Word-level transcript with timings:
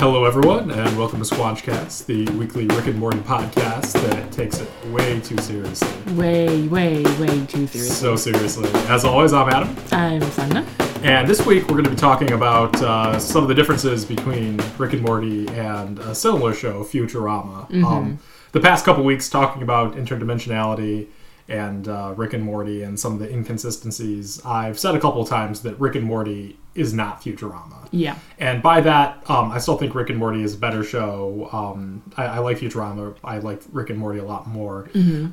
Hello, 0.00 0.24
everyone, 0.24 0.70
and 0.70 0.96
welcome 0.96 1.22
to 1.22 1.26
Squanchcast, 1.26 2.06
the 2.06 2.24
weekly 2.38 2.66
Rick 2.68 2.86
and 2.86 2.98
Morty 2.98 3.18
podcast 3.18 3.92
that 3.92 4.32
takes 4.32 4.58
it 4.58 4.70
way 4.86 5.20
too 5.20 5.36
seriously. 5.36 6.14
Way, 6.14 6.68
way, 6.68 7.02
way 7.18 7.44
too 7.44 7.66
seriously. 7.66 7.80
So 7.80 8.16
seriously. 8.16 8.70
As 8.88 9.04
always, 9.04 9.34
I'm 9.34 9.50
Adam, 9.50 9.76
I'm 9.92 10.22
Sandra. 10.30 10.64
and 11.02 11.28
this 11.28 11.44
week 11.44 11.64
we're 11.64 11.74
going 11.74 11.84
to 11.84 11.90
be 11.90 11.96
talking 11.96 12.32
about 12.32 12.74
uh, 12.80 13.18
some 13.18 13.42
of 13.42 13.48
the 13.48 13.54
differences 13.54 14.06
between 14.06 14.58
Rick 14.78 14.94
and 14.94 15.02
Morty 15.02 15.46
and 15.48 15.98
a 15.98 16.14
similar 16.14 16.54
show, 16.54 16.82
Futurama. 16.82 17.84
Um, 17.84 18.18
the 18.52 18.60
past 18.60 18.86
couple 18.86 19.04
weeks 19.04 19.28
talking 19.28 19.62
about 19.62 19.96
interdimensionality 19.96 21.08
and 21.50 21.88
uh, 21.88 22.14
Rick 22.16 22.32
and 22.32 22.44
Morty 22.44 22.82
and 22.82 22.98
some 22.98 23.12
of 23.14 23.18
the 23.18 23.30
inconsistencies. 23.30 24.40
I've 24.44 24.78
said 24.78 24.94
a 24.94 25.00
couple 25.00 25.20
of 25.20 25.28
times 25.28 25.62
that 25.62 25.78
Rick 25.80 25.96
and 25.96 26.04
Morty 26.04 26.58
is 26.74 26.94
not 26.94 27.20
Futurama. 27.20 27.88
Yeah. 27.90 28.16
And 28.38 28.62
by 28.62 28.80
that, 28.82 29.28
um, 29.28 29.50
I 29.50 29.58
still 29.58 29.76
think 29.76 29.94
Rick 29.94 30.10
and 30.10 30.18
Morty 30.18 30.42
is 30.42 30.54
a 30.54 30.58
better 30.58 30.84
show. 30.84 31.48
Um, 31.52 32.02
I, 32.16 32.24
I 32.26 32.38
like 32.38 32.58
Futurama. 32.58 33.16
I 33.24 33.38
like 33.38 33.62
Rick 33.72 33.90
and 33.90 33.98
Morty 33.98 34.20
a 34.20 34.24
lot 34.24 34.46
more. 34.46 34.88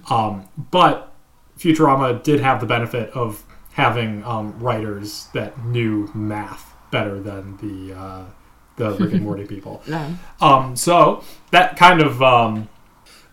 Um, 0.10 0.50
but 0.72 1.14
Futurama 1.58 2.22
did 2.24 2.40
have 2.40 2.60
the 2.60 2.66
benefit 2.66 3.12
of 3.12 3.44
having 3.74 4.24
um, 4.24 4.58
writers 4.60 5.28
that 5.34 5.64
knew 5.66 6.10
math 6.16 6.74
better 6.90 7.20
than 7.20 7.58
the 7.58 7.96
uh, 7.96 8.24
the 8.78 8.92
Rick 8.94 9.14
and 9.14 9.24
Morty 9.24 9.46
people. 9.46 9.84
No. 9.88 10.18
Um, 10.42 10.76
so 10.76 11.24
that 11.52 11.78
kind 11.78 12.02
of 12.02 12.24
um, 12.24 12.70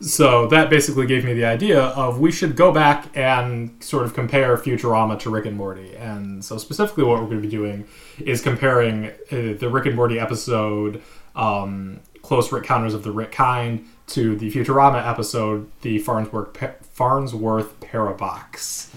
so 0.00 0.46
that 0.48 0.70
basically 0.70 1.06
gave 1.06 1.24
me 1.24 1.34
the 1.34 1.44
idea 1.44 1.80
of 1.80 2.18
we 2.18 2.30
should 2.30 2.56
go 2.56 2.72
back 2.72 3.06
and 3.14 3.82
sort 3.82 4.04
of 4.04 4.14
compare 4.14 4.56
Futurama 4.56 5.18
to 5.20 5.30
Rick 5.30 5.46
and 5.46 5.56
Morty. 5.56 5.94
And 5.96 6.44
so 6.44 6.58
specifically, 6.58 7.04
what 7.04 7.20
we're 7.20 7.26
going 7.26 7.42
to 7.42 7.48
be 7.48 7.48
doing 7.48 7.86
is 8.18 8.42
comparing 8.42 9.06
uh, 9.06 9.10
the 9.30 9.68
Rick 9.70 9.86
and 9.86 9.96
Morty 9.96 10.18
episode 10.18 11.02
um, 11.36 12.00
"Close 12.22 12.52
Encounters 12.52 12.94
of 12.94 13.02
the 13.02 13.12
Rick 13.12 13.32
Kind" 13.32 13.86
to 14.08 14.36
the 14.36 14.50
Futurama 14.50 15.06
episode 15.06 15.70
"The 15.82 15.98
Farnsworth 15.98 16.52
pa- 16.54 16.74
Farnsworth 16.82 17.80
Parabox." 17.80 18.92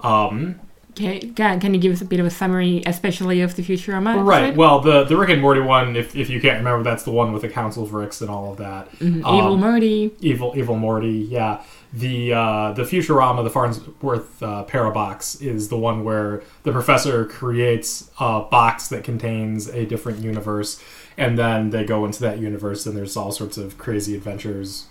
Um, 0.00 0.60
Okay, 0.98 1.20
can, 1.20 1.60
can 1.60 1.74
you 1.74 1.80
give 1.80 1.92
us 1.92 2.00
a 2.00 2.04
bit 2.04 2.18
of 2.18 2.26
a 2.26 2.30
summary, 2.30 2.82
especially 2.86 3.40
of 3.40 3.54
the 3.54 3.62
Futurama? 3.62 4.24
Right. 4.24 4.42
episode? 4.44 4.56
Well, 4.56 4.80
the 4.80 5.04
the 5.04 5.16
Rick 5.16 5.30
and 5.30 5.40
Morty 5.40 5.60
one, 5.60 5.94
if, 5.94 6.16
if 6.16 6.28
you 6.28 6.40
can't 6.40 6.58
remember, 6.58 6.82
that's 6.82 7.04
the 7.04 7.12
one 7.12 7.32
with 7.32 7.42
the 7.42 7.48
Council 7.48 7.84
of 7.84 7.94
Ricks 7.94 8.20
and 8.20 8.28
all 8.28 8.50
of 8.52 8.58
that. 8.58 8.90
Mhm. 8.98 9.24
Um, 9.24 9.34
Evil 9.36 9.56
Morty. 9.56 10.10
Evil 10.20 10.52
Evil 10.56 10.76
Morty. 10.76 11.10
Yeah. 11.30 11.62
The 11.92 12.32
uh, 12.34 12.72
the 12.72 12.82
Futurama, 12.82 13.44
the 13.44 13.50
Farnsworth 13.50 14.42
uh, 14.42 14.64
Parabox, 14.68 15.40
is 15.40 15.68
the 15.68 15.78
one 15.78 16.04
where 16.04 16.42
the 16.64 16.72
professor 16.72 17.24
creates 17.24 18.10
a 18.20 18.40
box 18.42 18.88
that 18.88 19.04
contains 19.04 19.68
a 19.68 19.86
different 19.86 20.18
universe, 20.18 20.82
and 21.16 21.38
then 21.38 21.70
they 21.70 21.84
go 21.84 22.04
into 22.04 22.20
that 22.20 22.40
universe, 22.40 22.84
and 22.84 22.94
there's 22.94 23.16
all 23.16 23.32
sorts 23.32 23.56
of 23.56 23.78
crazy 23.78 24.14
adventures, 24.14 24.84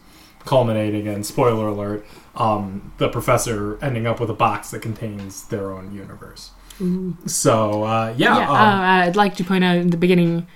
culminating 0.47 1.05
in 1.05 1.23
spoiler 1.23 1.67
alert, 1.67 2.05
um, 2.35 2.93
the 2.97 3.09
professor 3.09 3.77
ending 3.83 4.07
up 4.07 4.19
with 4.19 4.29
a 4.29 4.33
box 4.33 4.71
that 4.71 4.81
contains 4.81 5.47
their 5.47 5.71
own 5.71 5.93
universe. 5.93 6.51
So 7.25 7.83
uh, 7.83 8.13
yeah, 8.17 8.37
Yeah, 8.37 8.49
um, 8.49 8.55
uh, 8.55 9.05
I'd 9.05 9.15
like 9.15 9.35
to 9.35 9.43
point 9.43 9.63
out 9.63 9.77
in 9.77 9.89
the 9.89 9.97
beginning, 9.97 10.47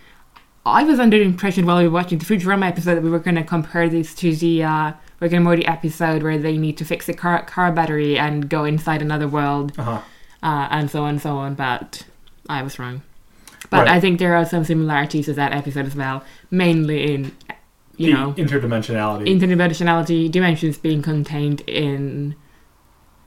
I 0.65 0.83
was 0.83 0.99
under 0.99 1.17
the 1.17 1.23
impression 1.23 1.65
while 1.65 1.77
we 1.79 1.87
were 1.87 1.93
watching 1.93 2.19
the 2.19 2.25
Futurama 2.25 2.67
episode 2.67 2.95
that 2.95 3.03
we 3.03 3.09
were 3.09 3.19
going 3.19 3.35
to 3.35 3.43
compare 3.43 3.89
this 3.89 4.13
to 4.15 4.35
the 4.35 4.63
uh, 4.63 4.93
Rick 5.19 5.33
and 5.33 5.43
Morty 5.43 5.65
episode 5.65 6.21
where 6.21 6.37
they 6.37 6.57
need 6.57 6.77
to 6.77 6.85
fix 6.85 7.09
a 7.09 7.13
car, 7.13 7.43
car 7.45 7.71
battery 7.71 8.17
and 8.17 8.47
go 8.47 8.65
inside 8.65 9.01
another 9.01 9.27
world, 9.27 9.73
uh-huh. 9.77 10.01
uh, 10.43 10.67
and 10.69 10.91
so 10.91 11.03
on 11.03 11.09
and 11.09 11.21
so 11.21 11.37
on, 11.37 11.55
but 11.55 12.05
I 12.47 12.61
was 12.61 12.77
wrong. 12.77 13.01
But 13.69 13.85
Right. 13.85 13.95
I 13.95 13.99
think 13.99 14.19
there 14.19 14.35
are 14.35 14.45
some 14.45 14.63
similarities 14.63 15.25
to 15.25 15.33
that 15.33 15.53
episode 15.53 15.85
as 15.85 15.95
well, 15.95 16.23
mainly 16.51 17.13
in, 17.13 17.31
you 18.01 18.15
the 18.15 18.19
know, 18.19 18.33
interdimensionality. 18.33 19.25
interdimensionality, 19.27 20.29
dimensions 20.31 20.77
being 20.77 21.01
contained 21.01 21.61
in 21.61 22.35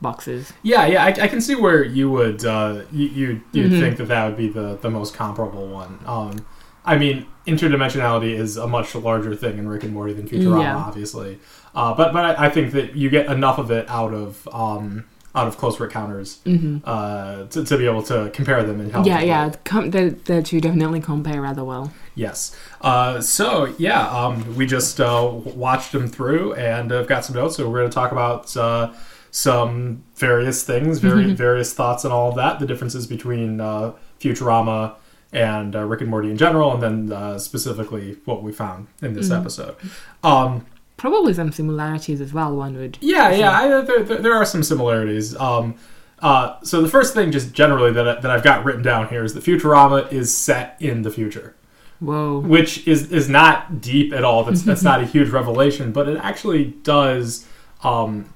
boxes. 0.00 0.52
Yeah, 0.62 0.86
yeah, 0.86 1.04
I, 1.04 1.08
I 1.08 1.28
can 1.28 1.40
see 1.40 1.54
where 1.54 1.82
you 1.84 2.10
would 2.10 2.44
uh, 2.44 2.82
you 2.92 3.06
you 3.08 3.40
you'd 3.52 3.72
Mhm. 3.72 3.80
think 3.80 3.96
that 3.98 4.08
that 4.08 4.26
would 4.26 4.36
be 4.36 4.48
the 4.48 4.78
the 4.80 4.90
most 4.90 5.14
comparable 5.14 5.66
one. 5.68 5.98
Um, 6.06 6.44
I 6.84 6.98
mean, 6.98 7.26
interdimensionality 7.46 8.34
is 8.38 8.56
a 8.58 8.66
much 8.66 8.94
larger 8.94 9.34
thing 9.34 9.56
in 9.58 9.66
Rick 9.68 9.84
and 9.84 9.94
Morty 9.94 10.12
than 10.12 10.28
Futurama, 10.28 10.62
Yeah. 10.62 10.76
obviously. 10.76 11.38
Uh, 11.74 11.94
but 11.94 12.12
but 12.12 12.38
I, 12.38 12.46
I 12.46 12.50
think 12.50 12.72
that 12.72 12.94
you 12.94 13.08
get 13.08 13.26
enough 13.26 13.58
of 13.58 13.70
it 13.70 13.88
out 13.88 14.12
of 14.12 14.46
um, 14.52 15.04
out 15.34 15.48
of 15.48 15.56
Close 15.58 15.80
Encounters 15.80 16.38
hmm 16.44 16.78
uh, 16.84 17.44
to, 17.46 17.64
to 17.64 17.78
be 17.78 17.86
able 17.86 18.02
to 18.04 18.30
compare 18.32 18.62
them 18.62 18.80
and 18.80 18.92
help. 18.92 19.06
Yeah, 19.06 19.20
yeah, 19.20 19.52
com- 19.64 19.90
the, 19.90 20.10
the 20.24 20.42
two 20.42 20.60
definitely 20.60 21.00
compare 21.00 21.40
rather 21.42 21.64
well. 21.64 21.92
Yes. 22.14 22.56
Uh, 22.80 23.20
so 23.20 23.74
yeah, 23.78 24.08
um, 24.08 24.54
we 24.56 24.66
just 24.66 25.00
uh, 25.00 25.28
watched 25.32 25.92
them 25.92 26.08
through, 26.08 26.54
and 26.54 26.92
I've 26.92 27.08
got 27.08 27.24
some 27.24 27.34
notes. 27.34 27.56
So 27.56 27.68
we're 27.68 27.80
going 27.80 27.90
to 27.90 27.94
talk 27.94 28.12
about 28.12 28.56
uh, 28.56 28.92
some 29.30 30.04
various 30.14 30.62
things, 30.62 31.00
very 31.00 31.32
various 31.34 31.74
thoughts, 31.74 32.04
and 32.04 32.12
all 32.12 32.28
of 32.28 32.36
that. 32.36 32.60
The 32.60 32.66
differences 32.66 33.06
between 33.06 33.60
uh, 33.60 33.94
Futurama 34.20 34.94
and 35.32 35.74
uh, 35.74 35.82
Rick 35.84 36.02
and 36.02 36.10
Morty 36.10 36.30
in 36.30 36.36
general, 36.36 36.72
and 36.72 36.82
then 36.82 37.12
uh, 37.12 37.38
specifically 37.38 38.18
what 38.24 38.42
we 38.44 38.52
found 38.52 38.86
in 39.02 39.14
this 39.14 39.32
episode. 39.32 39.74
Um, 40.22 40.66
Probably 41.04 41.34
some 41.34 41.52
similarities 41.52 42.22
as 42.22 42.32
well, 42.32 42.56
one 42.56 42.78
would. 42.78 42.96
yeah, 43.02 43.30
yeah, 43.30 43.50
I, 43.50 43.82
there, 43.82 44.02
there 44.02 44.32
are 44.32 44.46
some 44.46 44.62
similarities. 44.62 45.36
Um, 45.36 45.74
uh, 46.20 46.58
so 46.62 46.80
the 46.80 46.88
first 46.88 47.12
thing, 47.12 47.30
just 47.30 47.52
generally 47.52 47.92
that, 47.92 48.22
that 48.22 48.30
I've 48.30 48.42
got 48.42 48.64
written 48.64 48.80
down 48.80 49.08
here 49.08 49.22
is 49.22 49.34
that 49.34 49.44
Futurama 49.44 50.10
is 50.10 50.34
set 50.34 50.78
in 50.80 51.02
the 51.02 51.10
future 51.10 51.54
Whoa. 52.00 52.38
which 52.38 52.88
is 52.88 53.12
is 53.12 53.28
not 53.28 53.82
deep 53.82 54.14
at 54.14 54.24
all. 54.24 54.44
That's 54.44 54.62
that's 54.62 54.82
not 54.82 55.02
a 55.02 55.04
huge 55.14 55.28
revelation, 55.28 55.92
but 55.92 56.08
it 56.08 56.16
actually 56.22 56.64
does 56.82 57.46
um, 57.82 58.32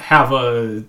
have 0.00 0.32
a 0.32 0.82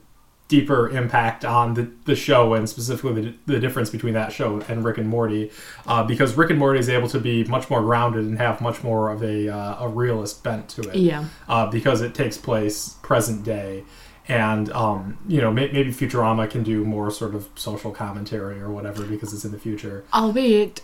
deeper 0.48 0.90
impact 0.90 1.44
on 1.44 1.74
the, 1.74 1.90
the 2.06 2.16
show 2.16 2.54
and 2.54 2.70
specifically 2.70 3.22
the, 3.22 3.34
the 3.54 3.60
difference 3.60 3.90
between 3.90 4.14
that 4.14 4.32
show 4.32 4.62
and 4.70 4.86
Rick 4.86 5.00
and 5.00 5.08
Morty, 5.10 5.52
uh, 5.88 6.04
because 6.04 6.36
Rick 6.36 6.52
and 6.52 6.60
Morty 6.60 6.80
is 6.80 6.88
able 6.88 7.08
to 7.10 7.20
be 7.20 7.44
much 7.46 7.70
more 7.70 7.82
grounded 7.82 8.26
and 8.26 8.38
have 8.38 8.62
much 8.62 8.84
more 8.84 9.10
of 9.12 9.24
a 9.24 9.50
uh, 9.50 9.86
a 9.86 9.90
realist 9.90 10.44
bent 10.44 10.70
to 10.70 10.82
it 10.90 10.96
Yeah. 10.96 11.26
uh, 11.50 11.66
because 11.68 12.02
it 12.02 12.14
takes 12.14 12.38
place 12.38 12.90
present 13.02 13.44
day. 13.44 13.84
And 14.28 14.72
um, 14.72 15.18
you 15.28 15.40
know, 15.42 15.52
may- 15.52 15.72
maybe 15.72 15.92
Futurama 15.92 16.50
can 16.50 16.64
do 16.64 16.84
more 16.84 17.10
sort 17.12 17.36
of 17.36 17.48
social 17.56 17.92
commentary 17.92 18.60
or 18.60 18.70
whatever 18.72 19.04
because 19.04 19.34
it's 19.34 19.46
in 19.46 19.52
the 19.52 19.60
future. 19.60 20.04
Albeit 20.14 20.82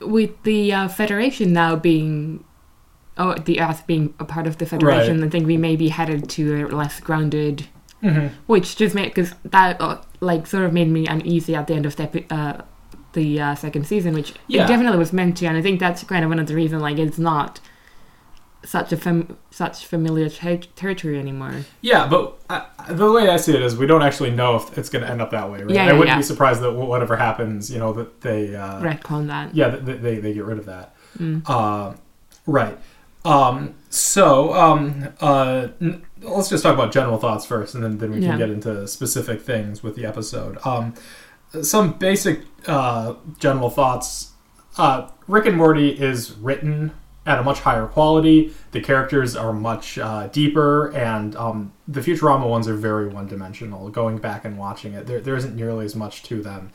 with 0.00 0.40
the 0.44 0.72
uh, 0.72 0.88
Federation 0.88 1.52
now 1.52 1.76
being. 1.76 2.44
Oh, 3.20 3.34
the 3.34 3.60
Earth 3.60 3.84
being 3.88 4.14
a 4.20 4.24
part 4.24 4.46
of 4.46 4.58
the 4.58 4.66
Federation, 4.66 5.24
I 5.24 5.28
think 5.28 5.44
we 5.48 5.56
may 5.56 5.74
be 5.74 5.88
headed 5.88 6.28
to 6.30 6.66
a 6.66 6.68
less 6.68 7.00
grounded. 7.00 7.66
Mm-hmm. 8.02 8.28
Which 8.46 8.76
just 8.76 8.94
made. 8.94 9.06
Because 9.08 9.34
that, 9.44 9.80
uh, 9.80 10.00
like, 10.20 10.46
sort 10.46 10.64
of 10.64 10.72
made 10.72 10.88
me 10.88 11.06
uneasy 11.06 11.54
at 11.54 11.66
the 11.66 11.74
end 11.74 11.86
of 11.86 11.96
the, 11.96 12.24
uh, 12.30 12.62
the 13.14 13.40
uh, 13.40 13.54
second 13.54 13.86
season, 13.86 14.14
which 14.14 14.34
Yeah. 14.46 14.64
it 14.64 14.68
definitely 14.68 14.98
was 14.98 15.12
meant 15.12 15.36
to. 15.38 15.46
And 15.46 15.56
I 15.56 15.62
think 15.62 15.80
that's 15.80 16.04
kind 16.04 16.24
of 16.24 16.28
one 16.30 16.38
of 16.38 16.46
the 16.46 16.54
reasons, 16.54 16.82
like, 16.82 16.98
it's 16.98 17.18
not 17.18 17.60
such 18.64 18.92
a 18.92 18.96
fam- 18.96 19.36
such 19.50 19.86
familiar 19.86 20.28
ter- 20.28 20.56
territory 20.76 21.18
anymore. 21.18 21.54
Yeah, 21.80 22.06
but 22.08 22.38
uh, 22.50 22.62
the 22.90 23.10
way 23.10 23.28
I 23.30 23.36
see 23.36 23.54
it 23.54 23.62
is, 23.62 23.76
we 23.76 23.86
don't 23.86 24.02
actually 24.02 24.30
know 24.30 24.56
if 24.56 24.76
it's 24.76 24.88
going 24.88 25.04
to 25.04 25.10
end 25.10 25.22
up 25.22 25.30
that 25.30 25.50
way. 25.50 25.62
Right? 25.62 25.74
Yeah, 25.74 25.84
I 25.84 25.86
yeah, 25.86 25.92
wouldn't 25.92 26.08
yeah. 26.08 26.16
be 26.16 26.22
surprised 26.24 26.60
that 26.62 26.72
whatever 26.72 27.16
happens, 27.16 27.70
you 27.70 27.78
know, 27.78 27.92
that 27.92 28.20
they, 28.20 28.54
uh, 28.56 28.80
Retcon 28.82 29.28
that. 29.28 29.54
yeah, 29.54 29.68
they, 29.68 29.94
they 29.94 30.18
they 30.18 30.34
get 30.34 30.44
rid 30.44 30.58
of 30.58 30.66
that. 30.66 30.94
Mm. 31.18 31.42
Uh, 31.46 31.94
right. 32.46 32.76
Um, 33.24 33.74
so 33.90 34.52
um, 34.54 35.08
uh, 35.20 35.68
n- 35.80 36.02
let's 36.22 36.48
just 36.48 36.62
talk 36.62 36.74
about 36.74 36.92
general 36.92 37.18
thoughts 37.18 37.46
first, 37.46 37.74
and 37.74 37.82
then, 37.82 37.98
then 37.98 38.10
we 38.10 38.16
can 38.20 38.30
Yeah. 38.30 38.36
get 38.38 38.50
into 38.50 38.86
specific 38.86 39.40
things 39.42 39.82
with 39.82 39.96
the 39.96 40.04
episode. 40.06 40.58
Um, 40.66 40.94
some 41.62 41.92
basic 41.98 42.40
uh, 42.66 43.14
general 43.38 43.70
thoughts. 43.70 44.32
Uh, 44.76 45.08
Rick 45.26 45.46
and 45.46 45.56
Morty 45.56 45.90
is 45.90 46.32
written 46.32 46.92
at 47.26 47.38
a 47.38 47.42
much 47.42 47.60
higher 47.60 47.86
quality. 47.86 48.52
The 48.72 48.80
characters 48.80 49.34
are 49.36 49.52
much 49.52 49.98
uh, 49.98 50.28
deeper, 50.28 50.88
and 50.94 51.34
um, 51.36 51.72
the 51.86 52.00
Futurama 52.00 52.48
ones 52.48 52.68
are 52.68 52.74
very 52.74 53.08
one-dimensional. 53.08 53.90
Going 53.90 54.18
back 54.18 54.44
and 54.44 54.56
watching 54.58 54.92
it, 54.94 55.06
there, 55.06 55.20
there 55.20 55.36
isn't 55.36 55.54
nearly 55.56 55.84
as 55.84 55.94
much 55.96 56.22
to 56.24 56.42
them. 56.42 56.70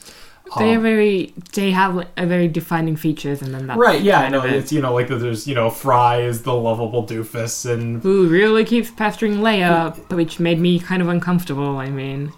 They're 0.58 0.80
very. 0.80 1.34
They 1.54 1.72
have 1.72 2.08
a 2.16 2.26
very 2.28 2.48
defining 2.48 2.96
features, 2.96 3.42
and 3.42 3.54
then 3.54 3.66
that's 3.68 3.78
right, 3.80 4.02
yeah, 4.02 4.20
I 4.20 4.30
know. 4.30 4.44
it. 4.46 4.54
It's 4.54 4.72
you 4.72 4.82
know 4.82 4.94
like 4.94 5.08
there's 5.08 5.48
you 5.48 5.56
know 5.56 5.70
Fry 5.70 6.22
is 6.22 6.44
the 6.44 6.54
lovable 6.54 7.06
doofus, 7.08 7.70
and 7.72 8.04
Who 8.04 8.28
really 8.28 8.64
keeps 8.64 8.92
pestering 8.92 9.38
Leela, 9.38 9.96
which 10.16 10.40
made 10.40 10.60
me 10.60 10.80
kind 10.80 11.02
of 11.02 11.08
uncomfortable. 11.10 11.78
I 11.78 11.90
mean, 11.90 12.32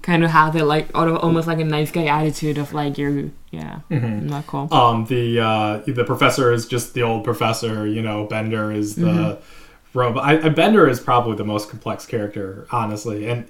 kind 0.00 0.24
of 0.24 0.30
have 0.30 0.54
that 0.54 0.64
like 0.64 0.88
almost 0.94 1.46
like 1.48 1.60
a 1.60 1.64
nice 1.64 1.90
guy 1.90 2.06
attitude 2.06 2.56
of 2.56 2.72
like 2.72 2.96
you're 2.96 3.24
yeah 3.50 3.80
Mhm. 3.90 4.22
not 4.22 4.46
cool. 4.46 4.72
um 4.72 5.04
the 5.06 5.40
uh 5.40 5.78
the 5.86 6.04
professor 6.04 6.52
is 6.52 6.66
just 6.66 6.94
the 6.94 7.02
old 7.02 7.24
professor. 7.24 7.86
You 7.86 8.00
know 8.00 8.24
Bender 8.24 8.72
is 8.72 8.94
the 8.96 9.02
Mm-hmm. 9.02 9.98
robot. 9.98 10.24
I, 10.24 10.46
I, 10.46 10.48
Bender 10.50 10.88
is 10.88 10.98
probably 11.00 11.36
the 11.36 11.44
most 11.44 11.68
complex 11.68 12.06
character, 12.06 12.66
honestly, 12.70 13.28
and 13.28 13.44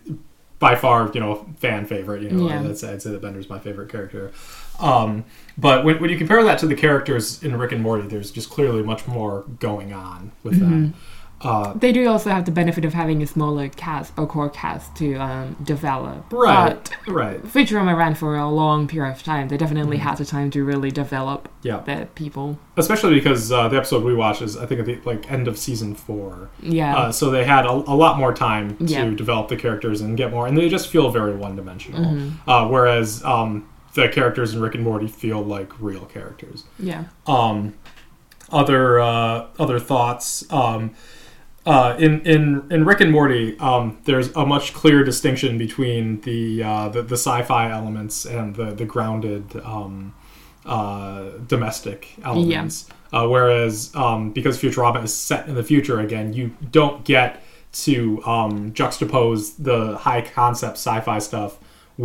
by 0.60 0.76
far, 0.76 1.10
you 1.12 1.18
know, 1.20 1.46
fan 1.58 1.84
favorite. 1.86 2.22
You 2.22 2.30
know, 2.30 2.48
Yeah. 2.48 2.60
I'd, 2.62 2.78
say, 2.78 2.92
I'd 2.92 3.02
say 3.02 3.10
that 3.10 3.20
Bender's 3.20 3.48
my 3.48 3.58
favorite 3.58 3.88
character. 3.90 4.30
Um, 4.78 5.24
but 5.58 5.84
when, 5.84 6.00
when 6.00 6.08
you 6.10 6.16
compare 6.16 6.42
that 6.44 6.58
to 6.60 6.66
the 6.66 6.74
characters 6.76 7.42
in 7.42 7.56
Rick 7.58 7.72
and 7.72 7.82
Morty, 7.82 8.06
there's 8.06 8.30
just 8.30 8.48
clearly 8.50 8.82
much 8.82 9.06
more 9.08 9.44
going 9.58 9.92
on 9.92 10.30
with 10.44 10.54
Mm-hmm. 10.54 10.70
them. 10.70 10.94
Uh, 11.42 11.72
They 11.74 11.90
do 11.92 12.06
also 12.08 12.28
have 12.30 12.44
the 12.44 12.50
benefit 12.50 12.84
of 12.84 12.92
having 12.92 13.22
a 13.22 13.26
smaller 13.26 13.68
cast 13.68 14.12
or 14.18 14.26
core 14.26 14.50
cast 14.50 14.94
to 14.96 15.14
um, 15.16 15.56
develop. 15.64 16.30
right, 16.32 16.90
But 17.06 17.12
right, 17.12 17.42
Futurama 17.42 17.96
ran 17.96 18.14
for 18.14 18.36
a 18.36 18.48
long 18.48 18.86
period 18.86 19.12
of 19.12 19.22
time. 19.22 19.48
They 19.48 19.56
definitely 19.56 19.96
Mm-hmm. 19.96 20.08
had 20.08 20.18
the 20.18 20.24
time 20.26 20.50
to 20.50 20.62
really 20.64 20.90
develop 20.90 21.48
yeah. 21.62 21.80
the 21.80 22.08
people. 22.14 22.58
Especially 22.76 23.14
because 23.14 23.50
uh, 23.50 23.68
the 23.68 23.76
episode 23.78 24.04
we 24.04 24.14
watched 24.14 24.42
is, 24.42 24.56
I 24.56 24.66
think, 24.66 24.80
at 24.80 24.86
the 24.86 24.98
like 25.10 25.30
end 25.32 25.48
of 25.48 25.56
season 25.58 25.94
four. 25.94 26.50
Yeah. 26.62 26.96
Uh, 26.96 27.12
so 27.12 27.30
they 27.30 27.44
had 27.44 27.64
a, 27.64 27.70
a 27.70 27.96
lot 28.04 28.18
more 28.18 28.34
time 28.34 28.76
to 28.76 28.84
Yeah. 28.84 29.08
develop 29.10 29.48
the 29.48 29.56
characters 29.56 30.00
and 30.02 30.16
get 30.16 30.30
more, 30.30 30.46
and 30.46 30.56
they 30.58 30.68
just 30.68 30.88
feel 30.88 31.10
very 31.10 31.34
one 31.34 31.56
dimensional. 31.56 32.02
Mm-hmm. 32.04 32.50
Uh, 32.50 32.68
whereas 32.68 33.24
um, 33.24 33.66
the 33.94 34.08
characters 34.08 34.52
in 34.54 34.60
Rick 34.60 34.74
and 34.74 34.84
Morty 34.84 35.08
feel 35.08 35.42
like 35.42 35.72
real 35.80 36.04
characters. 36.04 36.64
yeah. 36.78 37.04
Um, 37.26 37.74
other 38.52 39.00
uh, 39.00 39.46
other 39.58 39.78
thoughts. 39.78 40.44
Um, 40.52 40.90
uh, 41.70 41.96
in 41.98 42.20
in 42.22 42.66
in 42.72 42.84
Rick 42.84 43.00
and 43.00 43.12
Morty, 43.12 43.56
um, 43.60 43.96
there's 44.04 44.34
a 44.34 44.44
much 44.44 44.74
clearer 44.74 45.04
distinction 45.04 45.56
between 45.56 46.20
the 46.22 46.64
uh, 46.64 46.88
the, 46.88 47.02
the 47.02 47.14
sci-fi 47.14 47.70
elements 47.70 48.24
and 48.24 48.56
the 48.56 48.72
the 48.72 48.84
grounded 48.84 49.54
um, 49.64 50.12
uh, 50.66 51.30
domestic 51.46 52.08
elements. 52.24 52.48
Uh, 53.12 53.28
whereas 53.28 53.94
um, 53.94 54.32
because 54.32 54.60
Futurama 54.60 55.04
is 55.04 55.14
set 55.14 55.46
in 55.48 55.54
the 55.54 55.62
future 55.62 56.00
again, 56.00 56.32
you 56.32 56.56
don't 56.72 57.04
get 57.04 57.40
to 57.72 58.20
um, 58.24 58.72
juxtapose 58.72 59.54
the 59.56 59.96
high 59.96 60.22
concept 60.22 60.72
sci-fi 60.72 61.20
stuff 61.20 61.56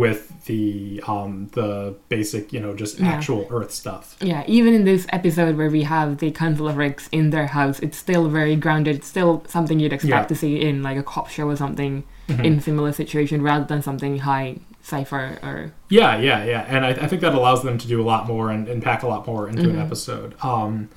with 0.02 0.44
the 0.44 1.02
um, 1.06 1.48
the 1.52 1.94
basic, 2.08 2.52
you 2.52 2.60
know, 2.60 2.74
just 2.74 2.98
Yeah. 3.00 3.08
actual 3.08 3.46
Earth 3.50 3.72
stuff. 3.72 4.16
Yeah, 4.20 4.44
even 4.46 4.74
in 4.74 4.84
this 4.84 5.06
episode 5.10 5.56
where 5.56 5.70
we 5.70 5.82
have 5.84 6.18
the 6.18 6.30
council 6.30 6.68
of 6.68 6.76
Ricks 6.76 7.08
in 7.12 7.30
their 7.30 7.46
house, 7.46 7.80
it's 7.80 7.96
still 7.96 8.28
very 8.28 8.56
grounded. 8.56 8.96
It's 8.96 9.08
still 9.08 9.42
something 9.48 9.80
you'd 9.80 9.92
expect 9.94 10.10
Yeah. 10.10 10.20
Mm-hmm. 10.20 10.28
to 10.28 10.34
see 10.34 10.60
in 10.60 10.82
like 10.82 10.98
a 10.98 11.02
cop 11.02 11.28
show 11.30 11.46
or 11.48 11.56
something 11.56 12.04
in 12.28 12.60
similar 12.60 12.92
situation, 12.92 13.40
rather 13.40 13.64
than 13.64 13.80
something 13.82 14.18
high 14.18 14.58
sci-fi 14.82 15.24
or 15.48 15.72
Yeah, 15.88 16.18
yeah, 16.18 16.44
yeah, 16.44 16.64
and 16.68 16.84
I, 16.84 16.90
I 16.90 17.06
think 17.08 17.20
that 17.22 17.34
allows 17.34 17.62
them 17.62 17.78
to 17.78 17.86
do 17.88 18.02
a 18.02 18.06
lot 18.12 18.26
more 18.26 18.50
and, 18.50 18.68
and 18.68 18.82
pack 18.82 19.02
a 19.02 19.08
lot 19.08 19.26
more 19.26 19.48
into 19.48 19.70
an 19.70 19.78
episode. 19.78 20.34
Um, 20.44 20.88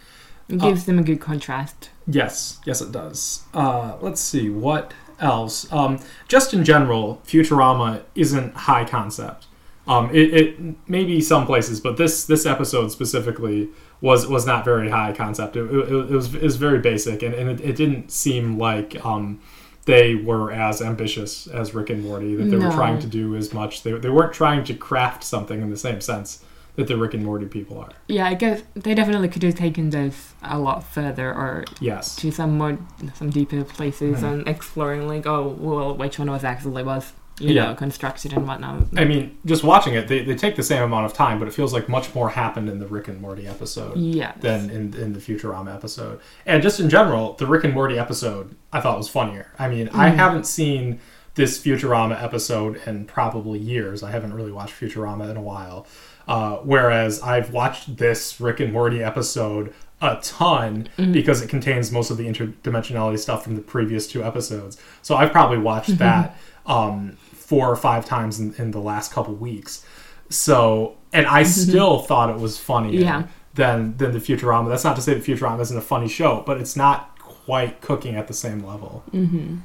it 0.49 0.59
gives 0.59 0.85
them 0.85 0.97
a 0.99 1.03
good 1.03 1.21
contrast. 1.21 1.89
yes, 2.07 2.59
yes, 2.65 2.81
it 2.81 2.91
does. 2.91 3.43
Uh, 3.53 3.95
let's 4.01 4.19
see 4.21 4.49
what 4.49 4.93
else. 5.19 5.71
Um, 5.71 5.99
just 6.27 6.53
in 6.53 6.63
general, 6.63 7.21
Futurama 7.25 8.03
isn't 8.15 8.55
high 8.55 8.85
concept. 8.85 9.47
Um, 9.87 10.09
it, 10.13 10.33
it 10.33 10.75
maybe 10.87 11.19
some 11.19 11.45
places, 11.45 11.81
but 11.81 11.97
this 11.97 12.25
this 12.25 12.45
episode 12.45 12.91
specifically 12.91 13.69
was 14.01 14.27
was 14.27 14.45
not 14.45 14.63
very 14.63 14.89
high 14.89 15.13
concept. 15.13 15.55
It, 15.55 15.63
it, 15.63 15.91
it 15.91 16.09
was 16.11 16.35
it 16.35 16.43
was 16.43 16.57
very 16.57 16.79
basic, 16.79 17.23
and, 17.23 17.33
and 17.33 17.49
it, 17.49 17.61
it 17.61 17.75
didn't 17.75 18.11
seem 18.11 18.59
like 18.59 19.03
um, 19.03 19.41
they 19.85 20.13
were 20.13 20.51
as 20.51 20.81
ambitious 20.81 21.47
as 21.47 21.73
Rick 21.73 21.89
and 21.89 22.03
Morty. 22.03 22.35
That 22.35 22.45
they 22.45 22.57
were 22.57 22.71
trying 22.71 22.99
to 22.99 23.07
do 23.07 23.35
as 23.35 23.51
much. 23.51 23.81
They 23.81 23.93
they 23.93 24.09
weren't 24.09 24.33
trying 24.33 24.63
to 24.65 24.75
craft 24.75 25.23
something 25.23 25.59
in 25.59 25.71
the 25.71 25.77
same 25.77 26.01
sense 26.01 26.43
that 26.79 26.87
the 26.87 26.97
Rick 26.97 27.13
and 27.13 27.23
Morty 27.25 27.45
people 27.45 27.77
are. 27.79 27.89
Yeah, 28.07 28.25
I 28.27 28.33
guess 28.33 28.63
they 28.73 28.95
definitely 28.95 29.27
could 29.27 29.43
have 29.43 29.55
taken 29.55 29.89
this 29.91 30.33
a 30.41 30.57
lot 30.57 30.83
further 30.83 31.29
or 31.29 31.65
Yes. 31.79 32.15
to 32.17 32.31
some 32.31 32.57
more 32.57 32.77
some 33.13 33.29
deeper 33.29 33.63
places 33.63 34.21
Mhm. 34.21 34.23
and 34.31 34.47
exploring 34.47 35.07
like 35.07 35.27
oh 35.27 35.55
well 35.59 35.95
which 35.95 36.17
one 36.17 36.31
was 36.31 36.43
actually 36.43 36.83
was 36.83 37.13
you 37.41 37.53
Yeah. 37.53 37.65
know 37.67 37.75
constructed 37.75 38.33
and 38.33 38.45
whatnot. 38.47 38.87
I 38.97 39.05
mean, 39.05 39.37
just 39.45 39.63
watching 39.63 39.93
it, 39.93 40.07
they, 40.09 40.23
they 40.23 40.35
take 40.35 40.55
the 40.57 40.63
same 40.63 40.83
amount 40.83 41.05
of 41.05 41.13
time, 41.13 41.39
but 41.39 41.47
it 41.47 41.53
feels 41.53 41.71
like 41.73 41.87
much 41.87 42.13
more 42.15 42.29
happened 42.29 42.67
in 42.69 42.79
the 42.79 42.87
Rick 42.87 43.07
and 43.07 43.21
Morty 43.21 43.47
episode 43.47 43.95
yeah. 43.97 44.33
than 44.41 44.69
in, 44.69 44.93
in 44.93 45.13
the 45.13 45.19
Futurama 45.19 45.73
episode. 45.73 46.19
And 46.45 46.61
just 46.61 46.79
in 46.81 46.89
general, 46.89 47.33
the 47.33 47.45
Rick 47.47 47.63
and 47.63 47.73
Morty 47.73 47.97
episode 47.97 48.55
I 48.73 48.81
thought 48.81 48.97
was 48.97 49.07
funnier. 49.07 49.53
I 49.57 49.67
mean, 49.69 49.89
I 49.93 50.09
Mhm. 50.09 50.15
haven't 50.15 50.47
seen 50.47 50.99
this 51.35 51.57
Futurama 51.63 52.21
episode 52.21 52.81
in 52.85 53.05
probably 53.05 53.59
years. 53.59 54.03
I 54.03 54.11
haven't 54.11 54.33
really 54.33 54.51
watched 54.51 54.73
Futurama 54.77 55.29
in 55.31 55.37
a 55.37 55.41
while. 55.41 55.87
Uh, 56.29 56.57
whereas 56.57 57.19
I've 57.23 57.51
watched 57.51 57.97
this 57.97 58.39
Rick 58.39 58.59
and 58.59 58.71
Morty 58.71 59.01
episode 59.03 59.73
a 59.99 60.17
ton 60.21 60.87
because 61.11 61.41
it 61.41 61.49
contains 61.49 61.91
most 61.91 62.11
of 62.11 62.17
the 62.17 62.25
interdimensionality 62.27 63.17
stuff 63.19 63.43
from 63.43 63.55
the 63.55 63.61
previous 63.61 64.07
two 64.07 64.23
episodes. 64.23 64.77
So 65.01 65.15
I've 65.15 65.31
probably 65.31 65.57
watched 65.57 65.97
that 65.97 66.37
um, 66.67 67.17
four 67.33 67.67
or 67.67 67.75
five 67.75 68.05
times 68.05 68.39
in, 68.39 68.53
in 68.59 68.69
the 68.71 68.79
last 68.79 69.11
couple 69.11 69.33
weeks. 69.33 69.83
So, 70.29 70.97
and 71.11 71.25
I 71.25 71.41
still 71.43 71.99
thought 71.99 72.29
it 72.29 72.37
was 72.37 72.59
funnier 72.59 73.01
Yeah. 73.01 73.23
than 73.55 73.97
than 73.97 74.11
the 74.11 74.19
Futurama. 74.19 74.69
That's 74.69 74.83
not 74.83 74.95
to 74.97 75.01
say 75.01 75.15
that 75.15 75.23
Futurama 75.23 75.61
isn't 75.61 75.77
a 75.77 75.81
funny 75.81 76.07
show, 76.07 76.43
but 76.45 76.61
it's 76.61 76.75
not 76.75 77.17
quite 77.19 77.81
cooking 77.81 78.15
at 78.15 78.27
the 78.27 78.33
same 78.35 78.63
level. 78.63 79.03
hmm 79.11 79.57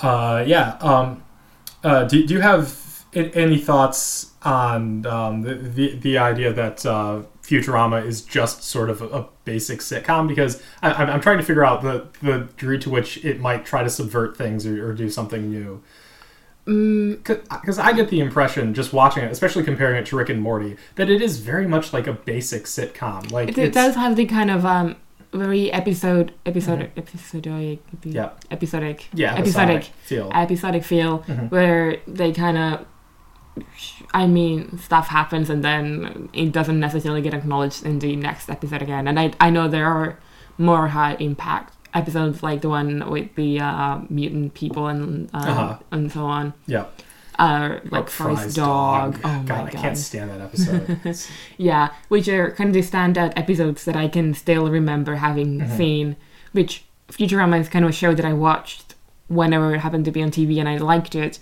Uh, 0.00 0.44
yeah. 0.46 0.76
Um, 0.80 1.22
uh, 1.82 2.04
do, 2.04 2.26
do 2.26 2.34
you 2.34 2.40
have 2.40 2.78
any 3.14 3.58
thoughts 3.58 4.29
on 4.42 5.04
um, 5.06 5.42
the, 5.42 5.54
the 5.54 5.94
the 5.96 6.18
idea 6.18 6.52
that 6.52 6.84
uh, 6.86 7.22
Futurama 7.42 8.04
is 8.06 8.22
just 8.22 8.62
sort 8.62 8.88
of 8.90 9.02
a, 9.02 9.06
a 9.08 9.28
basic 9.44 9.80
sitcom? 9.80 10.28
Because 10.28 10.62
I, 10.82 10.92
I'm, 10.92 11.10
I'm 11.10 11.20
trying 11.20 11.38
to 11.38 11.44
figure 11.44 11.64
out 11.64 11.82
the 11.82 12.06
the 12.22 12.48
degree 12.56 12.78
to 12.80 12.90
which 12.90 13.24
it 13.24 13.40
might 13.40 13.64
try 13.64 13.82
to 13.82 13.90
subvert 13.90 14.36
things 14.36 14.66
or, 14.66 14.88
or 14.90 14.92
do 14.94 15.10
something 15.10 15.50
new. 15.50 15.82
Mm, 16.66 17.22
Because 17.24 17.78
I 17.78 17.92
get 17.92 18.10
the 18.10 18.20
impression, 18.20 18.74
just 18.74 18.92
watching 18.92 19.24
it, 19.24 19.32
especially 19.32 19.64
comparing 19.64 19.96
it 19.96 20.06
to 20.06 20.16
Rick 20.16 20.28
and 20.28 20.40
Morty, 20.40 20.76
that 20.96 21.08
it 21.10 21.22
is 21.22 21.38
very 21.40 21.66
much 21.66 21.92
like 21.92 22.06
a 22.06 22.12
basic 22.12 22.64
sitcom. 22.64 23.30
Like 23.32 23.48
it, 23.48 23.58
it 23.58 23.72
does 23.72 23.94
have 23.94 24.14
the 24.16 24.26
kind 24.26 24.50
of 24.50 24.64
um 24.66 24.96
very 25.32 25.72
episode 25.72 26.32
episodic 26.44 26.90
episodic 26.96 27.78
epi- 27.94 28.10
Yeah. 28.10 28.30
episodic 28.50 29.06
yeah, 29.14 29.36
episodic 29.36 29.84
feel. 30.02 30.28
episodic 30.34 30.82
feel 30.84 31.20
Mhm. 31.20 31.50
where 31.52 31.98
they 32.08 32.32
kind 32.32 32.58
of 32.58 32.84
I 34.12 34.26
mean, 34.26 34.78
stuff 34.78 35.08
happens 35.08 35.50
and 35.50 35.62
then 35.64 36.28
it 36.32 36.52
doesn't 36.52 36.78
necessarily 36.80 37.22
get 37.22 37.34
acknowledged 37.34 37.84
in 37.84 37.98
the 37.98 38.16
next 38.16 38.48
episode 38.48 38.82
again. 38.82 39.06
And 39.08 39.18
I, 39.18 39.32
I 39.40 39.50
know 39.50 39.68
there 39.68 39.86
are 39.86 40.18
more 40.58 40.88
high 40.88 41.14
impact 41.20 41.74
episodes 41.94 42.42
like 42.42 42.60
the 42.62 42.68
one 42.68 43.08
with 43.10 43.34
the 43.34 43.60
uh, 43.60 44.00
mutant 44.08 44.54
people 44.54 44.86
and 44.86 45.28
uh, 45.34 45.38
Uh-huh. 45.38 45.78
and 45.90 46.10
so 46.12 46.24
on. 46.26 46.54
Yeah. 46.66 46.86
Uh, 47.38 47.78
like 47.90 48.04
Oh, 48.04 48.06
Fry's 48.06 48.54
dog. 48.54 49.18
Oh 49.24 49.42
God, 49.46 49.48
my 49.48 49.64
I 49.66 49.70
can't 49.70 49.96
stand 49.98 50.30
that 50.30 50.40
episode. 50.40 50.98
Yeah, 51.56 51.88
which 52.08 52.28
are 52.28 52.50
kind 52.52 52.68
of 52.68 52.74
the 52.74 52.80
standout 52.88 53.32
episodes 53.36 53.84
that 53.86 53.96
I 53.96 54.08
can 54.08 54.34
still 54.34 54.70
remember 54.70 55.16
having 55.16 55.60
Mhm. 55.60 55.76
seen. 55.76 56.16
Which 56.52 56.84
Futurama 57.08 57.58
is 57.60 57.68
kind 57.68 57.84
of 57.84 57.90
a 57.90 57.94
show 57.94 58.14
that 58.14 58.24
I 58.26 58.32
watched 58.34 58.94
whenever 59.28 59.74
it 59.74 59.80
happened 59.80 60.04
to 60.06 60.10
be 60.12 60.22
on 60.22 60.30
TV, 60.30 60.58
and 60.60 60.68
I 60.68 60.76
liked 60.76 61.14
it. 61.14 61.38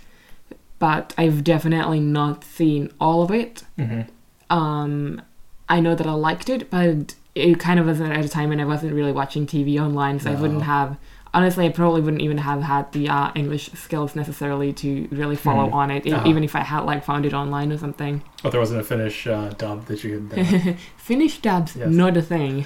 But 0.79 1.13
I've 1.19 1.43
definitely 1.45 2.01
not 2.01 2.45
seen 2.45 2.91
all 3.01 3.23
of 3.23 3.31
it. 3.31 3.65
Mhm. 3.79 4.07
Um, 4.51 5.21
I 5.69 5.81
know 5.81 5.95
that 5.95 6.07
I 6.07 6.13
liked 6.13 6.49
it, 6.49 6.71
but 6.71 7.15
it 7.35 7.59
kind 7.59 7.79
of 7.79 7.87
wasn't 7.87 8.13
at 8.13 8.25
a 8.25 8.29
time 8.29 8.49
when 8.51 8.61
I 8.61 8.65
wasn't 8.65 8.95
really 8.95 9.13
watching 9.13 9.47
TV 9.47 9.79
online, 9.79 10.19
so 10.21 10.31
I 10.31 10.35
wouldn't 10.35 10.63
have. 10.63 10.97
Honestly, 11.35 11.67
I 11.67 11.69
probably 11.69 12.01
wouldn't 12.01 12.23
even 12.23 12.39
have 12.39 12.63
had 12.63 12.91
the 12.93 13.09
uh, 13.11 13.31
English 13.35 13.71
skills 13.75 14.17
necessarily 14.17 14.73
to 14.73 15.07
really 15.11 15.37
follow 15.37 15.69
Mhm. 15.69 15.75
on 15.75 15.91
it, 15.91 16.07
Uh-huh. 16.11 16.27
even 16.27 16.43
if 16.43 16.57
I 16.57 16.61
had 16.61 16.81
like 16.85 17.05
found 17.05 17.27
it 17.27 17.35
online 17.35 17.71
or 17.71 17.77
something. 17.77 18.23
But 18.43 18.53
there 18.53 18.61
wasn't 18.61 18.81
a 18.81 18.85
Finnish 18.85 19.27
uh, 19.27 19.51
dub 19.59 19.85
that 19.87 20.03
you 20.03 20.27
could. 20.31 20.77
Finnish 20.97 21.41
dubs, 21.43 21.77
Yes. 21.77 21.91
not 21.91 22.17
a 22.17 22.23
thing. 22.23 22.65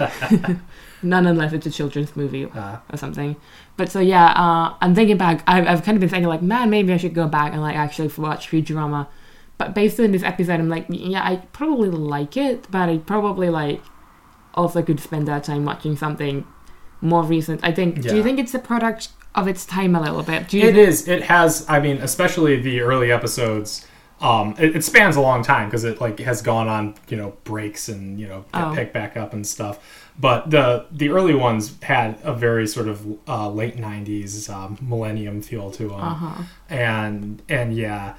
None 1.03 1.27
unless 1.27 1.53
it's 1.53 1.67
a 1.67 1.71
children's 1.71 2.15
movie 2.15 2.45
uh, 2.47 2.77
or 2.93 2.97
something. 2.97 3.35
But 3.77 3.91
so 3.91 4.01
yeah, 4.01 4.27
uh, 4.27 4.75
I'm 4.81 4.95
thinking 4.95 5.17
back. 5.17 5.43
I've, 5.47 5.67
I've 5.67 5.83
kind 5.83 5.97
of 5.97 6.01
been 6.01 6.09
thinking 6.11 6.29
like, 6.29 6.43
man, 6.43 6.71
maybe 6.71 6.93
I 6.93 6.97
should 6.99 7.15
go 7.15 7.27
back 7.27 7.53
and 7.53 7.63
like 7.63 7.77
actually 7.77 8.09
watch 8.19 8.49
Futurama. 8.51 9.07
But 9.59 9.75
based 9.75 9.99
on 10.01 10.13
this 10.13 10.23
episode, 10.23 10.61
I'm 10.61 10.69
like, 10.69 10.87
yeah, 10.89 11.23
I 11.23 11.37
probably 11.53 11.89
like 11.89 12.37
it, 12.37 12.71
but 12.71 12.89
I 12.89 12.99
probably 12.99 13.49
like 13.49 13.81
also 14.55 14.83
could 14.83 15.01
spend 15.01 15.27
that 15.29 15.45
time 15.45 15.65
watching 15.65 15.97
something 15.97 16.47
more 17.01 17.23
recent. 17.23 17.61
I 17.65 17.73
think. 17.73 18.03
Do 18.03 18.17
you 18.17 18.23
think 18.23 18.39
it's 18.39 18.55
a 18.55 18.59
product 18.59 19.09
of 19.35 19.49
its 19.49 19.65
time 19.65 19.97
a 19.97 20.01
little 20.01 20.23
bit? 20.23 20.49
Do 20.49 20.59
you 20.59 20.69
it 20.69 20.77
is. 20.77 21.09
It 21.09 21.23
has. 21.25 21.65
I 21.69 21.81
mean, 21.81 21.97
especially 21.99 22.61
the 22.61 22.81
early 22.81 23.11
episodes. 23.11 23.87
Um, 24.21 24.55
it, 24.57 24.77
it 24.77 24.85
spans 24.85 25.17
a 25.17 25.21
long 25.21 25.43
time 25.43 25.69
because 25.69 25.83
it 25.83 26.01
like 26.01 26.21
has 26.21 26.43
gone 26.43 26.69
on, 26.69 26.95
you 27.09 27.17
know, 27.17 27.35
breaks 27.43 27.89
and 27.89 28.21
you 28.21 28.29
know 28.29 28.45
get 28.55 28.63
Oh. 28.63 28.75
picked 28.75 28.93
back 28.93 29.17
up 29.17 29.33
and 29.33 29.45
stuff. 29.45 30.02
But 30.19 30.51
the 30.51 30.87
the 30.93 31.09
early 31.09 31.35
ones 31.35 31.75
had 31.83 32.19
a 32.23 32.35
very 32.35 32.67
sort 32.67 32.89
of 32.89 33.07
uh, 33.27 33.49
late 33.51 33.77
'90s 33.77 34.53
um, 34.53 34.77
millennium 34.81 35.41
feel 35.43 35.71
to 35.73 35.89
them. 35.89 36.01
Uh 36.01 36.15
huh. 36.15 36.43
and 36.69 37.43
and 37.49 37.75
yeah 37.75 38.15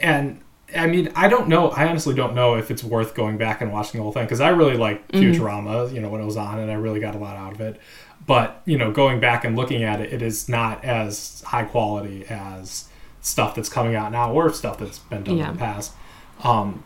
and 0.00 0.40
I 0.76 0.86
mean, 0.86 1.10
I 1.16 1.28
don't 1.28 1.48
know. 1.48 1.70
I 1.70 1.88
honestly 1.88 2.14
don't 2.14 2.34
know 2.34 2.54
if 2.54 2.70
it's 2.70 2.84
worth 2.84 3.14
going 3.14 3.36
back 3.38 3.60
and 3.60 3.72
watching 3.72 3.98
the 3.98 4.04
whole 4.04 4.12
thing 4.12 4.24
because 4.24 4.40
I 4.40 4.50
really 4.50 4.76
like 4.76 5.06
Futurama, 5.08 5.92
you 5.92 6.00
know, 6.00 6.08
when 6.08 6.20
it 6.20 6.24
was 6.24 6.36
on, 6.36 6.60
and 6.60 6.70
I 6.70 6.74
really 6.74 7.00
got 7.00 7.14
a 7.16 7.18
lot 7.18 7.36
out 7.36 7.52
of 7.52 7.60
it. 7.60 7.80
But 8.26 8.62
you 8.66 8.78
know, 8.78 8.92
going 8.92 9.18
back 9.18 9.44
and 9.44 9.56
looking 9.56 9.82
at 9.82 10.00
it, 10.00 10.12
it 10.12 10.22
is 10.22 10.48
not 10.48 10.84
as 10.84 11.42
high 11.46 11.64
quality 11.64 12.24
as 12.30 12.88
stuff 13.20 13.54
that's 13.56 13.68
coming 13.68 13.96
out 13.96 14.12
now 14.12 14.32
or 14.32 14.52
stuff 14.52 14.78
that's 14.78 15.00
been 15.00 15.24
done 15.24 15.36
Yeah. 15.38 15.48
in 15.48 15.54
the 15.54 15.58
past. 15.58 15.92
Um, 16.44 16.84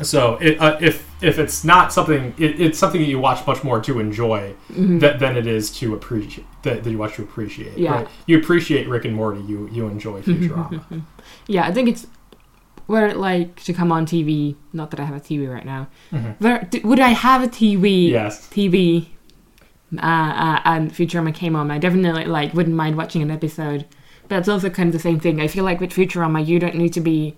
so 0.00 0.36
it, 0.40 0.58
uh, 0.60 0.78
if 0.80 1.08
if 1.22 1.38
it's 1.38 1.64
not 1.64 1.92
something, 1.92 2.34
it, 2.38 2.60
it's 2.60 2.78
something 2.78 3.00
that 3.00 3.08
you 3.08 3.18
watch 3.18 3.46
much 3.46 3.62
more 3.62 3.80
to 3.82 4.00
enjoy 4.00 4.54
that, 4.70 5.18
than 5.18 5.36
it 5.36 5.46
is 5.46 5.70
to 5.78 5.94
appreciate 5.94 6.46
that, 6.62 6.82
that 6.82 6.90
you 6.90 6.98
watch 6.98 7.16
to 7.16 7.22
appreciate. 7.22 7.76
Yeah. 7.76 7.92
Right? 7.96 8.08
You 8.26 8.38
appreciate 8.38 8.88
Rick 8.88 9.04
and 9.04 9.14
Morty. 9.14 9.42
You 9.42 9.68
you 9.70 9.86
enjoy 9.88 10.22
Futurama. 10.22 11.02
Yeah, 11.46 11.66
I 11.66 11.72
think 11.72 11.88
it's 11.90 12.06
were 12.88 13.06
it 13.06 13.16
like 13.16 13.62
to 13.64 13.72
come 13.72 13.92
on 13.92 14.06
TV. 14.06 14.56
Not 14.72 14.90
that 14.92 15.00
I 15.00 15.04
have 15.04 15.16
a 15.16 15.20
TV 15.20 15.52
right 15.52 15.64
now. 15.64 15.88
Mhm. 16.10 16.40
Where, 16.40 16.68
would 16.84 17.00
I 17.00 17.10
have 17.10 17.42
a 17.42 17.48
TV? 17.48 18.08
yes. 18.10 18.48
TV. 18.48 19.08
Uh, 19.96 20.00
uh, 20.00 20.60
and 20.64 20.90
Futurama 20.90 21.34
came 21.34 21.54
on. 21.54 21.70
I 21.70 21.76
definitely 21.78 22.24
like 22.24 22.54
wouldn't 22.54 22.74
mind 22.74 22.96
watching 22.96 23.20
an 23.20 23.30
episode, 23.30 23.84
but 24.28 24.38
it's 24.38 24.48
also 24.48 24.70
kind 24.70 24.88
of 24.88 24.94
the 24.94 24.98
same 24.98 25.20
thing. 25.20 25.38
I 25.38 25.48
feel 25.48 25.64
like 25.64 25.80
with 25.80 25.90
Futurama, 25.92 26.44
you 26.46 26.58
don't 26.58 26.76
need 26.76 26.94
to 26.94 27.00
be 27.02 27.36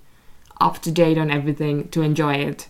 up 0.60 0.80
to 0.82 0.90
date 0.90 1.18
on 1.18 1.30
everything 1.30 1.88
to 1.88 2.02
enjoy 2.02 2.34
it, 2.34 2.68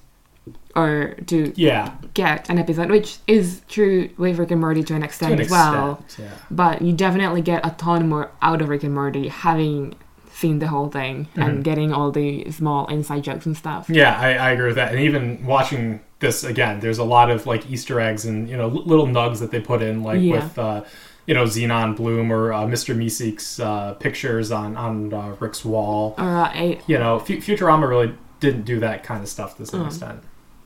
or 0.76 1.14
to 1.26 1.52
Yeah. 1.56 1.90
get 2.14 2.48
an 2.50 2.58
episode, 2.58 2.90
which 2.90 3.18
is 3.26 3.62
true 3.68 4.10
with 4.18 4.38
Rick 4.38 4.50
and 4.50 4.60
Morty 4.60 4.82
to 4.84 4.94
an 4.94 5.00
To 5.00 5.06
extent 5.06 5.32
an 5.34 5.40
as 5.40 5.50
well. 5.50 6.00
extent, 6.04 6.28
yeah. 6.30 6.38
But 6.50 6.82
you 6.82 6.92
definitely 6.92 7.42
get 7.42 7.64
a 7.64 7.70
ton 7.70 8.08
more 8.08 8.30
out 8.42 8.60
of 8.60 8.68
Rick 8.68 8.82
and 8.84 8.94
Morty 8.94 9.28
having 9.28 9.94
seen 10.32 10.58
the 10.58 10.66
whole 10.66 10.88
thing 10.88 11.28
Mhm. 11.36 11.46
and 11.46 11.64
getting 11.64 11.92
all 11.92 12.10
the 12.10 12.50
small 12.50 12.86
inside 12.86 13.22
jokes 13.22 13.46
and 13.46 13.56
stuff. 13.56 13.86
Yeah, 13.88 14.18
I, 14.18 14.34
I 14.34 14.50
agree 14.50 14.66
with 14.66 14.74
that. 14.76 14.90
And 14.90 15.00
even 15.00 15.46
watching 15.46 16.00
this 16.18 16.42
again, 16.42 16.80
there's 16.80 16.98
a 16.98 17.04
lot 17.04 17.30
of 17.30 17.46
like 17.46 17.70
Easter 17.70 18.00
eggs 18.00 18.24
and 18.24 18.48
you 18.48 18.56
know 18.56 18.66
little 18.66 19.06
nugs 19.06 19.38
that 19.38 19.52
they 19.52 19.60
put 19.60 19.80
in, 19.80 20.02
like 20.02 20.20
Yeah. 20.20 20.32
with 20.34 20.58
uh, 20.58 20.80
you 21.26 21.34
know 21.34 21.44
Xenon 21.44 21.96
Bloom 21.96 22.30
or 22.32 22.52
uh, 22.52 22.64
Mr. 22.66 22.94
Meeseek's 22.96 23.58
uh, 23.60 23.94
pictures 23.94 24.50
on 24.52 24.76
on 24.76 25.12
uh, 25.12 25.34
Rick's 25.40 25.64
wall. 25.64 26.14
Uh, 26.18 26.22
I, 26.52 26.78
You 26.86 26.98
know, 26.98 27.18
Fu 27.18 27.36
Futurama 27.38 27.88
really 27.88 28.14
didn't 28.40 28.62
do 28.64 28.78
that 28.80 29.02
kind 29.04 29.22
of 29.22 29.28
stuff 29.28 29.56
to 29.56 29.66
some 29.66 29.80
Mm. 29.82 29.86
extent. 29.86 30.20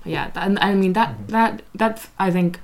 yeah, 0.04 0.30
and 0.34 0.58
I 0.60 0.74
mean 0.74 0.92
that 0.94 1.10
Mhm. 1.18 1.26
that 1.28 1.62
that's 1.74 2.08
I 2.18 2.30
think 2.30 2.60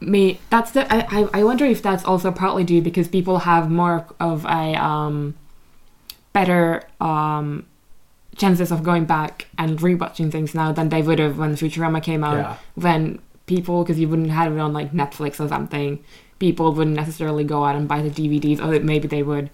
me 0.00 0.38
that's 0.50 0.70
the 0.72 0.82
I, 0.92 1.06
I 1.10 1.40
I 1.40 1.44
wonder 1.44 1.64
if 1.64 1.82
that's 1.82 2.04
also 2.04 2.30
partly 2.30 2.64
due 2.64 2.80
because 2.82 3.08
people 3.08 3.38
have 3.40 3.70
more 3.70 4.06
of 4.20 4.44
a 4.44 4.74
um 4.76 5.34
better 6.32 6.82
um 7.00 7.64
chances 8.36 8.70
of 8.70 8.82
going 8.84 9.04
back 9.04 9.46
and 9.58 9.78
rewatching 9.80 10.30
things 10.30 10.54
now 10.54 10.70
than 10.70 10.88
they 10.90 11.02
would 11.02 11.18
have 11.18 11.36
when 11.38 11.56
Futurama 11.56 12.00
came 12.00 12.22
out. 12.22 12.36
Yeah, 12.36 12.54
When 12.76 13.18
people, 13.46 13.82
because 13.82 13.98
you 13.98 14.06
wouldn't 14.08 14.30
have 14.30 14.52
it 14.54 14.60
on 14.60 14.72
like 14.72 14.92
Netflix 14.92 15.40
or 15.44 15.48
something, 15.48 15.98
people 16.38 16.72
wouldn't 16.72 16.96
necessarily 16.96 17.44
go 17.44 17.64
out 17.64 17.76
and 17.76 17.88
buy 17.88 18.02
the 18.02 18.10
DVDs, 18.10 18.60
or 18.60 18.78
maybe 18.84 19.08
they 19.08 19.22
would, 19.22 19.50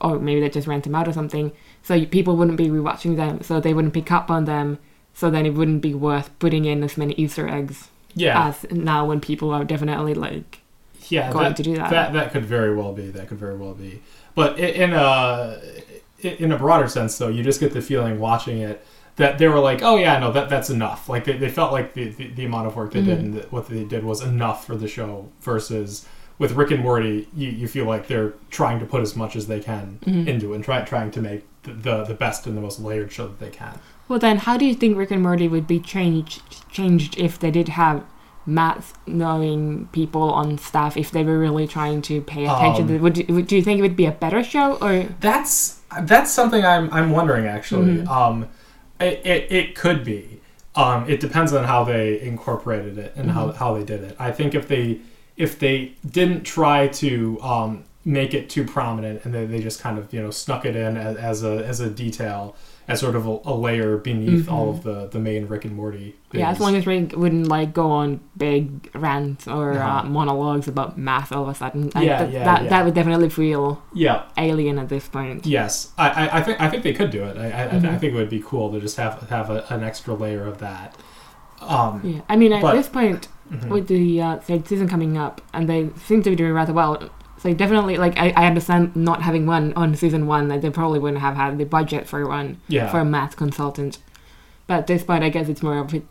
or 0.00 0.18
maybe 0.18 0.40
they 0.40 0.48
just 0.50 0.66
rent 0.66 0.84
them 0.84 0.94
out 0.94 1.08
or 1.08 1.12
something. 1.12 1.52
So 1.82 2.04
people 2.06 2.36
wouldn't 2.36 2.58
be 2.58 2.68
rewatching 2.68 3.16
them, 3.16 3.42
so 3.42 3.60
they 3.60 3.74
wouldn't 3.74 3.94
pick 3.94 4.10
up 4.12 4.30
on 4.30 4.44
them. 4.44 4.78
So 5.14 5.30
then 5.30 5.44
it 5.46 5.50
wouldn't 5.54 5.82
be 5.82 5.94
worth 5.94 6.30
putting 6.38 6.64
in 6.64 6.82
as 6.82 6.96
many 6.96 7.12
Easter 7.14 7.46
eggs 7.48 7.88
yeah, 8.14 8.48
as 8.48 8.64
now 8.70 9.04
when 9.06 9.20
people 9.20 9.50
are 9.50 9.64
definitely 9.64 10.14
like 10.14 10.60
yeah. 11.08 11.30
going 11.32 11.44
that- 11.44 11.56
to 11.56 11.62
do 11.62 11.76
that. 11.76 11.90
That 11.90 12.12
that 12.14 12.32
could 12.32 12.44
very 12.44 12.74
well 12.74 12.92
be. 12.92 13.08
That 13.10 13.28
could 13.28 13.38
very 13.38 13.56
well 13.56 13.74
be. 13.74 14.02
But 14.34 14.58
in 14.58 14.92
a 14.94 15.60
in 16.22 16.52
a 16.52 16.56
broader 16.58 16.88
sense, 16.88 17.18
though, 17.18 17.28
you 17.28 17.42
just 17.42 17.60
get 17.60 17.72
the 17.72 17.82
feeling 17.82 18.18
watching 18.18 18.58
it 18.58 18.84
that 19.16 19.36
they 19.38 19.48
were 19.48 19.58
like, 19.60 19.82
oh 19.82 19.96
yeah, 19.96 20.18
no, 20.18 20.32
that 20.32 20.48
that's 20.48 20.70
enough. 20.70 21.08
Like 21.08 21.24
they, 21.24 21.36
they 21.36 21.50
felt 21.50 21.72
like 21.72 21.92
the, 21.94 22.08
the, 22.08 22.28
the 22.28 22.44
amount 22.46 22.66
of 22.68 22.76
work 22.76 22.92
they 22.92 23.02
did 23.02 23.18
Mhm. 23.18 23.20
and 23.20 23.34
the, 23.34 23.40
what 23.50 23.68
they 23.68 23.84
did 23.84 24.04
was 24.04 24.22
enough 24.22 24.66
for 24.66 24.74
the 24.76 24.88
show. 24.88 25.28
Versus 25.42 26.06
with 26.38 26.52
Rick 26.52 26.70
and 26.72 26.82
Morty, 26.82 27.28
you, 27.34 27.50
you 27.50 27.68
feel 27.68 27.84
like 27.84 28.06
they're 28.08 28.32
trying 28.50 28.80
to 28.80 28.86
put 28.86 29.02
as 29.02 29.14
much 29.16 29.36
as 29.36 29.46
they 29.46 29.60
can 29.60 29.98
Mhm. 30.06 30.26
into 30.26 30.52
it 30.52 30.56
and 30.56 30.64
try, 30.64 30.80
trying 30.82 31.10
to 31.12 31.20
make 31.20 31.44
the, 31.62 31.72
the 31.72 32.04
the 32.04 32.14
best 32.14 32.46
and 32.46 32.56
the 32.56 32.60
most 32.60 32.80
layered 32.80 33.12
show 33.12 33.26
that 33.28 33.38
they 33.38 33.50
can. 33.50 33.78
Well, 34.08 34.18
then, 34.18 34.38
how 34.38 34.56
do 34.56 34.64
you 34.64 34.74
think 34.74 34.96
Rick 34.98 35.10
and 35.12 35.22
Morty 35.22 35.46
would 35.48 35.66
be 35.66 35.78
changed 35.78 36.42
changed 36.70 37.16
if 37.18 37.38
they 37.38 37.50
did 37.52 37.68
have 37.68 38.02
math 38.46 38.94
knowing 39.06 39.88
people 39.92 40.22
on 40.32 40.58
staff? 40.58 40.96
If 40.96 41.12
they 41.12 41.22
were 41.22 41.38
really 41.38 41.68
trying 41.68 42.02
to 42.02 42.20
pay 42.20 42.44
attention 42.46 42.88
Um, 42.96 43.00
would, 43.00 43.30
would 43.30 43.46
do 43.46 43.54
you 43.56 43.62
think 43.62 43.78
it 43.78 43.82
would 43.82 43.94
be 43.96 44.06
a 44.06 44.10
better 44.12 44.42
show 44.42 44.74
or? 44.80 45.06
That's 45.20 45.80
that's 46.02 46.32
something 46.32 46.64
I'm 46.64 46.92
I'm 46.92 47.10
wondering 47.12 47.46
actually. 47.46 47.98
Mhm. 47.98 48.08
Um, 48.08 48.46
it, 49.00 49.20
it 49.24 49.52
it 49.52 49.74
could 49.76 50.02
be. 50.04 50.40
Um, 50.74 51.04
it 51.08 51.20
depends 51.20 51.52
on 51.52 51.64
how 51.64 51.84
they 51.84 52.18
incorporated 52.20 52.98
it 52.98 53.12
and 53.14 53.30
how 53.30 53.48
Mhm. 53.48 53.56
how 53.56 53.74
they 53.74 53.84
did 53.84 54.02
it. 54.02 54.16
I 54.18 54.32
think 54.32 54.54
if 54.54 54.66
they 54.66 54.98
if 55.36 55.58
they 55.58 55.94
didn't 56.08 56.44
try 56.44 56.88
to 56.88 57.40
um, 57.42 57.84
make 58.04 58.34
it 58.34 58.50
too 58.50 58.64
prominent 58.64 59.24
and 59.24 59.32
they, 59.32 59.46
they 59.46 59.60
just 59.60 59.80
kind 59.80 59.98
of 59.98 60.12
you 60.12 60.20
know 60.22 60.30
snuck 60.30 60.64
it 60.64 60.74
in 60.76 60.96
as, 60.96 61.16
as 61.16 61.42
a 61.44 61.64
as 61.66 61.80
a 61.80 61.88
detail 61.90 62.54
as 62.88 62.98
sort 62.98 63.14
of 63.14 63.24
a, 63.28 63.38
a 63.44 63.54
layer 63.54 63.96
beneath 63.96 64.48
all 64.48 64.66
Mhm. 64.66 64.70
of 64.78 64.82
the 64.82 65.06
the 65.06 65.18
main 65.20 65.46
Rick 65.46 65.64
and 65.64 65.74
Morty. 65.76 66.16
Yeah, 66.32 66.50
as 66.50 66.58
long 66.58 66.74
as 66.74 66.84
Rick 66.84 67.12
wouldn't 67.16 67.46
like 67.46 67.72
go 67.72 67.90
on 67.92 68.18
big 68.36 68.90
rants 68.94 69.46
or 69.46 69.72
uh, 69.78 70.02
No. 70.02 70.08
monologues 70.10 70.66
about 70.66 70.98
math 70.98 71.30
all 71.30 71.44
of 71.44 71.48
a 71.48 71.54
sudden. 71.54 71.90
Like, 71.94 72.04
Yeah, 72.04 72.24
that, 72.24 72.32
yeah, 72.32 72.44
that, 72.44 72.62
yeah. 72.64 72.68
that 72.70 72.84
would 72.84 72.94
definitely 72.94 73.28
feel 73.30 73.80
yeah 73.94 74.24
alien 74.36 74.78
at 74.80 74.88
this 74.88 75.06
point. 75.08 75.46
yes 75.46 75.92
I, 75.96 76.08
I, 76.10 76.38
I 76.38 76.42
think 76.42 76.60
I 76.60 76.68
think 76.68 76.82
they 76.82 76.92
could 76.92 77.10
do 77.10 77.22
it. 77.24 77.36
I 77.38 77.46
I, 77.52 77.64
I 77.66 77.68
Mhm. 77.78 78.00
think 78.00 78.14
it 78.14 78.16
would 78.16 78.28
be 78.30 78.42
cool 78.44 78.72
to 78.72 78.80
just 78.80 78.96
have 78.96 79.28
have 79.30 79.48
a, 79.48 79.64
an 79.72 79.84
extra 79.84 80.12
layer 80.14 80.44
of 80.44 80.58
that. 80.58 80.96
Um, 81.60 82.00
Yeah, 82.02 82.20
I 82.28 82.34
mean, 82.36 82.52
at 82.52 82.62
But- 82.62 82.74
this 82.74 82.88
point, 82.88 83.28
mhm. 83.52 83.68
with 83.68 83.88
the 83.88 84.20
uh, 84.20 84.38
third 84.38 84.66
season 84.66 84.88
coming 84.88 85.16
up, 85.16 85.40
and 85.52 85.68
they 85.68 85.90
seem 86.04 86.22
to 86.22 86.30
be 86.30 86.36
doing 86.36 86.52
rather 86.52 86.72
well. 86.72 87.10
So 87.38 87.52
definitely, 87.52 87.96
like 87.96 88.16
I, 88.18 88.30
I 88.36 88.46
understand 88.46 88.94
not 88.94 89.22
having 89.22 89.46
one 89.46 89.72
on 89.74 89.94
season 89.96 90.26
one, 90.26 90.48
that 90.48 90.62
they 90.62 90.70
probably 90.70 90.98
wouldn't 90.98 91.20
have 91.20 91.34
had 91.34 91.58
the 91.58 91.64
budget 91.64 92.08
for 92.08 92.26
one 92.26 92.60
yeah. 92.68 92.90
for 92.90 93.00
a 93.00 93.04
math 93.04 93.36
consultant. 93.36 93.98
But 94.66 94.86
point, 95.06 95.24
I 95.24 95.28
guess 95.28 95.48
it's 95.48 95.62
more 95.62 95.78
of 95.78 95.92
a 95.92 96.02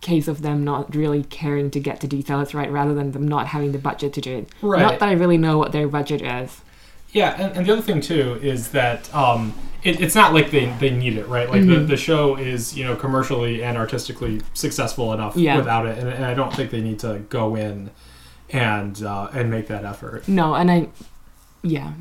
case 0.00 0.28
of 0.28 0.42
them 0.42 0.64
not 0.64 0.94
really 0.94 1.24
caring 1.24 1.70
to 1.70 1.80
get 1.80 2.00
the 2.00 2.06
details 2.06 2.54
right, 2.54 2.70
rather 2.70 2.94
than 2.94 3.12
them 3.12 3.26
not 3.26 3.48
having 3.48 3.72
the 3.72 3.78
budget 3.78 4.12
to 4.14 4.20
do 4.20 4.38
it. 4.38 4.48
Right. 4.62 4.82
Not 4.82 4.98
that 5.00 5.08
I 5.08 5.12
really 5.12 5.38
know 5.38 5.58
what 5.58 5.72
their 5.72 5.88
budget 5.88 6.22
is. 6.22 6.60
Yeah, 7.12 7.34
and, 7.40 7.56
and 7.56 7.66
the 7.66 7.72
other 7.72 7.82
thing 7.82 8.00
too 8.00 8.38
is 8.42 8.70
that 8.70 9.12
um, 9.14 9.54
it, 9.82 10.00
it's 10.00 10.14
not 10.14 10.32
like 10.34 10.50
they, 10.50 10.66
they 10.80 10.90
need 10.90 11.16
it, 11.16 11.26
right? 11.28 11.48
Like 11.48 11.62
the, 11.62 11.76
Mhm. 11.76 11.88
the 11.88 11.96
show 11.96 12.36
is 12.36 12.76
you 12.76 12.84
know 12.84 12.96
commercially 12.96 13.62
and 13.64 13.76
artistically 13.78 14.40
successful 14.54 15.12
enough 15.12 15.36
Yeah. 15.36 15.56
without 15.56 15.86
it, 15.86 15.98
and, 15.98 16.08
and 16.08 16.24
I 16.24 16.34
don't 16.34 16.52
think 16.54 16.70
they 16.70 16.80
need 16.80 16.98
to 17.00 17.20
go 17.28 17.54
in 17.56 17.90
and 18.50 19.02
uh, 19.02 19.28
and 19.32 19.50
make 19.50 19.66
that 19.68 19.84
effort. 19.84 20.26
No, 20.28 20.54
and 20.54 20.70
I, 20.70 20.88
yeah, 21.62 21.92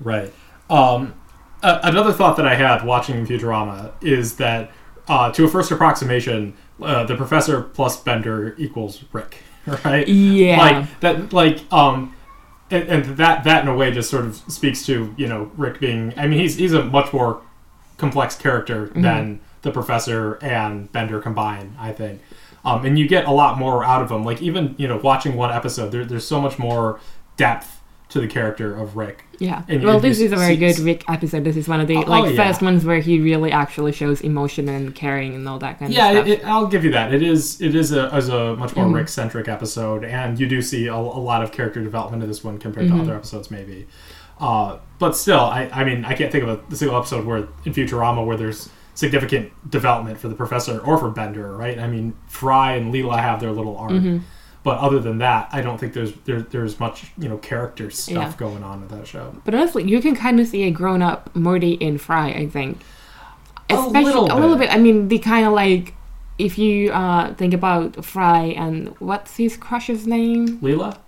Right. 0.00 0.32
Um, 0.68 1.14
a- 1.62 1.80
another 1.84 2.12
thought 2.12 2.36
that 2.36 2.46
I 2.46 2.54
had 2.54 2.84
watching 2.84 3.26
Futurama 3.26 3.92
is 4.02 4.36
that 4.36 4.70
uh, 5.08 5.30
to 5.32 5.44
a 5.44 5.48
first 5.48 5.70
approximation, 5.70 6.54
uh, 6.82 7.04
the 7.04 7.14
professor 7.16 7.62
plus 7.62 7.96
Bender 8.02 8.54
equals 8.58 9.04
Rick, 9.12 9.38
right? 9.84 10.06
yeah, 10.06 10.58
like 10.58 11.00
that 11.00 11.32
like 11.32 11.60
um 11.72 12.12
and, 12.70 12.88
and 12.88 13.04
that 13.16 13.44
that 13.44 13.62
in 13.62 13.68
a 13.68 13.74
way 13.76 13.90
just 13.90 14.10
sort 14.10 14.24
of 14.24 14.36
speaks 14.48 14.84
to 14.86 15.14
you 15.16 15.26
know 15.26 15.50
rick 15.56 15.78
being 15.80 16.12
i 16.16 16.26
mean 16.26 16.38
he's 16.40 16.56
he's 16.56 16.72
a 16.72 16.84
much 16.84 17.12
more 17.12 17.40
complex 17.96 18.34
character 18.36 18.88
Mhm. 18.88 19.02
than 19.02 19.40
the 19.62 19.70
professor 19.70 20.34
and 20.42 20.90
bender 20.92 21.20
combined 21.20 21.74
i 21.78 21.92
think 21.92 22.20
um 22.64 22.84
and 22.84 22.98
you 22.98 23.06
get 23.08 23.24
a 23.26 23.30
lot 23.30 23.58
more 23.58 23.84
out 23.84 24.02
of 24.02 24.10
him 24.10 24.24
like 24.24 24.42
even 24.42 24.74
you 24.78 24.86
know 24.88 24.96
watching 24.98 25.34
one 25.36 25.50
episode 25.52 25.90
there, 25.90 26.04
there's 26.04 26.26
so 26.26 26.40
much 26.40 26.58
more 26.58 27.00
depth 27.36 27.75
to 28.08 28.20
the 28.20 28.26
character 28.28 28.74
of 28.76 28.96
rick 28.96 29.24
yeah. 29.38 29.62
well, 29.82 30.00
this 30.00 30.18
is 30.20 30.32
a 30.32 30.36
very 30.36 30.54
see- 30.54 30.60
good 30.60 30.78
Rick 30.78 31.04
episode. 31.10 31.44
This 31.44 31.56
is 31.58 31.68
one 31.68 31.80
of 31.80 31.88
the 31.88 31.96
Oh, 31.96 32.00
like 32.02 32.34
yeah. 32.34 32.46
first 32.46 32.62
ones 32.62 32.86
where 32.86 33.00
he 33.00 33.20
really 33.20 33.52
actually 33.52 33.92
shows 33.92 34.22
emotion 34.22 34.66
and 34.70 34.94
caring 34.94 35.34
and 35.34 35.46
all 35.46 35.58
that 35.58 35.78
kind 35.78 35.92
yeah, 35.92 36.10
of 36.12 36.26
stuff. 36.26 36.38
it, 36.38 36.46
I'll 36.46 36.66
give 36.68 36.84
you 36.84 36.92
that. 36.92 37.12
It 37.12 37.22
is 37.22 37.60
it 37.60 37.74
is 37.74 37.92
a, 37.92 38.16
is 38.16 38.30
a 38.30 38.56
much 38.56 38.74
more 38.74 38.86
Mhm. 38.86 38.94
Rick 38.94 39.08
centric 39.08 39.46
episode, 39.48 40.04
and 40.04 40.40
you 40.40 40.46
do 40.46 40.62
see 40.62 40.86
a, 40.86 40.94
a 40.94 41.20
lot 41.30 41.42
of 41.42 41.52
character 41.52 41.82
development 41.82 42.22
in 42.22 42.30
this 42.30 42.42
one 42.42 42.56
compared 42.58 42.86
Mhm. 42.88 42.96
to 42.96 43.02
other 43.02 43.14
episodes, 43.14 43.50
maybe. 43.50 43.86
Uh, 44.40 44.78
but 44.98 45.14
still, 45.16 45.40
I, 45.40 45.68
I 45.72 45.84
mean, 45.84 46.06
I 46.06 46.14
can't 46.14 46.32
think 46.32 46.44
of 46.44 46.72
a 46.72 46.76
single 46.76 46.96
episode 46.96 47.26
where 47.26 47.48
in 47.66 47.74
Futurama 47.74 48.24
where 48.24 48.36
there's 48.38 48.70
significant 48.94 49.52
development 49.70 50.18
for 50.18 50.28
the 50.28 50.34
professor 50.34 50.78
or 50.78 50.96
for 50.96 51.10
Bender, 51.10 51.54
right? 51.54 51.78
I 51.78 51.86
mean, 51.88 52.14
Fry 52.28 52.76
and 52.76 52.94
Leela 52.94 53.18
have 53.18 53.40
their 53.40 53.52
little 53.52 53.76
arc, 53.76 53.92
Mhm. 53.92 54.20
But 54.66 54.78
other 54.86 54.98
than 54.98 55.18
that, 55.18 55.48
I 55.52 55.60
don't 55.62 55.78
think 55.78 55.92
there's 55.94 56.12
there, 56.24 56.42
there's 56.42 56.74
much 56.80 56.96
you 57.16 57.28
know 57.30 57.38
character 57.38 57.88
stuff 57.90 58.32
Yeah. 58.32 58.36
going 58.36 58.62
on 58.70 58.82
in 58.82 58.88
that 58.88 59.06
show. 59.06 59.26
But 59.44 59.54
honestly, 59.54 59.84
you 59.84 60.00
can 60.00 60.14
kind 60.16 60.40
of 60.40 60.46
see 60.48 60.64
a 60.64 60.72
grown 60.80 61.02
up 61.02 61.20
Morty 61.36 61.74
in 61.74 61.98
Fry, 61.98 62.30
I 62.42 62.46
think. 62.48 62.80
A 63.70 63.76
little 63.80 64.26
a 64.32 64.38
little 64.42 64.56
bit. 64.56 64.68
I 64.72 64.78
mean, 64.78 65.06
the 65.08 65.18
kind 65.20 65.46
of 65.46 65.52
like, 65.52 65.94
if 66.38 66.58
you 66.58 66.90
uh, 66.92 67.32
think 67.34 67.54
about 67.54 68.04
Fry 68.04 68.42
and 68.64 68.88
what's 68.98 69.36
his 69.36 69.56
crush's 69.56 70.04
name? 70.06 70.58
Leela, 70.60 70.98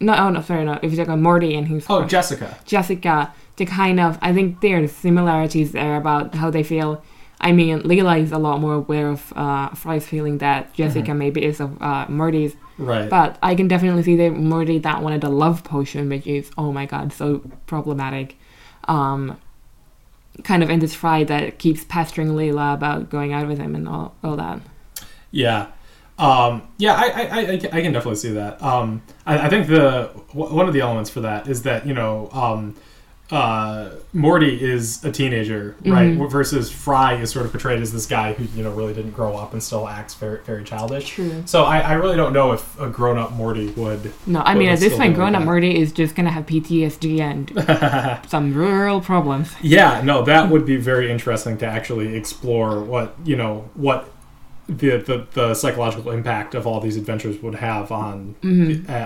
no, 0.00 0.14
oh 0.16 0.28
no, 0.30 0.40
sorry, 0.42 0.64
no. 0.64 0.78
If 0.82 0.90
you 0.90 0.96
talk 0.98 1.06
about 1.06 1.20
Morty 1.20 1.54
and 1.54 1.66
who's 1.68 1.86
Oh, 1.88 2.04
Jessica. 2.04 2.58
Jessica, 2.64 3.32
the 3.56 3.66
kind 3.66 3.98
of, 4.00 4.18
I 4.20 4.32
think 4.32 4.60
there 4.60 4.82
are 4.82 4.88
similarities 4.88 5.70
there 5.72 5.96
about 5.96 6.34
how 6.34 6.50
they 6.50 6.62
feel. 6.64 7.02
I 7.40 7.52
mean, 7.52 7.82
Leela 7.82 8.20
is 8.20 8.32
a 8.32 8.38
lot 8.38 8.60
more 8.60 8.74
aware 8.74 9.08
of 9.08 9.32
uh, 9.36 9.68
Fry's 9.70 10.06
feeling 10.06 10.38
that 10.38 10.72
Jessica 10.74 11.12
maybe 11.14 11.44
is 11.44 11.60
of 11.60 11.70
uh, 11.82 12.06
Morty's, 12.08 12.54
Right. 12.78 13.08
but 13.08 13.38
I 13.42 13.54
can 13.54 13.68
definitely 13.68 14.02
see 14.02 14.16
that 14.16 14.30
Morty 14.30 14.78
that 14.78 15.02
wanted 15.02 15.24
a 15.24 15.28
love 15.28 15.64
potion, 15.64 16.08
which 16.08 16.26
is 16.26 16.50
oh 16.58 16.72
my 16.72 16.86
god, 16.86 17.12
so 17.12 17.42
problematic. 17.66 18.36
Um, 18.88 19.38
kind 20.44 20.62
of 20.62 20.70
in 20.70 20.80
this 20.80 20.94
Fry 20.94 21.24
that 21.24 21.58
keeps 21.58 21.84
pestering 21.84 22.28
Leela 22.28 22.74
about 22.74 23.08
going 23.08 23.32
out 23.32 23.48
with 23.48 23.58
him 23.58 23.74
and 23.74 23.88
all, 23.88 24.14
all 24.22 24.36
that. 24.36 24.60
Yeah. 25.30 25.68
Um, 26.18 26.66
yeah, 26.78 26.94
I, 26.94 27.06
I, 27.06 27.40
I, 27.40 27.52
I 27.52 27.82
can 27.82 27.92
definitely 27.92 28.16
see 28.16 28.32
that. 28.32 28.62
Um, 28.62 29.02
I, 29.26 29.46
I 29.46 29.48
think 29.48 29.66
the 29.66 30.10
w- 30.28 30.54
one 30.54 30.66
of 30.66 30.72
the 30.72 30.80
elements 30.80 31.10
for 31.10 31.20
that 31.20 31.46
is 31.46 31.62
that 31.62 31.86
you 31.86 31.92
know 31.92 32.30
um, 32.32 32.74
uh, 33.30 33.90
Morty 34.12 34.62
is 34.62 35.04
a 35.04 35.10
teenager, 35.10 35.74
right? 35.84 36.16
Versus 36.16 36.70
Fry 36.70 37.14
is 37.14 37.30
sort 37.30 37.44
of 37.44 37.50
portrayed 37.50 37.82
as 37.82 37.92
this 37.92 38.06
guy 38.06 38.34
who 38.34 38.44
you 38.56 38.62
know 38.62 38.72
really 38.72 38.94
didn't 38.94 39.10
grow 39.12 39.36
up 39.36 39.52
and 39.52 39.62
still 39.62 39.88
acts 39.88 40.14
very 40.14 40.38
very 40.40 40.62
childish. 40.62 41.08
True. 41.08 41.42
So 41.44 41.64
I, 41.64 41.80
I 41.80 41.92
really 41.94 42.16
don't 42.16 42.32
know 42.32 42.52
if 42.52 42.80
a 42.80 42.88
grown 42.88 43.18
up 43.18 43.32
Morty 43.32 43.68
would. 43.70 44.12
No, 44.26 44.40
I 44.40 44.54
would 44.54 44.60
mean 44.60 44.68
at 44.68 44.78
this 44.78 44.96
point, 44.96 45.16
grown 45.16 45.34
up. 45.34 45.42
Morty 45.42 45.76
is 45.76 45.92
just 45.92 46.14
gonna 46.14 46.30
have 46.30 46.46
PTSD 46.46 47.20
and 47.20 48.28
some 48.28 48.54
real 48.54 49.00
problems. 49.00 49.52
Yeah, 49.60 50.02
no, 50.02 50.22
that 50.22 50.48
would 50.48 50.64
be 50.64 50.76
very 50.76 51.10
interesting 51.10 51.58
to 51.58 51.66
actually 51.66 52.14
explore 52.14 52.80
what 52.80 53.16
you 53.24 53.34
know 53.34 53.68
what 53.74 54.08
the 54.68 54.98
the, 54.98 55.26
the 55.32 55.54
psychological 55.54 56.12
impact 56.12 56.54
of 56.54 56.64
all 56.64 56.80
these 56.80 56.96
adventures 56.96 57.42
would 57.42 57.56
have 57.56 57.90
on. 57.90 58.36
Uh, 58.44 58.46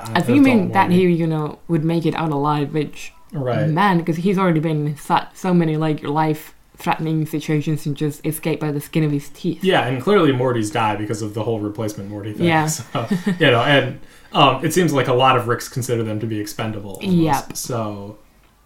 on 0.06 0.16
I 0.16 0.20
think 0.20 0.46
adult 0.46 0.72
that 0.74 0.90
Morty. 0.90 1.06
he, 1.06 1.14
you 1.14 1.26
know, 1.26 1.58
would 1.68 1.84
make 1.84 2.04
it 2.04 2.14
out 2.14 2.30
alive, 2.30 2.74
which 2.74 3.14
right. 3.32 3.68
man, 3.68 3.98
because 3.98 4.16
he's 4.16 4.38
already 4.38 4.60
been 4.60 4.86
in 4.88 4.96
so, 4.96 5.20
so 5.34 5.54
many 5.54 5.76
like 5.76 6.02
life-threatening 6.02 7.26
situations 7.26 7.86
and 7.86 7.96
just 7.96 8.24
escaped 8.26 8.60
by 8.60 8.72
the 8.72 8.80
skin 8.80 9.04
of 9.04 9.10
his 9.12 9.28
teeth. 9.30 9.62
Yeah, 9.62 9.86
and 9.86 10.02
clearly 10.02 10.32
Morty's 10.32 10.70
died 10.70 10.98
because 10.98 11.22
of 11.22 11.34
the 11.34 11.42
whole 11.44 11.60
replacement 11.60 12.08
Morty 12.10 12.32
thing. 12.32 12.46
Yeah. 12.46 12.66
So, 12.66 13.06
you 13.38 13.50
know, 13.50 13.60
and 13.62 14.00
um, 14.32 14.64
it 14.64 14.72
seems 14.72 14.92
like 14.92 15.08
a 15.08 15.14
lot 15.14 15.36
of 15.36 15.48
Ricks 15.48 15.68
consider 15.68 16.02
them 16.02 16.20
to 16.20 16.26
be 16.26 16.40
expendable. 16.40 17.00
almost. 17.02 17.12
Yep. 17.12 17.56
So, 17.56 18.18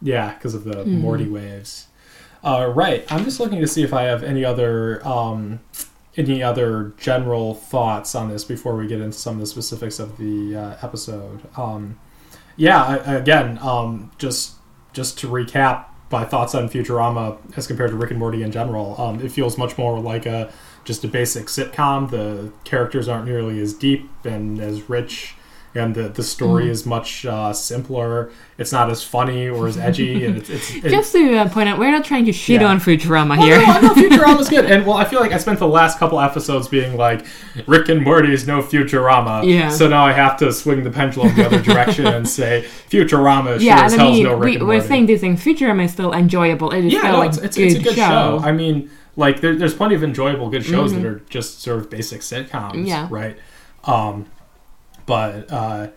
yeah, 0.02 0.34
because 0.34 0.54
of 0.54 0.64
the 0.64 0.84
Mhm. 0.84 1.00
Morty 1.00 1.28
waves. 1.28 1.86
Uh, 2.42 2.70
right. 2.74 3.10
I'm 3.10 3.24
just 3.24 3.40
looking 3.40 3.60
to 3.60 3.66
see 3.66 3.82
if 3.82 3.94
I 3.94 4.02
have 4.02 4.22
any 4.22 4.44
other 4.44 5.06
um, 5.06 5.60
any 6.16 6.42
other 6.42 6.92
general 6.98 7.54
thoughts 7.54 8.14
on 8.14 8.28
this 8.28 8.44
before 8.44 8.76
we 8.76 8.86
get 8.86 9.00
into 9.00 9.16
some 9.18 9.34
of 9.34 9.40
the 9.40 9.46
specifics 9.46 9.98
of 9.98 10.18
the 10.18 10.54
uh, 10.54 10.76
episode. 10.82 11.40
Um, 11.56 11.98
yeah. 12.56 12.82
I, 12.84 13.14
again, 13.14 13.58
um, 13.62 14.12
just 14.18 14.53
just 14.94 15.18
to 15.18 15.28
recap 15.28 15.86
my 16.10 16.24
thoughts 16.24 16.54
on 16.54 16.68
Futurama 16.68 17.36
as 17.56 17.66
compared 17.66 17.90
to 17.90 17.96
Rick 17.96 18.10
and 18.10 18.20
Morty 18.20 18.42
in 18.42 18.52
general, 18.52 18.98
um, 19.00 19.20
it 19.20 19.32
feels 19.32 19.58
much 19.58 19.76
more 19.76 19.98
like 19.98 20.26
a 20.26 20.52
just 20.84 21.04
a 21.04 21.08
basic 21.08 21.46
sitcom. 21.46 22.10
The 22.10 22.52
characters 22.64 23.08
aren't 23.08 23.26
nearly 23.26 23.60
as 23.60 23.74
deep 23.74 24.08
and 24.24 24.60
as 24.60 24.88
rich, 24.88 25.34
and 25.74 25.94
the 25.94 26.08
the 26.08 26.22
story 26.22 26.66
Mhm. 26.66 26.70
is 26.70 26.86
much 26.86 27.26
uh, 27.26 27.52
simpler. 27.52 28.30
It's 28.58 28.70
not 28.70 28.88
as 28.90 29.02
funny 29.02 29.48
or 29.48 29.66
as 29.66 29.76
edgy, 29.76 30.24
and 30.24 30.36
it's, 30.38 30.48
it's, 30.48 30.70
it's 30.76 30.88
Just 30.90 31.12
to 31.12 31.36
uh, 31.38 31.48
point 31.48 31.68
out, 31.68 31.78
we're 31.78 31.90
not 31.90 32.04
trying 32.04 32.24
to 32.26 32.32
shit 32.32 32.60
Yeah. 32.60 32.68
on 32.68 32.78
Futurama 32.78 33.36
well, 33.36 33.42
here. 33.42 33.58
no, 33.58 33.80
no, 33.80 33.94
Futurama's 34.02 34.48
good, 34.48 34.64
and 34.66 34.86
well, 34.86 34.96
I 34.96 35.04
feel 35.04 35.18
like 35.20 35.32
I 35.32 35.38
spent 35.38 35.58
the 35.58 35.66
last 35.66 35.98
couple 35.98 36.20
episodes 36.20 36.68
being 36.68 36.96
like, 36.96 37.26
Rick 37.66 37.88
and 37.88 38.02
Morty 38.04 38.32
is 38.32 38.46
no 38.46 38.62
Futurama. 38.62 39.44
Yeah. 39.44 39.70
So 39.70 39.88
now 39.88 40.06
I 40.06 40.12
have 40.12 40.36
to 40.38 40.52
swing 40.52 40.84
the 40.84 40.90
pendulum 40.90 41.34
the 41.34 41.46
other 41.46 41.60
direction 41.60 42.06
and 42.06 42.28
say 42.28 42.64
Futurama 42.90 43.54
sure 43.54 43.60
yeah, 43.62 43.84
as 43.84 43.92
and 43.94 44.02
I 44.02 44.04
hell's 44.04 44.16
mean, 44.16 44.24
no 44.26 44.34
Rick 44.34 44.44
we, 44.44 44.54
and 44.56 44.62
Morty. 44.64 44.78
we're 44.78 44.86
saying 44.86 45.06
this 45.06 45.20
thing. 45.20 45.36
Futurama 45.36 45.84
is 45.86 45.92
still 45.92 46.12
enjoyable. 46.12 46.70
It 46.70 46.84
is 46.84 46.92
yeah, 46.92 47.00
still 47.00 47.12
no, 47.14 47.22
a 47.22 47.26
it's, 47.26 47.38
it's, 47.38 47.56
good, 47.56 47.66
it's 47.66 47.74
a 47.80 47.82
good 47.82 47.94
show. 47.96 48.38
show. 48.38 48.40
I 48.44 48.52
mean, 48.52 48.90
like 49.16 49.40
there, 49.40 49.56
there's 49.56 49.74
plenty 49.74 49.96
of 49.96 50.04
enjoyable 50.04 50.48
good 50.50 50.64
shows 50.64 50.92
Mhm. 50.92 50.96
that 51.02 51.06
are 51.06 51.22
just 51.28 51.60
sort 51.62 51.78
of 51.80 51.90
basic 51.90 52.20
sitcoms, 52.20 52.86
Yeah. 52.86 53.08
right? 53.10 53.36
Um, 53.84 54.26
but 55.06 55.50
uh, 55.50 55.88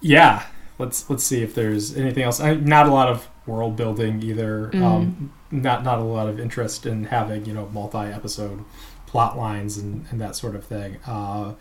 yeah, 0.00 0.46
let's 0.78 1.08
let's 1.10 1.24
see 1.24 1.42
if 1.42 1.54
there's 1.54 1.96
anything 1.96 2.22
else. 2.22 2.40
I, 2.40 2.54
not 2.54 2.86
a 2.86 2.92
lot 2.92 3.08
of 3.08 3.28
world 3.46 3.76
building 3.76 4.22
either. 4.22 4.70
Mm. 4.72 4.82
Um, 4.82 5.32
not 5.50 5.84
not 5.84 5.98
a 5.98 6.02
lot 6.02 6.28
of 6.28 6.38
interest 6.38 6.86
in 6.86 7.04
having 7.04 7.44
you 7.44 7.52
know 7.52 7.68
multi 7.72 7.98
episode 7.98 8.64
plot 9.06 9.36
lines 9.36 9.76
and, 9.76 10.06
and 10.10 10.20
that 10.20 10.36
sort 10.36 10.54
of 10.54 10.64
thing. 10.64 10.98
Uh, 11.06 11.54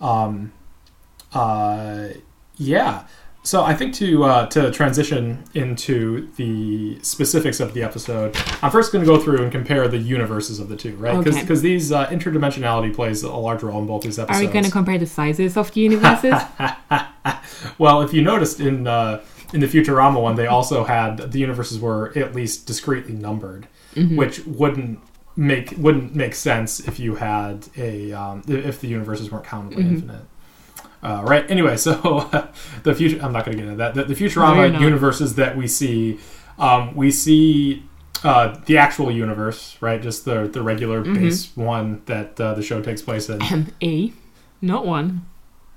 um, 0.00 0.52
uh, 1.32 2.08
yeah. 2.56 3.04
So 3.46 3.62
I 3.62 3.74
think 3.74 3.92
to 3.96 4.24
uh, 4.24 4.46
to 4.46 4.70
transition 4.70 5.44
into 5.52 6.30
the 6.36 6.98
specifics 7.02 7.60
of 7.60 7.74
the 7.74 7.82
episode, 7.82 8.34
I'm 8.62 8.70
first 8.70 8.90
going 8.90 9.04
to 9.04 9.10
go 9.10 9.20
through 9.20 9.42
and 9.42 9.52
compare 9.52 9.86
the 9.86 9.98
universes 9.98 10.58
of 10.60 10.70
the 10.70 10.76
two, 10.76 10.96
right? 10.96 11.18
Because 11.22 11.36
Okay. 11.42 11.54
these 11.56 11.92
uh, 11.92 12.06
interdimensionality 12.06 12.94
plays 12.94 13.22
a 13.22 13.30
large 13.30 13.62
role 13.62 13.78
in 13.80 13.86
both 13.86 14.02
these 14.02 14.18
episodes. 14.18 14.40
Are 14.42 14.46
we 14.46 14.50
going 14.50 14.64
to 14.64 14.70
compare 14.70 14.96
the 14.96 15.06
sizes 15.06 15.58
of 15.58 15.70
the 15.74 15.80
universes? 15.88 16.32
well, 17.78 18.00
if 18.00 18.14
you 18.14 18.22
noticed 18.22 18.60
in 18.60 18.86
uh, 18.86 19.20
in 19.52 19.60
the 19.60 19.66
Futurama 19.66 20.20
one, 20.22 20.36
they 20.36 20.46
also 20.46 20.84
had 20.84 21.18
the 21.32 21.38
universes 21.38 21.78
were 21.78 22.12
at 22.16 22.34
least 22.34 22.66
discretely 22.66 23.12
numbered, 23.12 23.68
Mhm. 23.94 24.16
which 24.16 24.44
wouldn't 24.46 25.00
make 25.36 25.74
wouldn't 25.76 26.14
make 26.14 26.34
sense 26.34 26.80
if 26.80 26.98
you 26.98 27.16
had 27.16 27.68
a 27.76 28.10
um, 28.12 28.42
if 28.48 28.80
the 28.80 28.88
universes 28.88 29.30
weren't 29.30 29.44
countably 29.44 29.84
Mhm. 29.84 29.90
infinite. 29.90 30.22
Uh, 31.04 31.22
right. 31.24 31.48
Anyway, 31.50 31.76
so 31.76 31.92
the 32.82 32.94
future. 32.94 33.20
I'm 33.22 33.32
not 33.32 33.44
going 33.44 33.56
to 33.58 33.62
get 33.62 33.68
into 33.70 33.76
that. 33.78 33.94
The, 33.94 34.04
the 34.04 34.14
No, 34.14 34.20
Futurama 34.30 34.72
not. 34.72 34.80
universes 34.80 35.34
that 35.34 35.54
we 35.56 35.68
see, 35.68 36.18
um, 36.58 36.94
we 36.96 37.10
see 37.10 37.82
uh, 38.24 38.56
the 38.64 38.78
actual 38.78 39.10
universe, 39.10 39.76
right? 39.82 40.00
Just 40.00 40.24
the 40.24 40.48
the 40.48 40.62
regular 40.62 41.04
Mhm. 41.04 41.14
base 41.14 41.54
one 41.56 42.00
that 42.06 42.40
uh, 42.40 42.54
the 42.54 42.62
show 42.62 42.80
takes 42.80 43.02
place 43.02 43.28
in. 43.28 43.38
A, 43.82 44.12
not 44.62 44.86
one. 44.86 45.26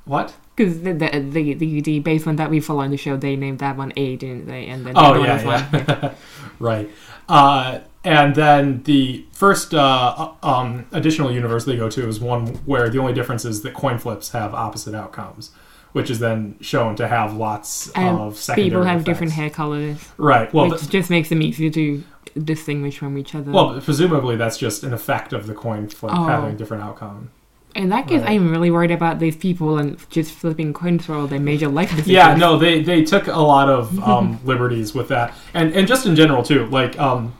What? 0.06 0.34
Because 0.56 0.82
the, 0.82 0.94
the, 0.94 1.10
the, 1.20 1.54
the, 1.56 1.82
the 1.82 2.00
base 2.00 2.26
one 2.26 2.38
that 2.38 2.50
we 2.50 2.62
follow 2.62 2.82
in 2.82 2.92
the 2.92 2.98
show, 2.98 3.18
they 3.18 3.36
named 3.36 3.60
that 3.60 3.76
one 3.78 3.92
A, 3.98 4.16
didn't 4.16 4.48
they? 4.48 4.68
And 4.68 4.86
then 4.86 4.94
the 4.94 5.00
Oh 5.02 5.12
one 5.20 5.24
yeah, 5.24 5.46
one. 5.46 5.68
yeah. 5.74 6.13
right. 6.60 6.90
Uh, 7.28 7.80
and 8.04 8.36
then 8.36 8.84
the 8.84 9.26
first 9.32 9.74
uh, 9.74 10.32
um, 10.44 10.86
additional 10.92 11.32
universe 11.32 11.66
they 11.66 11.76
go 11.76 11.90
to 11.90 12.08
is 12.08 12.20
one 12.20 12.48
where 12.66 12.90
the 12.90 13.00
only 13.00 13.14
difference 13.14 13.44
is 13.46 13.62
that 13.64 13.74
coin 13.74 13.98
flips 13.98 14.30
have 14.32 14.54
opposite 14.54 14.94
outcomes, 14.96 15.52
which 15.92 16.10
is 16.10 16.20
then 16.20 16.56
shown 16.62 16.96
to 16.96 17.08
have 17.08 17.34
lots 17.36 17.90
And 17.92 18.18
of 18.20 18.38
secondary 18.38 18.70
People 18.70 18.84
have 18.84 18.96
effects. 19.02 19.06
different 19.06 19.34
hair 19.34 19.50
colors, 19.50 19.98
Right. 20.18 20.54
Well, 20.54 20.70
which 20.70 20.82
th- 20.82 20.92
just 20.92 21.10
makes 21.10 21.30
them 21.30 21.42
easier 21.42 21.70
to 21.72 22.04
distinguish 22.44 22.98
from 23.00 23.18
each 23.18 23.34
other. 23.36 23.52
well, 23.52 23.80
presumably 23.82 24.36
that's 24.36 24.58
just 24.58 24.84
an 24.84 24.94
effect 24.94 25.34
of 25.34 25.48
the 25.48 25.54
coin 25.56 25.88
flip 25.88 26.14
Oh. 26.16 26.26
having 26.26 26.56
different 26.56 26.84
outcome. 26.84 27.32
in 27.76 27.90
that 27.90 28.08
case, 28.08 28.22
right. 28.22 28.32
I'm 28.32 28.50
really 28.50 28.72
worried 28.72 28.90
about 28.92 29.20
these 29.20 29.36
people 29.36 29.78
and 29.78 29.98
just 30.10 30.32
flipping 30.32 30.74
coins 30.74 31.06
for 31.06 31.14
all 31.14 31.28
their 31.28 31.40
major 31.40 31.68
life 31.68 31.90
decisions. 31.90 32.10
Yeah, 32.10 32.36
no, 32.36 32.58
they 32.58 32.82
they 32.82 33.04
took 33.04 33.28
a 33.28 33.40
lot 33.40 33.70
of 33.70 34.00
um, 34.08 34.40
liberties 34.46 34.96
with 34.96 35.10
that, 35.10 35.34
and 35.54 35.74
and 35.74 35.88
just 35.88 36.06
in 36.08 36.16
general 36.16 36.42
too. 36.42 36.66
Like, 36.68 36.98
um, 37.00 37.34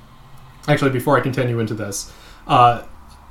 actually, 0.68 0.92
before 0.92 1.18
I 1.18 1.22
continue 1.22 1.60
into 1.60 1.74
this, 1.74 2.12
uh, 2.48 2.84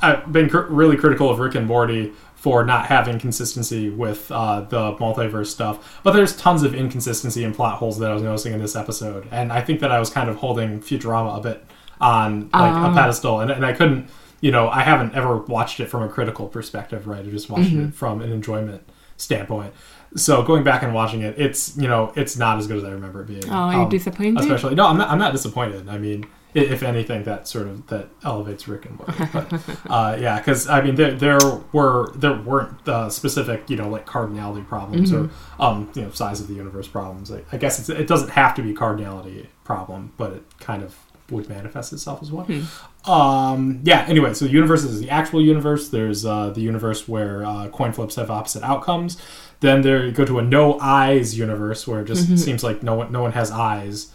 I've 0.03 0.31
been 0.33 0.49
cr- 0.51 0.61
really 0.69 0.97
critical 0.97 1.31
of 1.31 1.39
Rick 1.39 1.55
and 1.55 1.67
Morty 1.67 2.13
for 2.35 2.65
not 2.65 2.87
having 2.87 3.19
consistency 3.19 3.89
with 3.89 4.31
uh, 4.31 4.61
the 4.61 4.93
multiverse 4.97 5.47
stuff, 5.47 6.01
but 6.05 6.13
there's 6.13 6.37
tons 6.37 6.63
of 6.63 6.75
inconsistency 6.75 7.43
and 7.45 7.55
plot 7.55 7.79
holes 7.79 7.99
that 7.99 8.11
I 8.11 8.15
was 8.15 8.23
noticing 8.23 8.53
in 8.53 8.61
this 8.61 8.77
episode, 8.77 9.27
and 9.31 9.53
I 9.53 9.63
think 9.63 9.81
that 9.81 9.91
I 9.91 9.99
was 9.99 10.11
kind 10.11 10.29
of 10.29 10.37
holding 10.37 10.81
Futurama 10.81 11.39
a 11.39 11.41
bit 11.41 11.65
on 12.01 12.43
like 12.43 12.51
Ah. 12.53 12.93
a 12.93 12.95
pedestal, 12.95 13.41
and, 13.41 13.51
and 13.51 13.65
I 13.65 13.73
couldn't. 13.73 14.09
You 14.43 14.51
know, 14.53 14.69
I 14.69 14.83
haven't 14.83 15.15
ever 15.15 15.39
watched 15.39 15.81
it 15.81 15.87
from 15.87 16.03
a 16.03 16.09
critical 16.11 16.47
perspective, 16.47 17.07
right? 17.07 17.25
I 17.25 17.31
just 17.31 17.49
watched 17.49 17.71
Mhm. 17.71 17.89
it 17.89 17.95
from 17.95 18.21
an 18.21 18.31
enjoyment 18.31 18.83
standpoint. 19.17 19.73
So 20.15 20.43
going 20.43 20.63
back 20.63 20.83
and 20.83 20.93
watching 20.93 21.23
it, 21.23 21.35
it's 21.39 21.75
you 21.77 21.89
know 21.89 22.13
it's 22.15 22.37
not 22.37 22.59
as 22.59 22.67
good 22.67 22.77
as 22.77 22.85
I 22.85 22.91
remember 22.91 23.23
it 23.23 23.27
being. 23.29 23.45
Oh, 23.49 23.53
are 23.55 23.73
you 23.73 23.81
Um, 23.81 23.89
disappointed? 23.89 24.39
especially 24.41 24.75
no, 24.75 24.87
I'm 24.87 24.99
not. 24.99 25.09
I'm 25.11 25.19
not 25.19 25.33
disappointed. 25.33 25.89
I 25.89 25.97
mean, 25.97 26.27
if 26.57 26.83
anything, 26.83 27.25
that 27.25 27.47
sort 27.47 27.67
of 27.69 27.87
that 27.89 28.09
elevates 28.25 28.67
Rick 28.67 28.87
and 28.87 28.99
Morty. 28.99 29.25
But 29.33 29.53
uh, 29.91 30.17
yeah, 30.21 30.39
because 30.39 30.69
I 30.69 30.81
mean, 30.83 30.95
there 30.95 31.13
there 31.13 31.39
were 31.73 32.13
there 32.17 32.35
weren't 32.41 32.89
uh, 32.89 33.09
specific 33.11 33.69
you 33.71 33.77
know 33.77 33.89
like 33.89 34.07
cardinality 34.07 34.67
problems 34.67 35.13
Mhm. 35.13 35.31
or 35.59 35.63
um 35.65 35.91
you 35.95 36.03
know 36.03 36.11
size 36.11 36.41
of 36.41 36.49
the 36.49 36.55
universe 36.55 36.89
problems. 36.89 37.31
I, 37.31 37.43
I 37.53 37.57
guess 37.57 37.79
it's, 37.79 37.89
it 37.89 38.07
doesn't 38.07 38.31
have 38.31 38.55
to 38.57 38.63
be 38.63 38.71
a 38.71 38.75
cardinality 38.75 39.47
problem, 39.65 40.13
but 40.17 40.33
it 40.33 40.43
kind 40.61 40.83
of 40.83 40.97
would 41.31 41.49
manifest 41.49 41.93
itself 41.93 42.23
as 42.23 42.31
one. 42.31 42.47
Hmm. 42.47 43.11
Um, 43.11 43.81
yeah. 43.85 44.05
Anyway, 44.09 44.33
so 44.35 44.45
the 44.47 44.51
universe 44.53 44.85
is 44.85 45.01
the 45.01 45.11
actual 45.11 45.41
universe. 45.43 45.89
There's 45.89 46.25
uh, 46.25 46.51
the 46.51 46.61
universe 46.61 47.07
where 47.09 47.45
uh, 47.45 47.69
coin 47.69 47.93
flips 47.93 48.15
have 48.17 48.31
opposite 48.31 48.63
outcomes. 48.63 49.17
Then 49.61 49.83
there 49.83 50.05
you 50.07 50.13
go 50.13 50.25
to 50.25 50.39
a 50.39 50.43
no 50.43 50.79
eyes 50.81 51.37
universe 51.39 51.87
where 51.87 52.01
it 52.03 52.07
just 52.07 52.29
Mhm. 52.29 52.39
seems 52.39 52.63
like 52.63 52.83
no 52.83 52.95
one 52.95 53.11
no 53.13 53.23
one 53.23 53.33
has 53.33 53.51
eyes, 53.51 54.13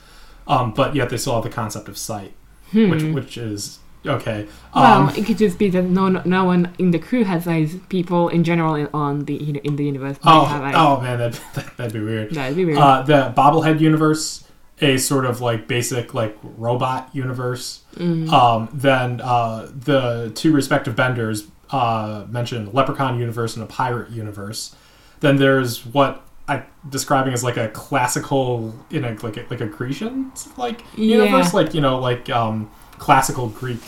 um, 0.47 0.73
but 0.73 0.95
yet 0.95 1.10
they 1.10 1.17
still 1.17 1.36
have 1.36 1.43
the 1.43 1.49
concept 1.49 1.88
of 1.88 1.97
sight, 1.97 2.34
Hmm. 2.71 2.89
which 2.89 3.04
which 3.04 3.38
is 3.38 3.80
okay. 4.06 4.47
Well, 4.75 5.01
Um, 5.10 5.15
it 5.15 5.25
could 5.25 5.38
just 5.38 5.58
be 5.60 5.69
that 5.69 5.84
no, 5.84 6.10
no 6.25 6.45
one 6.45 6.69
in 6.80 6.91
the 6.91 6.99
crew 6.99 7.23
has 7.23 7.47
eyes. 7.47 7.75
People 7.89 8.30
in 8.30 8.43
general 8.43 8.88
on 8.93 9.25
the 9.25 9.34
you 9.36 9.54
know, 9.54 9.60
in 9.63 9.75
the 9.75 9.86
universe 9.86 10.17
oh, 10.23 10.45
have 10.45 10.62
eyes. 10.63 10.73
oh 10.77 10.99
man, 11.01 11.17
that 11.19 11.39
that'd 11.77 11.93
be 11.93 11.99
weird. 11.99 12.32
That'd 12.32 12.56
be 12.56 12.65
weird. 12.65 12.77
Uh, 12.77 13.01
the 13.04 13.34
bobblehead 13.36 13.80
universe, 13.80 14.43
a 14.82 14.97
sort 14.97 15.25
of 15.25 15.41
like 15.41 15.67
basic 15.67 16.13
like 16.13 16.38
robot 16.43 17.10
universe. 17.13 17.82
Mm. 17.97 18.30
Um, 18.32 18.69
then 18.73 19.21
uh, 19.21 19.67
the 19.73 20.32
two 20.34 20.51
respective 20.51 20.95
benders 20.95 21.47
uh, 21.71 22.25
mentioned 22.30 22.73
leprechaun 22.73 23.19
universe 23.19 23.56
and 23.56 23.63
a 23.63 23.67
pirate 23.67 24.10
universe. 24.10 24.75
Then 25.19 25.36
there's 25.38 25.86
what 25.86 26.25
I'm 26.51 26.63
describing 26.89 27.33
as 27.33 27.43
like 27.43 27.57
a 27.57 27.67
classical 27.69 28.73
in 28.89 29.03
a 29.05 29.11
like 29.23 29.37
a, 29.37 29.45
like 29.49 29.61
a 29.61 29.65
Grecian 29.67 30.31
like 30.57 30.83
universe, 30.97 31.47
Yeah. 31.53 31.59
like 31.59 31.73
you 31.73 31.81
know 31.81 31.99
like 31.99 32.29
um, 32.29 32.69
classical 32.97 33.47
Greek 33.49 33.81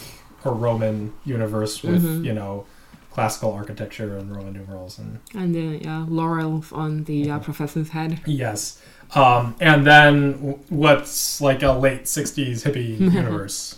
or 0.43 0.53
Roman 0.53 1.13
universe 1.25 1.81
with 1.83 2.03
Mhm. 2.03 2.25
you 2.25 2.33
know 2.33 2.65
classical 3.11 3.51
architecture 3.53 4.17
and 4.17 4.35
Roman 4.35 4.53
numerals 4.53 4.97
and 4.99 5.19
and 5.35 5.53
the 5.53 5.79
yeah, 5.83 6.05
laurels 6.07 6.71
on 6.71 7.03
the 7.05 7.29
uh, 7.31 7.39
professor's 7.39 7.89
head. 7.89 8.19
Yes. 8.25 8.81
Um, 9.15 9.55
and 9.59 9.85
then 9.85 10.33
what's 10.69 11.39
like 11.39 11.61
a 11.61 11.71
late 11.73 12.05
60s 12.05 12.63
hippie 12.65 12.97
universe. 13.13 13.77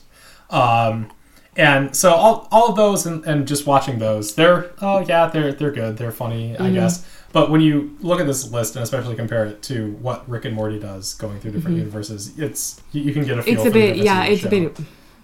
Um, 0.50 1.12
and 1.58 1.94
so 1.96 2.14
all, 2.14 2.48
all 2.52 2.70
of 2.70 2.76
those 2.78 3.06
and, 3.06 3.26
and 3.26 3.46
just 3.48 3.66
watching 3.68 4.00
those, 4.00 4.36
they're, 4.36 4.72
oh 4.82 5.00
yeah, 5.00 5.28
they're, 5.28 5.52
they're 5.54 5.72
good. 5.72 5.98
They're 5.98 6.12
funny, 6.14 6.56
I 6.58 6.70
Mhm. 6.70 6.74
guess. 6.74 7.06
But 7.36 7.52
when 7.52 7.60
you 7.60 7.98
look 8.00 8.22
at 8.22 8.28
this 8.28 8.50
list 8.50 8.78
and 8.78 8.84
especially 8.84 9.14
compare 9.14 9.44
it 9.46 9.62
to 9.64 9.92
what 10.02 10.24
Rick 10.30 10.46
and 10.46 10.56
Morty 10.56 10.80
does 10.80 11.16
going 11.16 11.38
through 11.42 11.52
different 11.52 11.76
Mhm. 11.76 11.80
universes, 11.82 12.32
it's, 12.40 12.80
you, 12.94 13.02
you 13.02 13.12
can 13.12 13.26
get 13.26 13.38
a 13.38 13.44
feel 13.44 13.56
It's 13.56 13.64
for 13.64 13.68
a 13.68 13.72
bit 13.74 13.98
yeah. 13.98 14.24
It's 14.24 14.46
a 14.46 14.50
bit. 14.50 14.78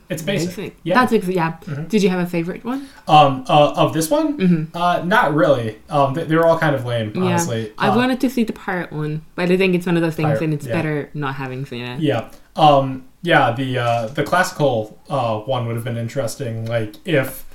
It's 0.10 0.22
basic. 0.22 0.50
basic. 0.58 0.76
Yeah. 0.84 0.96
That's 0.96 1.14
ex- 1.14 1.28
yeah. 1.30 1.54
Mhm. 1.64 1.88
Did 1.88 2.04
you 2.04 2.10
have 2.10 2.20
a 2.20 2.26
favorite 2.26 2.66
one? 2.66 2.90
Um, 3.08 3.46
uh, 3.48 3.72
of 3.78 3.94
this 3.94 4.10
one, 4.12 4.34
hmm 4.34 4.64
uh, 4.78 5.04
not 5.06 5.34
really. 5.34 5.78
Um, 5.90 6.14
they, 6.14 6.26
they 6.26 6.36
were 6.36 6.46
all 6.46 6.60
kind 6.60 6.76
of 6.76 6.84
lame, 6.84 7.14
Yeah. 7.16 7.22
honestly. 7.22 7.72
I 7.78 7.88
Uh, 7.88 7.96
wanted 7.96 8.20
to 8.20 8.30
see 8.30 8.44
the 8.44 8.52
pirate 8.52 8.92
one, 8.92 9.22
but 9.36 9.50
I 9.50 9.56
think 9.56 9.74
it's 9.74 9.86
one 9.86 9.96
of 9.96 10.02
those 10.04 10.16
things, 10.16 10.28
Pirate, 10.32 10.42
and 10.44 10.54
it's 10.54 10.68
yeah. 10.68 10.74
better 10.74 11.10
not 11.14 11.36
having 11.36 11.66
seen 11.66 11.86
it. 11.86 12.02
Yeah. 12.02 12.26
Um, 12.58 13.04
yeah, 13.24 13.54
the 13.54 13.78
uh, 13.78 14.08
the 14.08 14.24
classical 14.24 14.98
uh, 15.10 15.38
one 15.38 15.66
would 15.66 15.78
have 15.78 15.86
been 15.86 15.96
interesting, 15.96 16.66
like 16.66 16.96
if 17.06 17.46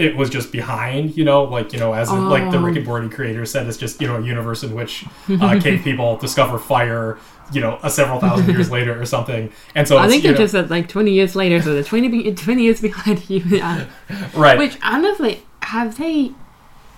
it 0.00 0.16
was 0.16 0.30
just 0.30 0.50
behind, 0.52 1.16
you 1.16 1.24
know, 1.24 1.44
like 1.44 1.72
you 1.72 1.78
know, 1.78 1.92
as 1.92 2.10
in, 2.10 2.28
like 2.28 2.50
the 2.50 2.58
Oh. 2.58 2.62
Rick 2.62 2.76
and 2.76 2.86
Morty 2.86 3.08
creator 3.08 3.44
said, 3.44 3.66
it's 3.66 3.76
just 3.76 4.00
you 4.00 4.08
know 4.08 4.16
a 4.16 4.22
universe 4.22 4.62
in 4.62 4.74
which 4.74 5.04
uh, 5.40 5.60
cave 5.60 5.82
people 5.84 6.16
discover 6.16 6.58
fire, 6.58 7.18
you 7.52 7.60
know, 7.60 7.78
a 7.82 7.90
several 7.90 8.18
thousand 8.20 8.48
years 8.48 8.70
later 8.76 9.00
or 9.00 9.04
something, 9.04 9.52
and 9.74 9.86
so 9.86 9.98
I 9.98 10.08
think 10.08 10.24
know, 10.24 10.34
just 10.34 10.54
at 10.54 10.70
like 10.70 10.88
20 10.88 11.10
years 11.12 11.36
later, 11.36 11.60
so 11.62 11.74
they're 11.74 11.82
20, 11.84 12.08
be- 12.08 12.34
20 12.34 12.62
years 12.62 12.80
behind 12.80 13.28
you. 13.30 13.40
Yeah. 13.46 13.86
right. 14.34 14.58
Which, 14.58 14.78
honestly, 14.82 15.42
have 15.62 15.98
they 15.98 16.32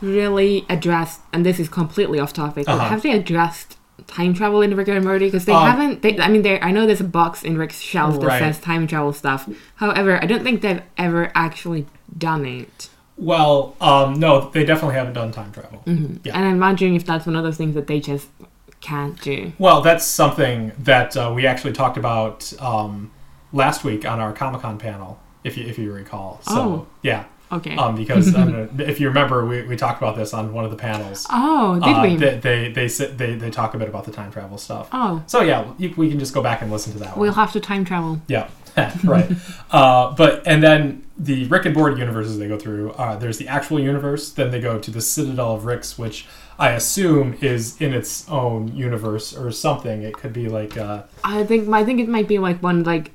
really 0.00 0.64
addressed, 0.68 1.20
and 1.32 1.44
this 1.46 1.58
is 1.60 1.68
completely 1.68 2.18
off 2.18 2.32
topic, 2.32 2.66
but 2.66 2.72
Uh-huh. 2.74 2.88
have 2.88 3.02
they 3.02 3.12
addressed 3.12 3.76
time 4.08 4.34
travel 4.34 4.62
in 4.62 4.74
Rick 4.76 4.88
and 4.88 5.04
Morty? 5.04 5.26
Because 5.26 5.44
they 5.44 5.52
Um, 5.52 5.66
haven't, 5.70 6.02
they, 6.02 6.18
I 6.18 6.28
mean, 6.28 6.42
there. 6.42 6.62
I 6.62 6.72
know 6.72 6.86
there's 6.86 7.00
a 7.00 7.04
box 7.04 7.42
in 7.44 7.56
Rick's 7.56 7.80
shelf 7.80 8.18
that 8.20 8.26
Right. 8.26 8.38
says 8.40 8.58
time 8.60 8.86
travel 8.86 9.12
stuff. 9.12 9.48
However, 9.76 10.18
I 10.22 10.26
don't 10.26 10.42
think 10.42 10.60
they've 10.60 10.82
ever 10.98 11.30
actually 11.34 11.86
done 12.16 12.44
it. 12.44 12.88
Well, 13.22 13.76
um, 13.80 14.18
no, 14.18 14.50
they 14.50 14.64
definitely 14.64 14.96
haven't 14.96 15.14
done 15.14 15.30
time 15.32 15.52
travel. 15.52 15.78
hmm 15.80 16.16
Yeah. 16.24 16.37
And 16.37 16.44
I'm 16.44 16.58
wondering 16.61 16.94
if 16.94 17.04
that's 17.06 17.24
one 17.26 17.37
of 17.37 17.44
those 17.44 17.56
things 17.56 17.74
that 17.74 17.87
they 17.87 18.00
just 18.00 18.28
can't 18.80 19.20
do. 19.22 19.52
Well, 19.58 19.80
that's 19.80 20.04
something 20.04 20.72
that 20.80 21.16
uh, 21.16 21.32
we 21.35 21.46
actually 21.46 21.72
talked 21.72 21.96
about 21.96 22.52
um, 22.61 23.12
last 23.52 23.85
week 23.85 24.04
on 24.04 24.18
our 24.18 24.32
Comic 24.32 24.62
Con 24.62 24.76
panel, 24.78 25.20
if 25.44 25.56
you 25.56 25.64
if 25.66 25.78
you 25.78 25.92
recall. 25.92 26.40
So 26.42 26.52
Oh. 26.61 26.87
yeah. 27.02 27.24
Okay. 27.52 27.76
um, 27.76 27.94
because 27.94 28.35
I 28.35 28.44
don't 28.44 28.76
know, 28.78 28.85
if 28.87 28.98
you 28.98 29.08
remember, 29.08 29.44
we, 29.46 29.61
we 29.62 29.76
talked 29.76 30.00
about 30.00 30.16
this 30.16 30.32
on 30.32 30.54
one 30.54 30.64
of 30.64 30.70
the 30.70 30.76
panels. 30.78 31.26
oh, 31.30 31.74
did 31.74 31.96
Uh, 31.96 32.02
we? 32.02 32.16
They, 32.16 32.38
they 32.38 32.72
they 32.72 32.88
sit- 32.88 33.18
they 33.18 33.35
they 33.35 33.50
talk 33.50 33.74
a 33.74 33.78
bit 33.78 33.88
about 33.88 34.04
the 34.04 34.11
time 34.11 34.32
travel 34.32 34.56
stuff. 34.56 34.88
oh, 34.90 35.22
So 35.26 35.42
yeah, 35.42 35.70
we 35.78 36.08
can 36.08 36.18
just 36.18 36.32
go 36.32 36.42
back 36.42 36.62
and 36.62 36.72
listen 36.72 36.92
to 36.94 36.98
that 37.00 37.16
we'll 37.16 37.28
one. 37.30 37.35
have 37.37 37.52
to 37.52 37.61
time 37.61 37.85
travel. 37.85 38.22
Yeah, 38.26 38.48
right. 39.04 39.30
uh, 39.70 40.12
but 40.14 40.46
and 40.46 40.62
then 40.62 41.04
the 41.18 41.44
Rick 41.46 41.66
and 41.66 41.74
Morty 41.76 41.98
universes 41.98 42.38
they 42.38 42.48
go 42.48 42.58
through. 42.58 42.92
Uh, 42.92 43.16
there's 43.16 43.38
the 43.38 43.48
actual 43.48 43.78
universe. 43.80 44.30
Then 44.32 44.50
they 44.50 44.61
go 44.61 44.78
to 44.78 44.90
the 44.90 45.00
Citadel 45.00 45.54
of 45.54 45.64
Ricks, 45.66 45.98
which 45.98 46.26
I 46.58 46.70
assume 46.70 47.37
is 47.40 47.80
in 47.80 47.92
its 47.94 48.28
own 48.28 48.74
universe 48.76 49.37
or 49.37 49.50
something. 49.50 50.02
It 50.02 50.14
could 50.14 50.32
be 50.32 50.48
like 50.48 50.76
uh, 50.76 51.02
I 51.24 51.44
think 51.44 51.68
I 51.68 51.85
think 51.85 52.00
it 52.00 52.08
might 52.08 52.28
be 52.28 52.38
like 52.38 52.62
one 52.62 52.82
like 52.85 53.12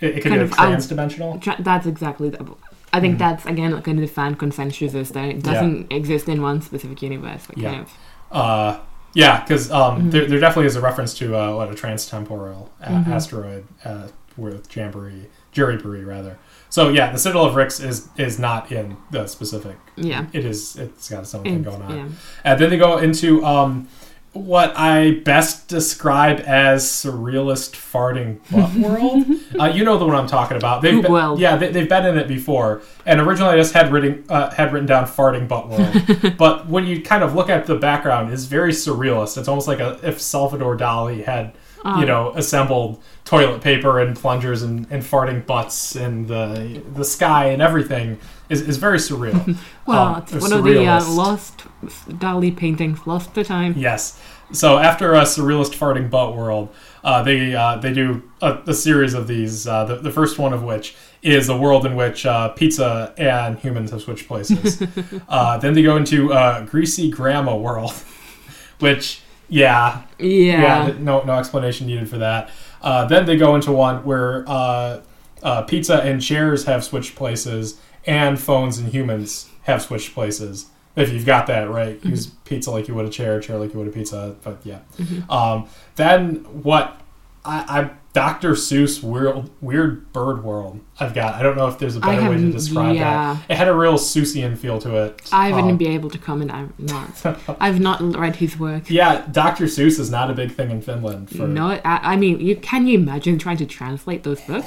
it, 0.00 0.16
it 0.18 0.20
could 0.22 0.32
Kind 0.32 0.48
be 0.48 0.54
out- 0.58 0.68
trans-dimensional. 0.68 1.38
Tra- 1.40 1.56
That's 1.60 1.86
exactly. 1.86 2.30
The, 2.30 2.46
I 2.92 3.00
think 3.00 3.16
Mhm. 3.16 3.18
that's 3.18 3.44
again 3.46 3.72
like, 3.72 3.84
kind 3.84 3.98
of 3.98 4.02
the 4.08 4.12
fan 4.12 4.34
consensus 4.34 4.94
is 4.94 5.10
that 5.10 5.24
it 5.28 5.42
doesn't 5.42 5.92
exist 5.92 6.28
in 6.28 6.40
one 6.42 6.62
specific 6.62 7.02
universe. 7.02 7.44
But 7.46 7.58
Yeah. 7.58 7.70
kind 7.70 7.82
of. 7.82 7.92
Uh, 8.30 8.78
yeah, 9.14 9.40
because 9.42 9.70
um, 9.70 10.02
Mhm. 10.04 10.10
there, 10.12 10.26
there 10.26 10.38
definitely 10.38 10.66
is 10.66 10.76
a 10.76 10.80
reference 10.80 11.12
to 11.18 11.36
uh, 11.36 11.54
what 11.56 11.68
a 11.70 11.74
transtemporal 11.74 12.68
a- 12.80 12.88
Mhm. 12.90 13.08
asteroid 13.08 13.64
uh, 13.84 14.08
with 14.38 14.74
Jamboree, 14.74 15.26
Jerryboree 15.52 16.06
rather. 16.06 16.38
So 16.70 16.90
yeah, 16.90 17.12
the 17.12 17.18
Citadel 17.18 17.46
of 17.46 17.54
Ricks 17.54 17.80
is 17.80 18.08
is 18.16 18.38
not 18.38 18.70
in 18.70 18.96
the 19.10 19.26
specific. 19.26 19.76
Yeah. 19.96 20.26
It 20.32 20.44
is. 20.44 20.76
It's 20.76 21.08
got 21.08 21.20
its 21.20 21.34
own 21.34 21.44
thing 21.44 21.62
going 21.62 21.82
on. 21.82 21.96
yeah. 21.96 22.08
And 22.44 22.60
then 22.60 22.70
they 22.70 22.76
go 22.76 22.98
into 22.98 23.44
um, 23.44 23.88
what 24.32 24.76
I 24.76 25.20
best 25.24 25.68
describe 25.68 26.40
as 26.40 26.84
surrealist 26.84 27.72
farting 27.72 28.38
butt 28.50 28.74
world. 28.74 29.26
uh, 29.60 29.72
you 29.74 29.84
know 29.84 29.98
the 29.98 30.06
one 30.06 30.14
I'm 30.14 30.26
talking 30.26 30.56
about. 30.56 30.82
They've 30.82 31.02
been, 31.02 31.10
world. 31.10 31.40
Yeah, 31.40 31.56
they, 31.56 31.70
they've 31.70 31.88
been 31.88 32.06
in 32.06 32.18
it 32.18 32.28
before. 32.28 32.82
And 33.06 33.20
originally 33.20 33.54
I 33.54 33.56
just 33.56 33.72
had 33.72 33.90
written 33.90 34.24
uh, 34.28 34.50
had 34.50 34.72
written 34.72 34.86
down 34.86 35.06
farting 35.06 35.48
butt 35.48 35.68
world. 35.68 36.36
but 36.38 36.68
when 36.68 36.86
you 36.86 37.02
kind 37.02 37.24
of 37.24 37.34
look 37.34 37.48
at 37.48 37.66
the 37.66 37.76
background, 37.76 38.32
it's 38.32 38.44
very 38.44 38.72
surrealist. 38.72 39.38
It's 39.38 39.48
almost 39.48 39.68
like 39.68 39.80
a, 39.80 39.98
if 40.02 40.20
Salvador 40.20 40.76
Dali 40.76 41.24
had 41.24 41.54
Oh. 41.84 42.00
you 42.00 42.06
know 42.06 42.32
assembled 42.34 43.00
toilet 43.24 43.60
paper 43.60 44.00
and 44.00 44.16
plungers 44.16 44.62
and, 44.62 44.86
and 44.90 45.02
farting 45.02 45.46
butts 45.46 45.94
and 45.94 46.26
the 46.26 46.82
the 46.94 47.04
sky 47.04 47.46
and 47.50 47.62
everything 47.62 48.18
is, 48.48 48.62
is 48.62 48.78
very 48.78 48.98
surreal. 48.98 49.56
Well, 49.86 50.16
Um, 50.16 50.22
it's 50.22 50.32
one 50.32 50.52
of 50.52 50.64
the 50.64 50.86
uh, 50.86 51.08
lost 51.08 51.64
Dali 52.08 52.54
paintings, 52.54 53.06
lost 53.06 53.34
to 53.34 53.44
time. 53.44 53.74
Yes. 53.76 54.20
So 54.52 54.78
after 54.78 55.14
a 55.14 55.22
surrealist 55.22 55.74
farting 55.76 56.10
butt 56.10 56.36
world, 56.36 56.68
uh, 57.04 57.22
they 57.22 57.54
uh, 57.54 57.76
they 57.76 57.92
do 57.94 58.22
a, 58.42 58.58
a 58.66 58.74
series 58.74 59.14
of 59.14 59.26
these. 59.26 59.66
Uh, 59.66 59.84
the, 59.84 59.96
the 59.96 60.10
first 60.10 60.38
one 60.38 60.52
of 60.52 60.62
which 60.62 60.94
is 61.22 61.48
a 61.48 61.56
world 61.56 61.86
in 61.86 61.96
which 61.96 62.26
uh, 62.26 62.48
pizza 62.50 63.14
and 63.16 63.58
humans 63.58 63.90
have 63.90 64.02
switched 64.02 64.26
places. 64.28 64.82
uh, 65.28 65.56
then 65.58 65.72
they 65.74 65.82
go 65.82 65.96
into 65.96 66.28
greasy 66.66 67.10
grandma 67.10 67.56
world, 67.56 67.92
which 68.80 69.22
yeah, 69.48 70.02
Yeah. 70.18 70.88
yeah, 70.88 70.94
no 70.98 71.22
no 71.22 71.34
explanation 71.38 71.86
needed 71.86 72.08
for 72.08 72.18
that. 72.18 72.50
Uh, 72.82 73.06
then 73.06 73.26
they 73.26 73.36
go 73.36 73.54
into 73.54 73.72
one 73.72 74.04
where 74.04 74.44
uh, 74.46 75.00
uh, 75.42 75.62
pizza 75.62 76.02
and 76.02 76.20
chairs 76.22 76.64
have 76.64 76.84
switched 76.84 77.14
places, 77.16 77.80
and 78.06 78.38
phones 78.40 78.78
and 78.78 78.88
humans 78.88 79.48
have 79.62 79.82
switched 79.82 80.14
places. 80.14 80.66
If 80.96 81.12
you've 81.12 81.26
got 81.26 81.46
that 81.46 81.70
right, 81.70 82.02
use 82.04 82.26
pizza 82.44 82.70
like 82.72 82.88
you 82.88 82.94
would 82.94 83.06
a 83.06 83.10
chair, 83.10 83.40
chair 83.40 83.56
like 83.56 83.72
you 83.72 83.78
would 83.78 83.88
a 83.88 83.92
pizza. 83.92 84.34
But 84.42 84.58
yeah. 84.64 84.78
Mhm. 84.98 85.30
Um, 85.30 85.68
then 85.96 86.36
what? 86.62 87.00
I, 87.48 87.80
I 87.80 87.90
Dr. 88.12 88.52
Seuss 88.52 89.02
weird 89.02 89.48
weird 89.60 90.12
bird 90.12 90.42
world. 90.42 90.80
I've 90.98 91.14
got. 91.14 91.34
I 91.34 91.42
don't 91.42 91.56
know 91.56 91.68
if 91.68 91.78
there's 91.78 91.96
a 91.96 92.00
better 92.00 92.28
way 92.28 92.36
to 92.36 92.52
describe 92.52 92.96
yeah. 92.96 93.34
that. 93.34 93.52
It 93.52 93.56
had 93.56 93.68
a 93.68 93.74
real 93.74 93.94
Seussian 93.94 94.56
feel 94.58 94.78
to 94.80 94.96
it. 95.04 95.28
I 95.32 95.52
wouldn't 95.52 95.72
Um, 95.72 95.76
be 95.78 95.88
able 95.88 96.10
to 96.10 96.18
comment. 96.18 96.50
I'm 96.52 96.74
not. 96.78 97.38
I've 97.60 97.80
not 97.80 98.00
read 98.16 98.36
his 98.36 98.58
work. 98.58 98.90
Yeah, 98.90 99.26
Dr. 99.30 99.64
Seuss 99.64 99.98
is 99.98 100.10
not 100.10 100.30
a 100.30 100.34
big 100.34 100.52
thing 100.52 100.70
in 100.70 100.82
Finland. 100.82 101.30
For, 101.30 101.46
No, 101.46 101.68
I, 101.70 101.80
I 101.84 102.16
mean, 102.16 102.40
you 102.40 102.56
can 102.56 102.86
you 102.86 102.98
imagine 102.98 103.38
trying 103.38 103.58
to 103.58 103.66
translate 103.66 104.24
those 104.24 104.40
books? 104.42 104.66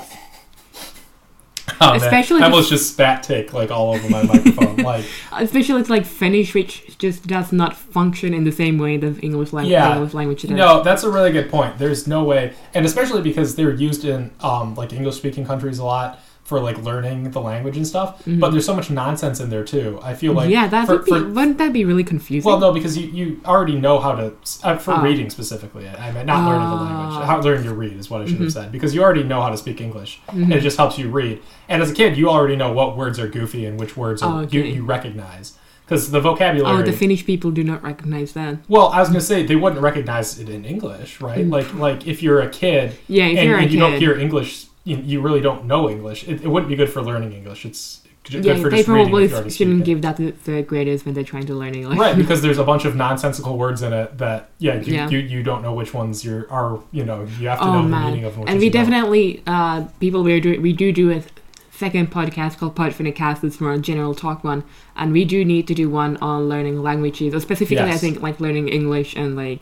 Oh, 1.82 1.88
man. 1.88 1.96
Especially 1.98 2.38
I 2.38 2.39
just- 2.41 2.52
almost 2.52 2.70
just 2.70 2.94
spat 2.94 3.24
take 3.24 3.54
like 3.54 3.72
all 3.72 3.94
over 3.94 4.10
my 4.10 4.24
microphone. 4.24 4.72
Like, 4.82 5.06
Especially 5.34 5.80
it's 5.80 5.89
like 5.89 6.06
Finnish, 6.06 6.54
which 6.56 6.98
just 6.98 7.28
does 7.28 7.52
not 7.52 7.76
function 7.78 8.34
in 8.34 8.44
the 8.46 8.52
same 8.52 8.78
way 8.80 8.98
that 8.98 9.24
English, 9.24 9.54
lang- 9.54 9.67
Yeah. 9.67 9.94
English 9.94 10.13
language 10.13 10.41
does. 10.41 10.52
no, 10.52 10.82
that's 10.84 11.04
a 11.04 11.10
really 11.10 11.32
good 11.32 11.50
point. 11.50 11.78
There's 11.78 12.08
no 12.08 12.24
way, 12.24 12.54
and 12.74 12.86
especially 12.86 13.22
because 13.22 13.56
they're 13.56 13.74
used 13.74 14.06
in 14.06 14.32
um, 14.41 14.74
like 14.76 14.91
English 14.91 15.15
speaking 15.17 15.46
countries 15.46 15.78
a 15.80 15.86
lot 15.86 16.20
for 16.51 16.59
like 16.59 16.77
learning 16.83 17.31
the 17.31 17.39
language 17.39 17.77
and 17.77 17.87
stuff. 17.87 18.09
Mhm. 18.25 18.41
But 18.41 18.49
there's 18.51 18.65
so 18.65 18.75
much 18.75 18.89
nonsense 18.91 19.39
in 19.39 19.49
there 19.49 19.63
too. 19.63 19.99
I 20.03 20.13
feel 20.13 20.33
like 20.33 20.49
yeah, 20.49 20.67
that 20.67 20.85
for- 20.85 20.97
would 20.97 21.05
be. 21.05 21.11
for- 21.11 21.23
wouldn't 21.29 21.57
that 21.59 21.71
be 21.71 21.85
really 21.85 22.03
confusing? 22.03 22.45
Well, 22.45 22.59
no, 22.59 22.73
because 22.73 22.97
you, 22.97 23.07
you 23.07 23.39
already 23.45 23.77
know 23.85 23.99
how 23.99 24.13
to 24.15 24.33
uh, 24.65 24.75
for 24.75 24.95
Oh. 24.95 25.01
reading 25.01 25.29
specifically. 25.29 25.87
I 25.87 26.11
meant 26.11 26.27
not 26.27 26.45
learning 26.45 26.69
the 26.69 26.75
language. 26.75 27.19
Ah. 27.21 27.25
How 27.25 27.39
learning 27.39 27.63
to 27.63 27.73
read 27.73 27.93
is 27.97 28.09
what 28.09 28.19
I 28.21 28.25
should 28.25 28.39
have 28.39 28.47
Mhm. 28.49 28.51
said 28.59 28.71
because 28.73 28.93
you 28.93 29.01
already 29.01 29.23
know 29.23 29.41
how 29.41 29.49
to 29.49 29.57
speak 29.57 29.79
English. 29.79 30.19
Mhm. 30.33 30.43
And 30.43 30.53
it 30.53 30.59
just 30.61 30.75
helps 30.75 30.99
you 30.99 31.07
read. 31.09 31.39
And 31.69 31.81
as 31.81 31.89
a 31.89 31.93
kid, 31.93 32.17
you 32.17 32.29
already 32.29 32.57
know 32.57 32.73
what 32.73 32.97
words 32.97 33.17
are 33.17 33.29
goofy 33.29 33.65
and 33.65 33.79
which 33.79 33.95
words 33.95 34.21
are 34.21 34.39
Oh, 34.39 34.47
you, 34.51 34.59
okay. 34.61 34.73
you 34.75 34.83
recognize 34.83 35.53
because 35.85 36.11
the 36.11 36.19
vocabulary. 36.19 36.81
Oh, 36.81 36.85
the 36.85 36.91
Finnish 36.91 37.25
people 37.25 37.51
do 37.51 37.63
not 37.63 37.81
recognize 37.81 38.33
that. 38.33 38.57
well, 38.67 38.87
I 38.89 38.99
was 38.99 39.07
gonna 39.07 39.21
say 39.21 39.45
they 39.45 39.55
wouldn't 39.55 39.81
recognize 39.81 40.37
it 40.37 40.49
in 40.49 40.65
English, 40.65 41.21
right? 41.21 41.45
Mm. 41.47 41.51
Like 41.51 41.73
like 41.87 42.07
if 42.07 42.21
you're 42.21 42.41
a 42.41 42.49
kid 42.49 42.97
Yeah, 43.07 43.27
if 43.27 43.37
and, 43.39 43.47
you're 43.47 43.57
a 43.57 43.61
and 43.61 43.67
kid, 43.69 43.73
you 43.73 43.79
don't 43.79 43.97
hear 44.03 44.13
English 44.19 44.65
you, 44.84 44.98
you 44.98 45.22
really 45.22 45.41
don't 45.41 45.65
know 45.65 45.89
English. 45.89 46.28
It, 46.28 46.41
it 46.44 46.48
wouldn't 46.48 46.70
be 46.70 46.76
good 46.76 46.89
for 46.89 47.02
learning 47.02 47.34
English. 47.34 47.65
It's 47.65 48.02
good 48.24 48.46
yeah, 48.46 48.56
for 48.56 48.70
they 48.70 48.78
just 48.78 48.88
probably 48.88 49.26
if 49.26 49.32
you 49.32 49.36
already 49.36 49.50
speak 49.50 49.58
shouldn't 49.58 49.84
give 49.84 50.02
that 50.04 50.17
to 50.17 50.32
third 50.32 50.67
graders 50.67 51.06
when 51.06 51.15
they're 51.15 51.24
trying 51.24 51.46
to 51.48 51.56
learn 51.56 51.74
English. 51.74 51.98
right 51.98 52.15
because 52.15 52.41
there's 52.46 52.60
a 52.60 52.63
bunch 52.63 52.86
of 52.86 52.96
nonsensical 52.96 53.58
words 53.58 53.82
in 53.82 53.94
it 53.94 54.15
that 54.20 54.50
yeah 54.60 54.76
you, 54.76 54.94
Yeah. 54.94 55.10
You, 55.10 55.17
you 55.20 55.41
don't 55.44 55.63
know 55.63 55.74
which 55.74 55.94
ones 55.94 56.24
you're 56.24 56.46
you 56.91 57.04
know 57.04 57.28
you 57.39 57.48
have 57.48 57.60
to 57.60 57.65
Oh 57.65 57.82
know 57.82 57.89
the 57.89 58.06
meaning 58.06 58.26
of 58.26 58.36
them. 58.36 58.46
and 58.48 58.60
we 58.60 58.65
you 58.65 58.72
definitely, 58.72 59.41
uh, 59.48 59.86
people 60.00 60.22
we 60.24 60.39
do 60.39 60.62
we 60.62 60.72
do 60.72 60.91
do 60.91 61.12
a 61.12 61.24
second 61.72 62.12
podcast 62.12 62.60
called 62.60 62.76
Podfinite 62.76 63.15
Cast. 63.15 63.44
It's 63.44 63.60
more 63.60 63.74
a 63.74 63.80
general 63.80 64.13
talk 64.13 64.44
one, 64.44 64.63
and 64.96 65.12
we 65.12 65.26
do 65.26 65.44
need 65.44 65.67
to 65.67 65.74
do 65.74 65.89
one 65.89 66.17
on 66.17 66.48
learning 66.48 66.84
languages, 66.84 67.34
or 67.34 67.39
specifically, 67.39 67.89
I 67.89 67.98
think 67.98 68.22
like 68.22 68.39
learning 68.39 68.67
English 68.70 69.15
and 69.15 69.36
like. 69.36 69.62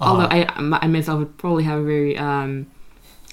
Uh-huh. 0.00 0.10
Although 0.10 0.26
I, 0.26 0.46
I 0.84 0.86
myself 0.86 1.18
would 1.20 1.38
probably 1.38 1.64
have 1.64 1.80
a 1.80 1.82
very 1.82 2.16
um, 2.18 2.66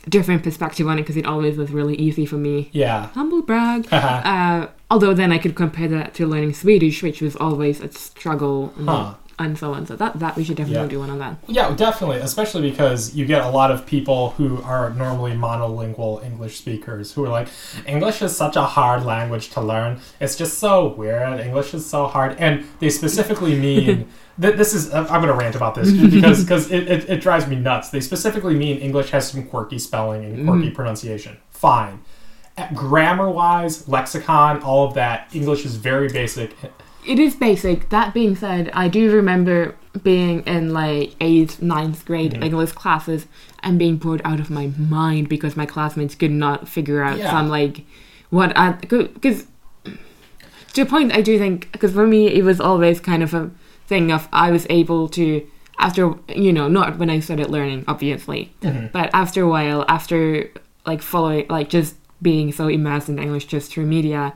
different 0.10 0.44
perspective 0.44 0.88
on 0.88 0.98
it 1.00 1.04
because 1.04 1.18
it 1.18 1.26
always 1.26 1.58
was 1.58 1.72
really 1.72 1.96
easy 1.96 2.26
for 2.26 2.36
me. 2.38 2.70
yeah. 2.74 3.08
Humble 3.14 3.42
brag. 3.42 3.88
Uh, 3.92 4.68
although 4.92 5.14
then 5.14 5.32
I 5.32 5.38
could 5.38 5.56
compare 5.56 5.88
that 5.90 6.14
to 6.16 6.28
learning 6.28 6.54
Swedish, 6.54 7.02
which 7.02 7.22
was 7.22 7.36
always 7.38 7.80
a 7.82 7.92
struggle 7.92 8.74
and, 8.78 8.90
Huh. 8.90 9.14
and 9.40 9.58
so 9.58 9.74
on. 9.74 9.86
So 9.88 9.96
that, 9.96 10.20
that 10.20 10.36
we 10.36 10.44
should 10.44 10.58
definitely 10.58 10.84
Yeah. 10.84 10.90
do 10.90 11.00
one 11.00 11.10
on 11.10 11.20
that. 11.20 11.38
Yeah, 11.48 11.74
definitely, 11.76 12.18
especially 12.18 12.70
because 12.70 13.16
you 13.16 13.26
get 13.26 13.42
a 13.44 13.50
lot 13.50 13.72
of 13.72 13.86
people 13.86 14.32
who 14.32 14.62
are 14.64 14.90
normally 14.92 15.32
monolingual 15.32 16.24
English 16.24 16.58
speakers 16.58 17.14
who 17.14 17.24
are 17.26 17.30
like, 17.30 17.48
English 17.88 18.22
is 18.22 18.36
such 18.36 18.56
a 18.56 18.64
hard 18.64 19.06
language 19.06 19.50
to 19.52 19.62
learn. 19.62 20.00
It's 20.20 20.36
just 20.36 20.60
so 20.60 20.88
weird. 20.88 21.40
English 21.40 21.74
is 21.74 21.86
so 21.86 22.08
hard. 22.08 22.36
And 22.40 22.66
they 22.80 22.90
specifically 22.90 23.56
mean 23.68 24.08
th- 24.42 24.56
this 24.56 24.74
is, 24.74 24.94
I'm 24.94 25.06
going 25.08 25.28
to 25.28 25.34
rant 25.34 25.56
about 25.56 25.76
this 25.76 25.92
because 26.12 26.44
cause 26.46 26.72
it, 26.72 26.88
it, 26.88 27.10
it 27.10 27.22
drives 27.22 27.48
me 27.48 27.56
nuts. 27.56 27.90
They 27.90 28.00
specifically 28.02 28.56
mean 28.56 28.78
English 28.80 29.12
has 29.12 29.30
some 29.30 29.44
quirky 29.46 29.80
spelling 29.80 30.24
and 30.26 30.48
quirky 30.48 30.70
pronunciation. 30.72 31.38
Fine. 31.52 32.02
Grammar 32.76 33.30
wise, 33.32 33.88
lexicon, 33.88 34.62
all 34.62 34.86
of 34.88 34.94
that, 34.94 35.28
English 35.34 35.66
is 35.66 35.76
very 35.76 36.08
basic. 36.10 36.56
It 37.06 37.20
is 37.20 37.36
basic. 37.36 37.90
That 37.90 38.14
being 38.14 38.36
said, 38.36 38.70
I 38.74 38.88
do 38.88 39.12
remember 39.12 39.76
being 40.04 40.42
in 40.44 40.72
like 40.72 41.16
eighth, 41.20 41.62
ninth 41.62 42.06
grade 42.06 42.34
Mhm. 42.34 42.44
English 42.46 42.72
classes 42.74 43.26
and 43.62 43.78
being 43.80 43.98
bored 43.98 44.22
out 44.24 44.40
of 44.40 44.50
my 44.50 44.68
mind 44.78 45.30
because 45.30 45.56
my 45.58 45.66
classmates 45.66 46.16
could 46.16 46.32
not 46.32 46.68
figure 46.68 47.04
out 47.04 47.18
Yeah. 47.18 47.30
some 47.32 47.50
like 47.50 47.82
what 48.30 48.56
I 48.58 48.72
because 48.72 49.46
to 50.74 50.82
a 50.82 50.86
point 50.86 51.14
I 51.14 51.22
do 51.22 51.38
think 51.38 51.72
because 51.72 51.92
for 51.94 52.08
me 52.08 52.28
it 52.28 52.44
was 52.44 52.60
always 52.60 53.00
kind 53.00 53.22
of 53.22 53.34
a 53.34 53.52
thing 53.88 54.12
of 54.12 54.28
I 54.32 54.52
was 54.52 54.66
able 54.70 55.08
to 55.10 55.46
after 55.80 56.14
you 56.30 56.54
know 56.54 56.68
not 56.68 56.98
when 57.00 57.10
I 57.10 57.20
started 57.20 57.50
learning 57.50 57.84
obviously 57.88 58.52
Mhm. 58.62 58.92
but 58.92 59.10
after 59.14 59.44
a 59.44 59.48
while 59.48 59.84
after 59.88 60.50
like 60.86 61.02
following 61.02 61.46
like 61.50 61.70
just 61.70 61.96
being 62.22 62.52
so 62.52 62.68
immersed 62.68 63.10
in 63.10 63.20
English 63.20 63.46
just 63.46 63.72
through 63.72 63.86
media 63.86 64.34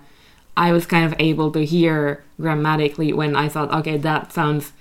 I 0.57 0.71
was 0.71 0.85
kind 0.87 1.05
of 1.05 1.13
able 1.19 1.51
to 1.51 1.63
hear 1.63 2.23
grammatically 2.41 3.13
when 3.13 3.35
I 3.35 3.47
thought, 3.47 3.71
okay, 3.71 3.95
that 3.97 4.33
sounds 4.33 4.73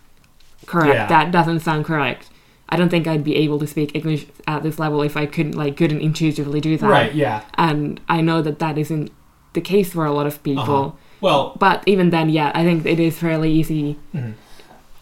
correct. 0.64 0.94
Yeah. 0.94 1.06
That 1.06 1.30
doesn't 1.30 1.60
sound 1.60 1.84
correct. 1.84 2.30
I 2.70 2.76
don't 2.78 2.88
think 2.88 3.06
I'd 3.06 3.22
be 3.22 3.36
able 3.36 3.58
to 3.58 3.66
speak 3.66 3.94
English 3.94 4.24
at 4.46 4.62
this 4.62 4.78
level 4.78 5.02
if 5.02 5.18
I 5.18 5.26
couldn't 5.26 5.54
like 5.54 5.76
couldn't 5.76 6.00
intuitively 6.00 6.60
do 6.62 6.78
that. 6.78 6.88
Right, 6.88 7.14
yeah. 7.14 7.42
And 7.58 8.00
I 8.08 8.22
know 8.22 8.40
that 8.40 8.58
that 8.58 8.78
isn't 8.78 9.10
the 9.52 9.60
case 9.60 9.92
for 9.92 10.06
a 10.06 10.12
lot 10.12 10.26
of 10.26 10.42
people. 10.42 10.62
Uh-huh. 10.62 10.90
Well, 11.20 11.56
But 11.60 11.82
even 11.84 12.08
then, 12.08 12.30
yeah, 12.30 12.50
I 12.54 12.64
think 12.64 12.86
it 12.86 12.98
is 12.98 13.18
fairly 13.18 13.52
easy. 13.52 13.98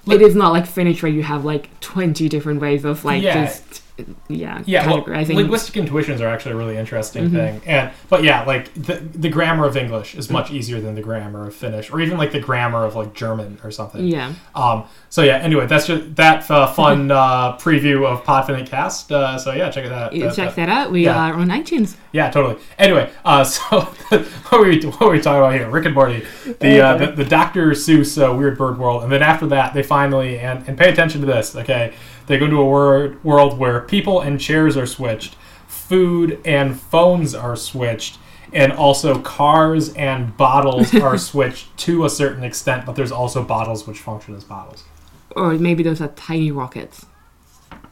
Mhm. 0.06 0.14
it 0.14 0.22
is 0.22 0.34
not 0.34 0.52
like 0.52 0.66
Finnish 0.66 1.02
where 1.02 1.12
you 1.12 1.22
have 1.22 1.44
like 1.44 1.68
twenty 1.80 2.28
different 2.28 2.60
ways 2.60 2.84
of 2.84 3.04
like 3.04 3.22
Yeah. 3.22 3.46
just 3.46 3.82
yeah, 4.28 4.60
yeah, 4.66 4.86
well, 4.88 5.04
linguistic 5.06 5.76
intuitions 5.76 6.20
are 6.20 6.26
actually 6.26 6.50
a 6.52 6.56
really 6.56 6.76
interesting 6.76 7.28
Mhm. 7.30 7.32
thing, 7.32 7.60
and 7.64 7.90
but 8.08 8.24
yeah, 8.24 8.42
like 8.44 8.74
the 8.74 8.94
the 9.14 9.28
grammar 9.28 9.66
of 9.66 9.76
English 9.76 10.16
is 10.16 10.28
much 10.30 10.50
easier 10.50 10.80
than 10.80 10.96
the 10.96 11.00
grammar 11.00 11.46
of 11.46 11.54
Finnish, 11.54 11.90
or 11.92 12.00
even 12.00 12.18
like 12.18 12.32
the 12.32 12.40
grammar 12.40 12.84
of 12.84 12.96
like 12.96 13.14
German 13.14 13.58
or 13.62 13.70
something. 13.70 14.04
yeah. 14.04 14.32
Um. 14.56 14.84
So 15.10 15.22
yeah. 15.22 15.36
Anyway, 15.36 15.66
that's 15.66 15.86
just 15.86 16.16
that 16.16 16.50
uh, 16.50 16.66
fun 16.72 17.10
uh, 17.12 17.56
preview 17.58 18.04
of 18.04 18.24
Podfinite 18.24 18.66
Cast. 18.68 19.12
Uh, 19.12 19.38
so 19.38 19.52
yeah, 19.52 19.70
check 19.70 19.84
it 19.84 19.92
out. 19.92 20.10
That- 20.10 20.34
check 20.34 20.54
that- 20.54 20.56
that 20.56 20.68
out. 20.68 20.90
We 20.90 21.04
yeah. 21.04 21.16
are 21.30 21.34
on 21.34 21.48
iTunes. 21.50 21.94
yeah, 22.10 22.30
totally. 22.30 22.56
Anyway, 22.80 23.08
uh, 23.24 23.44
so 23.54 23.62
what 23.80 24.26
were 24.60 24.64
we 24.68 24.80
what 24.86 25.00
were 25.00 25.10
we 25.12 25.20
talking 25.20 25.38
about 25.38 25.54
here? 25.54 25.70
Rick 25.70 25.84
and 25.86 25.94
Morty, 25.94 26.24
the 26.58 26.80
uh, 26.80 26.96
the, 26.96 27.12
the 27.12 27.24
Dr. 27.24 27.70
Seuss 27.70 28.18
uh, 28.20 28.34
Weird 28.34 28.58
Bird 28.58 28.76
world, 28.78 29.04
and 29.04 29.12
then 29.12 29.22
after 29.22 29.46
that, 29.46 29.72
they 29.72 29.84
finally 29.84 30.38
and 30.40 30.66
and 30.66 30.76
pay 30.76 30.90
attention 30.90 31.20
to 31.20 31.26
this. 31.28 31.54
Okay, 31.54 31.92
they 32.26 32.38
go 32.38 32.46
to 32.48 32.60
a 32.60 32.66
word, 32.66 33.22
world 33.24 33.58
where 33.58 33.80
people 33.80 34.20
and 34.20 34.40
chairs 34.40 34.76
are 34.76 34.86
switched, 34.86 35.36
food 35.66 36.40
and 36.44 36.78
phones 36.78 37.34
are 37.34 37.56
switched, 37.56 38.18
and 38.52 38.72
also 38.72 39.20
cars 39.20 39.92
and 39.94 40.36
bottles 40.36 40.94
are 41.02 41.18
switched 41.18 41.76
to 41.78 42.04
a 42.04 42.10
certain 42.10 42.44
extent. 42.44 42.86
But 42.86 42.96
there's 42.96 43.12
also 43.12 43.42
bottles 43.42 43.86
which 43.86 43.98
function 43.98 44.34
as 44.34 44.44
bottles. 44.44 44.84
Or 45.36 45.54
maybe 45.54 45.82
those 45.82 46.00
are 46.00 46.08
tiny 46.08 46.50
rockets. 46.50 47.06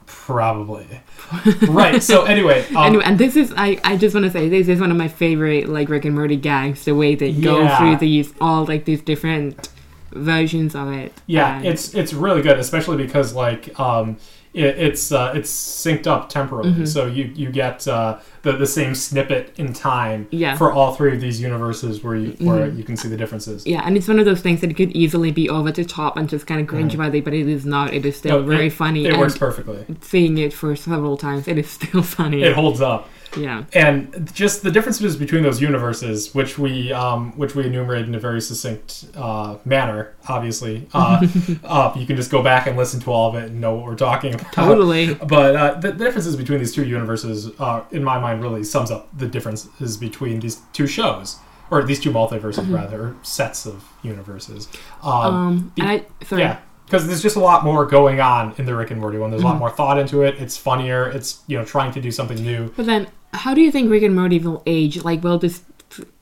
Probably. 0.07 0.87
right. 1.63 2.03
So 2.03 2.25
anyway, 2.25 2.65
um, 2.77 2.87
anyway, 2.87 3.05
and 3.05 3.19
this 3.19 3.35
is 3.35 3.53
I, 3.57 3.81
I 3.83 3.97
just 3.97 4.15
want 4.15 4.25
to 4.25 4.31
say 4.31 4.49
this 4.49 4.69
is 4.69 4.81
one 4.81 4.91
of 4.91 4.97
my 4.97 5.09
favorite 5.09 5.69
like 5.69 5.89
Rick 5.89 6.05
and 6.05 6.15
Morty 6.15 6.37
gags. 6.37 6.85
The 6.85 6.95
way 6.95 7.17
they 7.17 7.33
go 7.33 7.67
through 7.77 7.97
these 7.97 8.33
all 8.41 8.65
like 8.65 8.85
these 8.85 9.01
different 9.01 9.69
versions 10.15 10.75
of 10.75 10.89
it. 10.93 11.13
Yeah, 11.27 11.57
And- 11.57 11.67
it's 11.67 11.95
it's 11.95 12.13
really 12.13 12.43
good, 12.43 12.59
especially 12.59 12.97
because 12.97 13.35
like 13.35 13.79
um, 13.81 14.17
it, 14.55 14.65
it's 14.79 15.11
uh, 15.13 15.33
it's 15.35 15.51
synced 15.51 16.07
up 16.07 16.29
temporally, 16.29 16.71
Mhm. 16.73 16.87
so 16.87 17.07
you 17.07 17.33
you 17.35 17.51
get 17.51 17.89
uh, 17.89 18.19
the 18.43 18.53
the 18.53 18.67
same 18.67 18.95
snippet 18.95 19.53
in 19.57 19.73
time 19.73 20.27
yeah. 20.31 20.57
for 20.57 20.71
all 20.71 20.95
three 20.95 21.15
of 21.15 21.21
these 21.23 21.41
universes 21.41 22.03
where 22.05 22.17
you 22.17 22.33
where 22.39 22.67
Mhm. 22.69 22.77
you 22.77 22.85
can 22.85 22.97
see 22.99 23.09
the 23.09 23.17
differences. 23.17 23.67
yeah, 23.67 23.81
and 23.87 23.97
it's 23.97 24.09
one 24.09 24.19
of 24.19 24.27
those 24.27 24.43
things 24.43 24.61
that 24.61 24.71
it 24.71 24.75
could 24.75 24.93
easily 24.93 25.31
be 25.33 25.49
over 25.49 25.73
the 25.73 25.85
top 25.87 26.19
and 26.19 26.29
just 26.29 26.47
kind 26.47 26.61
of 26.61 26.67
cringe 26.67 26.95
worthy, 26.97 27.21
but 27.23 27.33
it 27.33 27.49
is 27.49 27.65
not. 27.65 27.95
It 27.95 28.05
is 28.05 28.17
still 28.17 28.41
No, 28.43 28.47
very 28.47 28.67
it- 28.67 28.75
funny. 28.75 29.07
It 29.07 29.13
and 29.13 29.19
works 29.21 29.39
perfectly. 29.39 29.87
seeing 30.03 30.37
it 30.37 30.53
for 30.53 30.77
several 30.77 31.17
times, 31.17 31.49
it 31.49 31.57
is 31.57 31.71
still 31.71 32.03
funny. 32.19 32.43
It 32.43 32.53
holds 32.55 32.83
up, 32.83 33.09
yeah. 33.37 33.65
and 33.73 34.31
just 34.35 34.63
the 34.63 34.71
differences 34.71 35.17
between 35.17 35.43
those 35.43 35.61
universes, 35.61 36.35
which 36.35 36.59
we 36.59 36.93
um, 36.93 37.33
which 37.37 37.55
we 37.55 37.67
enumerated 37.67 38.09
in 38.09 38.15
a 38.15 38.19
very 38.21 38.41
succinct 38.41 39.07
uh, 39.17 39.57
manner. 39.65 40.15
Obviously, 40.29 40.89
uh, 40.95 41.27
uh, 41.65 41.93
you 41.97 42.07
can 42.07 42.17
just 42.17 42.31
go 42.31 42.43
back 42.43 42.67
and 42.67 42.77
listen 42.77 43.01
to 43.01 43.11
all 43.11 43.29
of 43.29 43.35
it 43.43 43.51
and 43.51 43.61
know 43.61 43.75
what 43.75 43.85
we're 43.87 43.95
talking 43.97 44.35
about. 44.35 44.53
Totally. 44.53 45.15
But 45.15 45.57
uh, 45.57 45.75
the, 45.81 45.93
the 45.93 46.05
differences 46.05 46.37
between 46.37 46.59
these 46.59 46.75
two 46.75 46.85
universes, 46.85 47.51
uh, 47.59 47.85
in 47.91 48.03
my 48.05 48.19
mind, 48.19 48.43
really 48.43 48.65
sums 48.65 48.91
up 48.91 49.09
the 49.17 49.27
differences 49.27 49.97
between 49.97 50.41
these 50.41 50.61
two 50.73 50.87
shows, 50.87 51.39
or 51.71 51.83
these 51.85 52.01
two 52.01 52.11
multiverses, 52.11 52.73
rather, 52.73 53.03
or 53.03 53.17
sets 53.23 53.67
of 53.67 53.85
universes. 54.03 54.69
Um, 55.03 55.13
Mm-hmm. 55.13 55.37
Um, 55.37 55.73
be- 55.75 55.83
and 55.83 55.91
I 55.91 56.25
sorry. 56.25 56.43
yeah, 56.43 56.59
because 56.93 57.07
there's 57.07 57.23
just 57.23 57.37
a 57.37 57.41
lot 57.41 57.65
more 57.65 57.87
going 57.87 58.21
on 58.21 58.55
in 58.59 58.67
the 58.67 58.77
Rick 58.77 58.91
and 58.91 59.01
Morty 59.01 59.17
one. 59.17 59.31
There's 59.31 59.43
a 59.43 59.47
lot 59.47 59.57
Mhm. 59.57 59.61
more 59.61 59.71
thought 59.71 59.99
into 59.99 60.21
it. 60.21 60.35
It's 60.39 60.59
funnier. 60.59 61.07
It's 61.09 61.41
you 61.47 61.57
know 61.59 61.65
trying 61.65 61.91
to 61.93 62.03
do 62.03 62.11
something 62.11 62.37
new. 62.43 62.71
But 62.77 62.85
then, 62.85 63.07
how 63.33 63.55
do 63.55 63.63
you 63.63 63.73
think 63.73 63.91
Rick 63.91 64.03
and 64.03 64.15
Morty 64.15 64.39
will 64.39 64.63
age? 64.67 65.03
Like, 65.03 65.25
will 65.25 65.39
this 65.39 65.63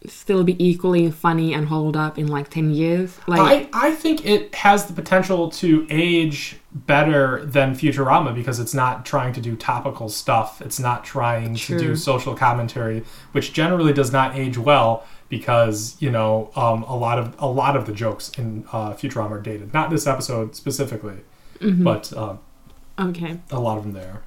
still 0.06 0.42
be 0.44 0.56
equally 0.64 1.10
funny 1.10 1.52
and 1.54 1.66
hold 1.68 1.96
up 1.96 2.18
in 2.18 2.28
like 2.28 2.50
ten 2.50 2.70
years? 2.70 3.18
Like, 3.26 3.68
I, 3.72 3.88
I 3.88 3.90
think 3.92 4.24
it 4.24 4.54
has 4.54 4.86
the 4.86 4.92
potential 4.92 5.50
to 5.50 5.86
age 5.90 6.56
better 6.72 7.44
than 7.44 7.74
Futurama 7.74 8.32
because 8.32 8.60
it's 8.60 8.74
not 8.74 9.04
trying 9.04 9.32
to 9.32 9.40
do 9.40 9.56
topical 9.56 10.08
stuff. 10.08 10.62
It's 10.62 10.78
not 10.78 11.02
trying 11.04 11.56
to 11.56 11.78
do 11.78 11.96
social 11.96 12.34
commentary, 12.36 13.02
which 13.32 13.52
generally 13.52 13.92
does 13.92 14.12
not 14.12 14.36
age 14.36 14.56
well 14.56 15.04
because 15.30 15.96
you 16.00 16.10
know 16.10 16.50
um, 16.54 16.82
a 16.82 16.94
lot 16.94 17.18
of 17.18 17.34
a 17.38 17.46
lot 17.46 17.74
of 17.76 17.86
the 17.86 17.92
jokes 17.92 18.28
in 18.36 18.64
uh, 18.72 18.92
Futurama 18.92 19.30
are 19.30 19.40
dated. 19.40 19.72
Not 19.72 19.88
this 19.88 20.06
episode 20.06 20.54
specifically, 20.54 21.20
mhm. 21.60 21.82
but 21.82 22.12
uh, 22.12 22.36
okay. 22.98 23.38
a 23.50 23.58
lot 23.58 23.78
of 23.78 23.84
them 23.84 23.94
there. 23.94 24.20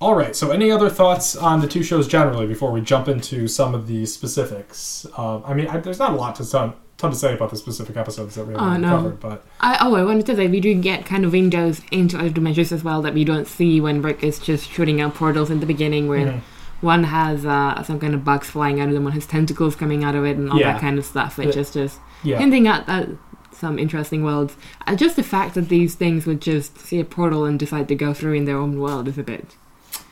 All 0.00 0.14
right. 0.14 0.34
So, 0.34 0.50
any 0.52 0.70
other 0.70 0.88
thoughts 0.88 1.34
on 1.36 1.60
the 1.60 1.66
two 1.68 1.82
shows 1.82 2.06
generally 2.08 2.46
before 2.46 2.70
we 2.72 2.80
jump 2.80 3.08
into 3.08 3.46
some 3.48 3.74
of 3.74 3.86
the 3.88 4.06
specifics? 4.06 5.06
Uh, 5.16 5.40
I 5.42 5.54
mean, 5.54 5.66
I, 5.68 5.78
there's 5.78 5.98
not 5.98 6.12
a 6.12 6.16
lot 6.16 6.36
to 6.36 6.48
ton, 6.48 6.72
ton 6.98 7.10
to 7.10 7.16
say 7.16 7.34
about 7.34 7.50
the 7.50 7.56
specific 7.56 7.96
episodes 7.96 8.36
that 8.36 8.46
we 8.46 8.54
Oh, 8.54 8.58
haven't 8.60 8.80
no. 8.82 8.88
covered, 8.90 9.18
but 9.20 9.44
I 9.60 9.76
oh 9.80 9.94
I 9.96 10.04
wanted 10.04 10.24
to 10.26 10.36
say 10.36 10.46
we 10.46 10.60
do 10.60 10.72
get 10.74 11.04
kind 11.04 11.24
of 11.24 11.32
windows 11.32 11.80
into 11.90 12.16
other 12.16 12.30
dimensions 12.30 12.70
as 12.72 12.84
well 12.84 13.02
that 13.02 13.12
we 13.12 13.24
don't 13.24 13.48
see 13.48 13.80
when 13.80 14.00
Rick 14.00 14.22
is 14.22 14.38
just 14.38 14.70
shooting 14.70 15.00
out 15.00 15.14
portals 15.16 15.50
in 15.50 15.58
the 15.60 15.66
beginning 15.66 16.06
where 16.08 16.26
Mhm. 16.26 16.40
One 16.80 17.04
has 17.04 17.44
uh, 17.44 17.82
some 17.82 17.98
kind 17.98 18.14
of 18.14 18.24
bugs 18.24 18.48
flying 18.48 18.80
out 18.80 18.88
of 18.88 18.94
them, 18.94 19.04
one 19.04 19.12
has 19.12 19.26
tentacles 19.26 19.74
coming 19.74 20.04
out 20.04 20.14
of 20.14 20.24
it, 20.24 20.36
and 20.36 20.50
all 20.50 20.58
Yeah. 20.58 20.72
that 20.72 20.80
kind 20.80 20.98
of 20.98 21.04
stuff. 21.04 21.38
Which 21.38 21.54
The- 21.54 21.60
is 21.60 21.72
just 21.72 21.98
yeah, 22.22 22.38
hinting 22.38 22.66
at 22.68 23.08
some 23.52 23.78
interesting 23.78 24.22
worlds. 24.22 24.56
And 24.86 24.98
just 24.98 25.16
the 25.16 25.22
fact 25.22 25.54
that 25.54 25.68
these 25.68 25.94
things 25.94 26.26
would 26.26 26.40
just 26.40 26.78
see 26.78 27.00
a 27.00 27.04
portal 27.04 27.44
and 27.44 27.58
decide 27.58 27.88
to 27.88 27.94
go 27.94 28.14
through 28.14 28.34
in 28.34 28.44
their 28.44 28.56
own 28.56 28.78
world 28.78 29.08
is 29.08 29.18
a 29.18 29.22
bit 29.22 29.56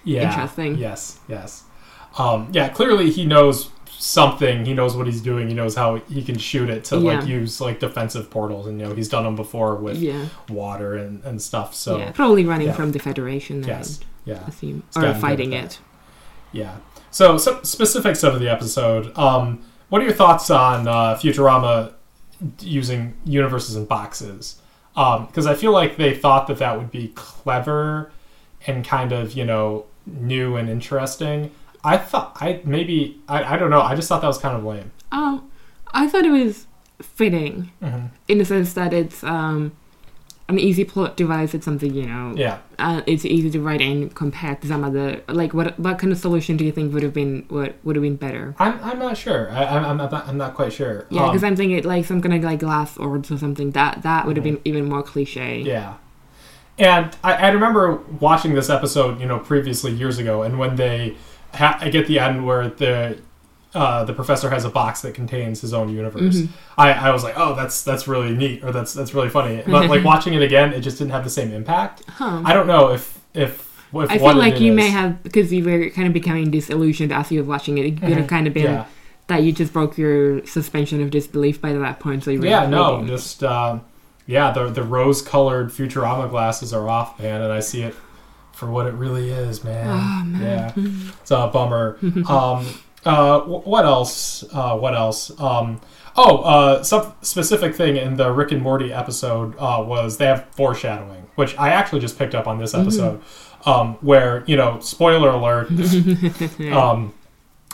yeah, 0.05 0.29
interesting. 0.29 0.77
Yes, 0.77 1.21
yes, 1.29 1.65
um, 2.19 2.49
yeah. 2.53 2.69
Clearly, 2.69 3.11
he 3.11 3.25
knows 3.25 3.71
something. 3.99 4.65
He 4.65 4.75
knows 4.75 4.97
what 4.97 5.07
he's 5.07 5.21
doing. 5.21 5.49
He 5.49 5.55
knows 5.55 5.75
how 5.75 5.97
he 5.97 6.23
can 6.23 6.39
shoot 6.39 6.69
it 6.69 6.85
to 6.85 6.97
like 6.97 7.27
use 7.27 7.61
like 7.61 7.81
defensive 7.81 8.31
portals, 8.31 8.67
and 8.67 8.81
you 8.81 8.87
know 8.87 8.95
he's 8.95 9.09
done 9.09 9.25
them 9.25 9.37
before 9.37 9.77
with 9.77 9.97
yeah, 9.99 10.27
water 10.49 10.97
and, 10.97 11.23
and 11.25 11.41
stuff. 11.41 11.75
So 11.75 11.99
yeah, 11.99 12.13
probably 12.13 12.45
running 12.45 12.69
yeah. 12.69 12.75
from 12.75 12.93
the 12.93 12.99
Federation. 12.99 13.63
yes, 13.63 14.01
yeah. 14.25 14.47
assume, 14.47 14.83
or 14.97 15.15
fighting 15.15 15.53
it. 15.53 15.79
Yeah. 16.57 16.77
So, 17.11 17.39
some 17.39 17.65
specifics 17.65 18.23
of 18.23 18.41
the 18.41 18.49
episode. 18.49 19.17
Um, 19.17 19.65
what 19.89 20.03
are 20.03 20.05
your 20.05 20.13
thoughts 20.15 20.51
on 20.51 20.89
uh, 20.89 21.15
Futurama 21.15 21.93
using 22.61 23.15
universes 23.25 23.77
and 23.77 23.87
boxes? 23.89 24.61
Because 24.95 25.47
I 25.47 25.55
feel 25.55 25.73
like 25.73 25.97
they 25.97 26.15
thought 26.15 26.47
that 26.49 26.59
that 26.59 26.77
would 26.79 26.91
be 26.91 27.09
clever 27.15 28.11
and 28.67 28.85
kind 28.85 29.13
of 29.13 29.33
you 29.35 29.45
know 29.45 29.85
new 30.07 30.57
and 30.57 30.69
interesting. 30.69 31.51
I 31.85 31.99
thought 31.99 32.37
I 32.41 32.61
maybe 32.65 33.21
I, 33.29 33.55
I 33.55 33.57
don't 33.59 33.71
know. 33.71 33.81
I 33.83 33.95
just 33.95 34.09
thought 34.09 34.21
that 34.23 34.27
was 34.29 34.39
kind 34.39 34.57
of 34.57 34.65
lame. 34.65 34.91
Um, 35.13 35.51
I 35.93 36.09
thought 36.09 36.25
it 36.25 36.31
was 36.31 36.67
fitting 37.01 37.71
Mhm. 37.83 38.11
in 38.29 38.39
the 38.39 38.45
sense 38.45 38.73
that 38.75 38.93
it's 38.93 39.23
um, 39.23 39.73
an 40.49 40.59
easy 40.59 40.85
plot 40.85 41.17
device. 41.17 41.55
It's 41.55 41.65
something 41.65 41.93
you 41.93 42.07
know. 42.07 42.35
Yeah. 42.37 42.59
Uh, 42.79 43.03
it's 43.07 43.25
easy 43.25 43.51
to 43.51 43.61
write 43.61 43.81
in 43.81 44.11
compared 44.11 44.63
to 44.63 44.69
some 44.69 44.85
other. 44.85 45.23
Like, 45.29 45.55
what 45.55 45.79
what 45.79 45.99
kind 45.99 46.13
of 46.13 46.19
solution 46.19 46.57
do 46.57 46.65
you 46.65 46.73
think 46.73 46.95
would 46.95 47.03
have 47.03 47.15
been 47.15 47.45
what 47.49 47.75
would 47.83 47.97
have 47.97 48.03
been 48.03 48.17
better? 48.17 48.55
I'm, 48.59 48.79
I'm 48.83 48.99
not 48.99 49.17
sure. 49.17 49.51
I, 49.51 49.65
I'm, 49.65 49.85
I'm, 49.85 49.97
not, 49.97 50.29
I'm 50.29 50.37
not 50.37 50.55
quite 50.55 50.73
sure. 50.73 51.07
Yeah, 51.11 51.23
Um, 51.25 51.31
because 51.31 51.43
I'm 51.43 51.57
thinking 51.57 51.83
like 51.85 52.05
some 52.05 52.21
kind 52.23 52.35
of 52.35 52.43
like 52.45 52.61
glass 52.61 52.97
orbs 52.97 53.31
or 53.31 53.39
something. 53.39 53.73
That 53.73 54.03
that 54.03 54.27
would 54.27 54.37
have 54.37 54.45
been 54.45 54.61
even 54.65 54.89
more 54.89 55.03
cliche. 55.03 55.61
Mm-hmm. 55.61 55.69
Yeah. 55.69 55.95
And 56.79 57.17
I, 57.25 57.33
I 57.35 57.49
remember 57.49 57.97
watching 58.21 58.55
this 58.55 58.69
episode, 58.69 59.19
you 59.19 59.27
know, 59.27 59.39
previously 59.39 59.93
years 59.93 60.19
ago, 60.19 60.43
and 60.43 60.59
when 60.59 60.77
they 60.77 61.17
ha- 61.55 61.79
I 61.81 61.89
get 61.89 62.07
the 62.07 62.19
end 62.19 62.47
where 62.47 62.69
the 62.69 63.19
uh, 63.77 64.05
the 64.05 64.13
professor 64.13 64.49
has 64.51 64.65
a 64.65 64.71
box 64.71 65.03
that 65.03 65.13
contains 65.15 65.61
his 65.61 65.73
own 65.75 65.89
universe. 65.91 66.37
Mhm. 66.37 66.49
I, 66.79 66.93
I 66.93 67.11
was 67.11 67.23
like, 67.23 67.35
oh, 67.37 67.55
that's 67.55 67.83
that's 67.85 68.09
really 68.09 68.35
neat, 68.35 68.65
or 68.65 68.73
that's 68.73 68.93
that's 68.95 69.13
really 69.15 69.29
funny. 69.29 69.63
But 69.67 69.89
like 69.89 70.05
watching 70.05 70.35
it 70.35 70.43
again, 70.43 70.73
it 70.73 70.81
just 70.81 70.99
didn't 70.99 71.13
have 71.13 71.25
the 71.25 71.31
same 71.31 71.53
impact. 71.53 72.03
Huh. 72.09 72.43
I 72.45 72.53
don't 72.55 72.67
know 72.67 72.91
if 72.93 73.21
if 73.35 73.53
if 73.93 74.11
I 74.11 74.19
feel 74.19 74.35
like 74.35 74.61
you 74.61 74.73
may 74.73 74.89
have 74.91 75.23
because 75.23 75.53
you 75.53 75.63
were 75.65 75.91
kind 75.91 76.07
of 76.09 76.15
becoming 76.15 76.51
disillusioned 76.51 77.13
as 77.13 77.31
you 77.31 77.43
were 77.43 77.49
watching 77.49 77.79
it. 77.79 77.85
It 77.87 78.01
could 78.01 78.17
have 78.17 78.27
kind 78.27 78.47
of 78.47 78.55
been 78.55 78.65
yeah 78.65 78.85
that 79.29 79.43
you 79.43 79.51
just 79.53 79.73
broke 79.73 79.99
your 79.99 80.47
suspension 80.47 81.03
of 81.03 81.11
disbelief 81.11 81.61
by 81.61 81.73
that 81.73 81.99
point. 82.01 82.23
So 82.25 82.31
you 82.31 82.41
were 82.41 82.47
yeah 82.47 82.67
no 82.67 83.05
just 83.07 83.43
um, 83.43 83.83
yeah 84.27 84.53
the 84.53 84.69
the 84.71 84.83
rose 84.85 85.21
colored 85.21 85.71
Futurama 85.71 86.31
glasses 86.31 86.73
are 86.73 86.89
off, 86.89 87.19
man, 87.21 87.43
and 87.43 87.53
I 87.53 87.61
see 87.61 87.83
it 87.83 87.95
for 88.53 88.71
what 88.71 88.87
it 88.87 88.95
really 88.95 89.29
is, 89.31 89.63
man. 89.65 89.87
Oh, 89.91 90.25
man. 90.25 90.73
Yeah. 90.77 91.13
It's 91.21 91.31
a 91.31 91.47
bummer. 91.49 91.99
um, 92.29 92.67
uh, 93.07 93.41
what 93.43 93.85
else? 93.85 94.45
Uh, 94.53 94.77
what 94.77 94.95
else? 94.95 95.31
Um, 95.41 95.81
oh, 96.17 96.39
uh, 96.39 96.83
some 96.83 97.15
specific 97.23 97.75
thing 97.75 97.97
in 97.97 98.17
the 98.17 98.31
Rick 98.33 98.53
and 98.53 98.63
Morty 98.63 98.93
episode 98.93 99.55
uh, 99.59 99.83
was 99.87 100.17
they 100.19 100.27
have 100.27 100.47
foreshadowing, 100.51 101.27
which 101.37 101.57
I 101.59 101.71
actually 101.71 102.01
just 102.01 102.19
picked 102.19 102.35
up 102.35 102.47
on 102.47 102.59
this 102.59 102.75
episode, 102.75 103.23
um, 103.65 103.95
where 104.01 104.45
you 104.47 104.57
know, 104.57 104.81
spoiler 104.81 105.31
alert. 105.31 105.71
um, 106.73 107.15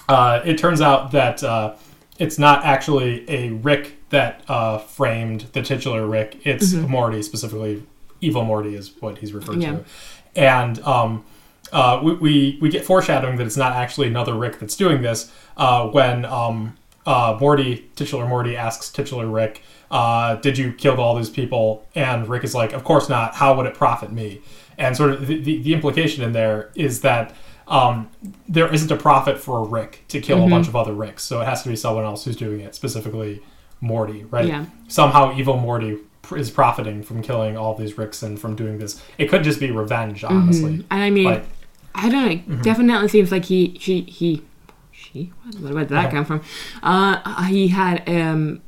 uh, 0.09 0.43
it 0.45 0.59
turns 0.59 0.81
out 0.81 1.13
that 1.13 1.43
uh, 1.43 1.75
it's 2.19 2.39
not 2.39 2.65
actually 2.65 3.29
a 3.31 3.51
Rick 3.51 3.97
that 4.11 4.43
uh, 4.49 4.79
framed 4.79 5.43
the 5.53 5.63
titular 5.63 6.07
Rick. 6.07 6.41
It's 6.45 6.73
Morty, 6.75 7.23
specifically 7.23 7.85
evil 8.21 8.45
Morty 8.45 8.75
is 8.75 8.93
what 9.01 9.19
he's 9.19 9.33
referred 9.33 9.63
Yeah. 9.63 9.73
to. 9.79 9.85
And 10.37 10.79
um, 10.81 11.25
uh, 11.73 12.01
we, 12.03 12.15
we 12.15 12.59
we 12.61 12.69
get 12.69 12.85
foreshadowing 12.85 13.37
that 13.37 13.47
it's 13.47 13.57
not 13.57 13.73
actually 13.73 14.07
another 14.09 14.35
Rick 14.35 14.59
that's 14.59 14.77
doing 14.77 15.03
this 15.03 15.33
uh, 15.57 15.87
when 15.89 16.25
um, 16.27 16.77
uh, 17.07 17.37
Morty, 17.41 17.91
titular 17.97 18.27
Morty, 18.27 18.57
asks 18.57 18.91
titular 18.91 19.27
Rick, 19.27 19.63
uh, 19.91 20.37
"Did 20.37 20.59
you 20.59 20.73
kill 20.73 21.01
all 21.01 21.17
these 21.17 21.31
people?" 21.31 21.87
And 21.95 22.29
Rick 22.29 22.45
is 22.45 22.55
like, 22.55 22.73
"Of 22.73 22.85
course 22.85 23.09
not. 23.09 23.35
How 23.35 23.57
would 23.57 23.67
it 23.67 23.75
profit 23.75 24.13
me?" 24.13 24.41
And 24.79 24.97
sort 24.97 25.11
of 25.13 25.27
the, 25.27 25.39
the, 25.41 25.63
the 25.63 25.75
implication 25.75 26.23
in 26.25 26.33
there 26.33 26.71
is 26.75 27.01
that 27.03 27.35
um, 27.69 28.09
there 28.49 28.73
isn't 28.73 28.91
a 28.91 28.97
profit 28.97 29.39
for 29.39 29.59
a 29.59 29.63
Rick 29.65 30.05
to 30.09 30.21
kill 30.21 30.39
a 30.47 30.51
bunch 30.51 30.69
of 30.69 30.77
other 30.77 30.93
Ricks, 30.93 31.23
so 31.23 31.41
it 31.41 31.45
has 31.47 31.63
to 31.63 31.69
be 31.69 31.77
someone 31.77 32.05
else 32.05 32.25
who's 32.25 32.37
doing 32.37 32.61
it, 32.61 32.75
specifically 32.75 33.41
Morty, 33.81 34.25
right? 34.25 34.47
Yeah. 34.47 34.67
Somehow 34.89 35.37
evil 35.39 35.57
Morty 35.57 35.99
pr- 36.23 36.37
is 36.37 36.51
profiting 36.51 37.03
from 37.03 37.23
killing 37.23 37.57
all 37.57 37.75
these 37.75 37.97
Ricks 37.99 38.23
and 38.23 38.39
from 38.39 38.57
doing 38.57 38.79
this. 38.79 39.03
It 39.19 39.29
could 39.29 39.43
just 39.45 39.61
be 39.61 39.71
revenge, 39.71 40.23
honestly. 40.25 40.79
Mhm. 40.79 40.85
And 40.91 41.03
I 41.03 41.11
mean, 41.11 41.25
Like, 41.25 41.45
I 41.95 42.09
don't 42.09 42.25
know. 42.25 42.35
Mm-hmm. 42.55 42.63
Definitely 42.63 43.09
seems 43.09 43.31
like 43.33 43.45
he, 43.47 43.77
she, 43.81 44.03
he, 44.03 44.43
she. 44.91 45.33
What, 45.61 45.75
where 45.75 45.85
did 45.85 45.91
that 45.91 46.07
Uh-huh. 46.07 46.11
come 46.11 46.25
from? 46.25 46.43
Uh, 46.83 47.45
he 47.47 47.69
had. 47.69 48.09
Um, 48.09 48.63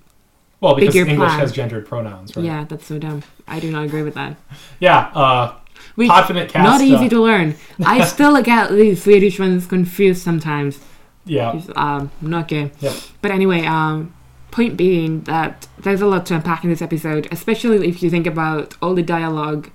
well, 0.61 0.75
because 0.75 0.95
English 0.97 1.17
plan. 1.19 1.39
has 1.39 1.53
gendered 1.53 1.87
pronouns, 1.87 2.35
right? 2.37 2.45
yeah, 2.45 2.65
that's 2.65 2.87
so 2.87 2.99
dumb. 2.99 3.23
I 3.47 3.61
do 3.61 3.71
not 3.71 3.85
agree 3.85 4.03
with 4.03 4.15
that. 4.15 4.37
Yeah. 4.81 5.11
Uh, 5.15 5.55
Which 5.95 6.09
confident 6.09 6.51
cast. 6.51 6.65
not 6.65 6.81
easy 6.81 7.07
uh, 7.07 7.11
to 7.11 7.21
learn. 7.21 7.55
I 7.85 8.05
still 8.15 8.41
get 8.43 8.71
these 8.73 9.03
Swedish 9.03 9.39
ones 9.39 9.67
confused 9.67 10.23
sometimes. 10.23 10.81
Yeah. 11.27 11.61
Um, 11.77 12.11
not 12.21 12.49
good. 12.49 12.71
Yep. 12.81 12.95
But 13.23 13.31
anyway, 13.31 13.65
um, 13.67 14.15
point 14.51 14.77
being 14.77 15.23
that 15.23 15.67
there's 15.79 16.01
a 16.01 16.07
lot 16.07 16.27
to 16.27 16.35
unpack 16.37 16.65
in 16.65 16.71
this 16.71 16.81
episode, 16.83 17.29
especially 17.31 17.87
if 17.89 18.03
you 18.03 18.09
think 18.11 18.27
about 18.27 18.75
all 18.83 18.95
the 18.95 19.03
dialogue 19.03 19.71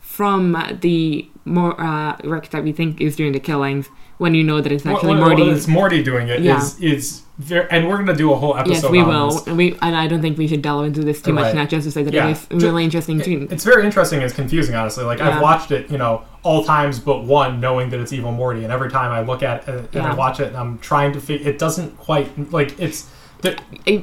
from 0.00 0.52
the 0.80 1.28
more 1.44 1.78
uh, 1.80 2.16
Rick 2.24 2.50
that 2.50 2.62
we 2.64 2.72
think 2.72 3.00
is 3.00 3.16
doing 3.16 3.32
the 3.32 3.40
killings 3.40 3.88
when 4.18 4.34
you 4.34 4.44
know 4.44 4.60
that 4.60 4.70
it's 4.70 4.86
actually 4.86 5.14
Well, 5.14 5.20
well, 5.20 5.36
Morty. 5.36 5.48
It's 5.50 5.66
Morty 5.66 6.02
doing 6.02 6.28
it. 6.28 6.40
Yeah. 6.40 6.58
Is 6.58 6.80
is 6.80 7.22
very, 7.38 7.66
and 7.70 7.88
we're 7.88 7.96
gonna 7.98 8.14
do 8.14 8.32
a 8.32 8.36
whole 8.36 8.56
episode. 8.56 8.74
Yes, 8.74 8.90
we 8.90 9.00
on 9.00 9.08
will. 9.08 9.30
this. 9.32 9.46
And 9.48 9.56
we 9.56 9.76
and 9.82 9.96
I 9.96 10.06
don't 10.06 10.20
think 10.22 10.38
we 10.38 10.46
should 10.46 10.62
delve 10.62 10.84
into 10.86 11.02
this 11.02 11.20
too 11.20 11.32
much 11.32 11.44
Right. 11.46 11.54
now, 11.56 11.64
just 11.64 11.84
to 11.86 11.90
say 11.90 12.02
that 12.04 12.14
Yeah. 12.14 12.28
it 12.28 12.32
is 12.32 12.46
Ju- 12.60 12.66
really 12.66 12.84
interesting 12.84 13.20
too. 13.20 13.48
It's 13.50 13.64
very 13.64 13.84
interesting 13.84 14.20
it's 14.22 14.34
confusing, 14.34 14.74
honestly. 14.76 15.02
Like 15.04 15.18
Yeah. 15.18 15.30
I've 15.36 15.42
watched 15.42 15.72
it, 15.72 15.90
you 15.90 15.98
know, 15.98 16.22
all 16.44 16.62
times 16.64 17.00
but 17.00 17.24
one, 17.24 17.58
knowing 17.60 17.90
that 17.90 17.98
it's 18.00 18.12
Evil 18.12 18.30
Morty, 18.32 18.62
and 18.62 18.72
every 18.72 18.90
time 18.90 19.10
I 19.10 19.22
look 19.22 19.42
at 19.42 19.66
it 19.68 19.88
and 19.94 20.06
I 20.06 20.14
watch 20.14 20.38
it, 20.38 20.48
and 20.48 20.56
I'm 20.56 20.78
trying 20.78 21.12
to 21.14 21.20
figure. 21.20 21.48
It 21.48 21.58
doesn't 21.58 21.98
quite 21.98 22.52
like 22.52 22.78
it's. 22.78 23.08
The, 23.40 23.56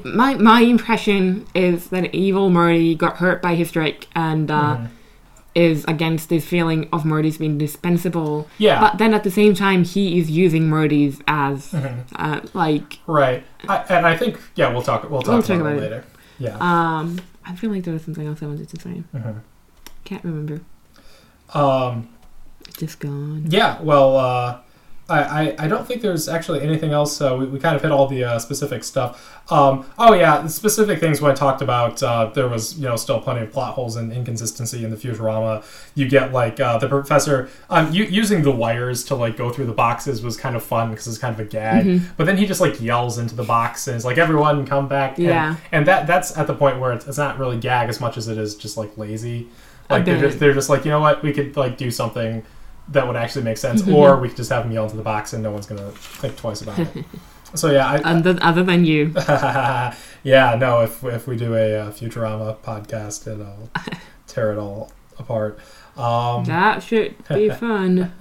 my 0.03 0.33
my 0.35 0.59
impression 0.61 1.45
is 1.55 1.87
that 1.91 2.13
evil 2.13 2.49
Morty 2.49 2.93
got 2.95 3.17
hurt 3.17 3.41
by 3.41 3.55
his 3.55 3.71
trick 3.71 4.07
and 4.13 4.51
uh, 4.51 4.75
Mhm. 4.75 4.87
Is 5.59 5.83
against 5.87 6.29
this 6.29 6.45
feeling 6.45 6.87
of 6.93 7.03
Morty's 7.05 7.37
being 7.37 7.57
dispensable. 7.57 8.47
yeah. 8.57 8.79
But 8.79 8.97
then 8.97 9.13
at 9.13 9.23
the 9.23 9.31
same 9.31 9.53
time, 9.53 9.83
he 9.83 10.17
is 10.19 10.31
using 10.31 10.69
Morty's 10.69 11.21
as 11.27 11.71
Mhm. 11.71 12.03
uh, 12.15 12.39
like 12.53 12.99
Right. 13.07 13.43
I, 13.67 13.77
and 13.89 14.05
I 14.05 14.15
think 14.17 14.39
yeah, 14.55 14.71
we'll 14.71 14.81
talk. 14.81 15.09
We'll 15.09 15.21
talk 15.21 15.27
We'll 15.29 15.37
about, 15.39 15.47
talk 15.47 15.57
it 15.57 15.61
about 15.61 15.73
it. 15.77 15.81
later. 15.81 16.03
Yeah. 16.39 16.57
um. 16.59 17.19
I 17.45 17.55
feel 17.55 17.71
like 17.71 17.83
there 17.83 17.93
was 17.93 18.03
something 18.03 18.25
else 18.27 18.41
I 18.43 18.45
wanted 18.45 18.69
to 18.69 18.79
say. 18.81 19.03
Mhm. 19.15 19.35
Can't 20.05 20.23
remember. 20.23 20.61
Um. 21.53 22.07
Just 22.77 22.99
gone. 22.99 23.45
Yeah. 23.49 23.81
Well. 23.81 24.15
Uh, 24.17 24.57
I, 25.09 25.21
I, 25.49 25.55
I 25.59 25.67
don't 25.67 25.87
think 25.87 26.01
there's 26.01 26.27
actually 26.29 26.61
anything 26.61 26.91
else. 26.91 27.19
Uh, 27.21 27.35
we, 27.39 27.45
we 27.45 27.59
kind 27.59 27.75
of 27.75 27.81
hit 27.81 27.91
all 27.91 28.07
the 28.07 28.23
uh, 28.23 28.39
specific 28.39 28.83
stuff. 28.83 29.35
Um, 29.51 29.85
oh 29.97 30.13
yeah, 30.13 30.41
the 30.41 30.49
specific 30.49 30.99
things 30.99 31.21
when 31.21 31.31
I 31.31 31.35
talked 31.35 31.61
about 31.61 32.01
uh, 32.03 32.27
there 32.35 32.47
was 32.47 32.77
you 32.77 32.85
know 32.87 32.95
still 32.95 33.19
plenty 33.19 33.41
of 33.41 33.51
plot 33.51 33.73
holes 33.73 33.95
and 33.95 34.13
inconsistency 34.13 34.83
in 34.83 34.91
the 34.91 34.97
Futurama. 34.97 35.63
You 35.95 36.07
get 36.07 36.31
like 36.31 36.59
uh, 36.59 36.77
the 36.77 36.87
professor 36.87 37.49
um, 37.69 37.91
using 37.91 38.43
the 38.43 38.51
wires 38.51 39.03
to 39.05 39.15
like 39.15 39.37
go 39.37 39.49
through 39.49 39.65
the 39.65 39.73
boxes 39.73 40.21
was 40.21 40.37
kind 40.37 40.55
of 40.55 40.63
fun 40.63 40.91
because 40.91 41.07
it's 41.07 41.17
kind 41.17 41.33
of 41.33 41.39
a 41.39 41.45
gag. 41.49 41.85
Mhm. 41.85 42.01
But 42.17 42.25
then 42.25 42.37
he 42.37 42.45
just 42.45 42.61
like 42.61 42.79
yells 42.79 43.17
into 43.17 43.35
the 43.35 43.43
box 43.43 43.87
and 43.87 43.97
is 43.97 44.05
like 44.05 44.17
everyone 44.17 44.65
come 44.65 44.87
back. 44.87 45.17
And, 45.17 45.27
Yeah. 45.27 45.55
and 45.71 45.85
that 45.87 46.05
that's 46.07 46.37
at 46.37 46.47
the 46.47 46.53
point 46.53 46.79
where 46.79 46.93
it's, 46.93 47.07
it's 47.07 47.17
not 47.17 47.39
really 47.39 47.57
gag 47.57 47.89
as 47.89 47.99
much 47.99 48.17
as 48.17 48.27
it 48.27 48.37
is 48.37 48.55
just 48.55 48.77
like 48.77 48.97
lazy. 48.97 49.47
Like 49.89 50.05
they're 50.05 50.19
just 50.21 50.37
they're 50.39 50.53
just 50.53 50.69
like 50.69 50.85
you 50.85 50.91
know 50.91 50.99
what 50.99 51.23
we 51.23 51.33
could 51.33 51.57
like 51.57 51.75
do 51.77 51.89
something 51.89 52.43
that 52.91 53.05
would 53.07 53.15
actually 53.15 53.43
make 53.43 53.57
sense, 53.57 53.81
Mm-hmm. 53.81 53.93
or 53.93 54.19
we 54.19 54.27
could 54.29 54.37
just 54.37 54.49
have 54.51 54.65
him 54.65 54.71
yell 54.71 54.83
into 54.85 54.97
the 54.97 55.03
box 55.03 55.33
and 55.33 55.43
no 55.43 55.51
one's 55.51 55.65
gonna 55.65 55.91
think 55.91 56.35
twice 56.37 56.61
about 56.61 56.79
it. 56.79 57.05
so 57.53 57.71
yeah, 57.71 57.87
I, 57.87 57.97
Other, 58.01 58.37
other 58.41 58.63
than 58.63 58.85
you. 58.85 59.13
yeah, 60.23 60.55
no. 60.59 60.81
If 60.81 61.03
if 61.03 61.27
we 61.27 61.35
do 61.37 61.55
a 61.55 61.75
uh, 61.77 61.91
Futurama 61.91 62.57
podcast, 62.57 63.27
I'll 63.27 63.69
tear 64.27 64.51
it 64.51 64.57
all 64.57 64.91
apart. 65.17 65.59
Um, 65.97 66.45
That 66.45 66.81
should 66.81 67.15
be 67.27 67.49
fun. 67.49 68.13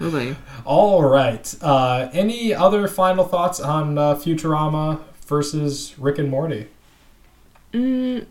Boy. 0.00 0.34
all 0.64 1.04
right. 1.04 1.54
Uh, 1.62 2.08
any 2.12 2.52
other 2.52 2.88
final 2.88 3.24
thoughts 3.24 3.60
on 3.60 3.96
uh, 3.96 4.14
Futurama 4.16 5.00
versus 5.26 5.94
Rick 5.98 6.18
and 6.18 6.28
Morty? 6.28 6.66
Mm, 7.72 8.26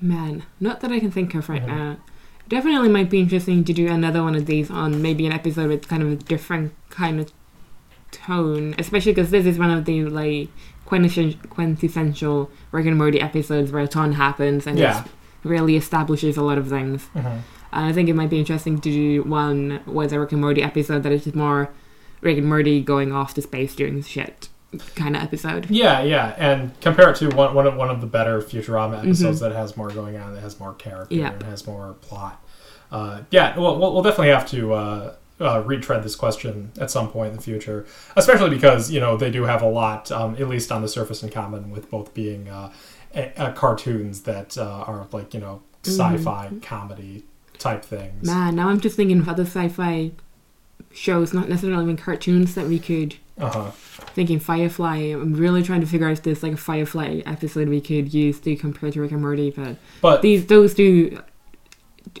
man, 0.00 0.42
not 0.60 0.80
that 0.80 0.90
I 0.90 0.98
can 0.98 1.10
think 1.12 1.34
of 1.36 1.48
right 1.48 1.62
Mhm. 1.62 1.66
now. 1.68 1.96
Definitely 2.48 2.88
might 2.90 3.08
be 3.08 3.20
interesting 3.20 3.64
to 3.64 3.72
do 3.72 3.88
another 3.88 4.22
one 4.22 4.34
of 4.34 4.46
these 4.46 4.70
on 4.70 5.00
maybe 5.00 5.26
an 5.26 5.32
episode 5.32 5.68
with 5.68 5.88
kind 5.88 6.02
of 6.02 6.12
a 6.12 6.16
different 6.16 6.72
kind 6.90 7.20
of 7.20 7.32
tone, 8.10 8.74
especially 8.78 9.12
because 9.12 9.30
this 9.30 9.46
is 9.46 9.58
one 9.58 9.70
of 9.70 9.84
the 9.86 10.04
like 10.04 10.48
quintessential, 10.84 11.40
quintessential 11.48 12.50
Rick 12.70 12.86
and 12.86 12.98
Morty 12.98 13.20
episodes 13.20 13.72
where 13.72 13.82
a 13.82 13.88
ton 13.88 14.12
happens 14.12 14.66
and 14.66 14.78
Yeah. 14.78 15.02
it 15.04 15.08
really 15.44 15.76
establishes 15.76 16.36
a 16.36 16.42
lot 16.42 16.58
of 16.58 16.68
things. 16.68 17.08
Mhm. 17.14 17.40
And 17.72 17.86
I 17.86 17.92
think 17.92 18.08
it 18.10 18.14
might 18.14 18.28
be 18.28 18.38
interesting 18.38 18.78
to 18.80 18.90
do 18.90 19.22
one 19.22 19.80
with 19.86 20.12
a 20.12 20.20
Rick 20.20 20.32
and 20.32 20.40
Morty 20.42 20.62
episode 20.62 21.04
that 21.04 21.12
is 21.12 21.24
just 21.24 21.36
more 21.36 21.70
Rick 22.20 22.36
and 22.38 22.46
Morty 22.48 22.82
going 22.82 23.12
off 23.12 23.32
to 23.34 23.42
space 23.42 23.74
doing 23.74 24.02
shit 24.02 24.48
kind 24.94 25.16
of 25.16 25.22
episode. 25.22 25.68
Yeah, 25.70 26.02
yeah, 26.02 26.34
and 26.38 26.78
compare 26.80 27.10
it 27.10 27.16
to 27.16 27.28
one 27.30 27.54
one 27.54 27.66
of, 27.66 27.74
one 27.76 27.90
of 27.90 28.00
the 28.00 28.06
better 28.06 28.40
Futurama 28.40 28.98
episodes 29.00 29.38
Mhm. 29.38 29.40
that 29.40 29.52
has 29.52 29.76
more 29.76 29.90
going 29.90 30.16
on, 30.16 30.34
that 30.34 30.40
has 30.40 30.58
more 30.58 30.74
character, 30.74 31.14
Yeah. 31.14 31.32
and 31.32 31.42
has 31.44 31.66
more 31.66 31.94
plot. 32.00 32.42
Uh, 32.90 33.20
yeah, 33.30 33.58
well, 33.58 33.78
we'll, 33.78 33.92
we'll 33.92 34.02
definitely 34.02 34.28
have 34.28 34.46
to 34.50 34.72
uh, 34.74 35.14
uh, 35.40 35.62
retread 35.64 36.02
this 36.02 36.14
question 36.14 36.70
at 36.80 36.90
some 36.90 37.08
point 37.10 37.30
in 37.30 37.36
the 37.36 37.42
future, 37.42 37.86
especially 38.16 38.50
because 38.50 38.90
you 38.90 39.00
know 39.00 39.16
they 39.16 39.30
do 39.30 39.44
have 39.44 39.62
a 39.62 39.68
lot, 39.68 40.10
um, 40.12 40.34
at 40.38 40.48
least 40.48 40.70
on 40.70 40.82
the 40.82 40.88
surface, 40.88 41.22
in 41.22 41.28
common 41.30 41.70
with 41.70 41.90
both 41.90 42.12
being 42.14 42.48
uh, 42.48 42.70
a, 43.14 43.32
a 43.36 43.52
cartoons 43.52 44.22
that 44.22 44.56
uh, 44.58 44.84
are 44.86 45.06
like 45.12 45.32
you 45.34 45.40
know 45.40 45.62
sci-fi 45.84 46.50
comedy 46.62 47.24
type 47.58 47.84
things. 47.84 48.26
Man, 48.26 48.54
now 48.56 48.68
I'm 48.68 48.80
just 48.80 48.96
thinking 48.96 49.18
of 49.18 49.28
other 49.28 49.44
sci-fi 49.44 50.12
shows, 50.94 51.32
not 51.32 51.48
necessarily 51.48 51.82
even 51.84 51.96
cartoons 51.96 52.54
that 52.54 52.66
we 52.66 52.78
could. 52.78 53.16
Uh-huh. 53.38 53.70
Thinking 54.14 54.38
Firefly. 54.38 54.96
I'm 54.98 55.34
really 55.34 55.62
trying 55.62 55.80
to 55.80 55.86
figure 55.86 56.06
out 56.06 56.12
if 56.12 56.22
there's 56.22 56.42
like 56.42 56.52
a 56.52 56.56
Firefly 56.56 57.22
episode 57.26 57.68
we 57.68 57.80
could 57.80 58.12
use 58.12 58.38
to 58.40 58.54
compare 58.56 58.90
to 58.90 59.00
Rick 59.00 59.12
and 59.12 59.22
Morty, 59.22 59.50
but 59.50 59.76
But 60.00 60.22
these 60.22 60.46
those 60.46 60.74
do 60.74 61.18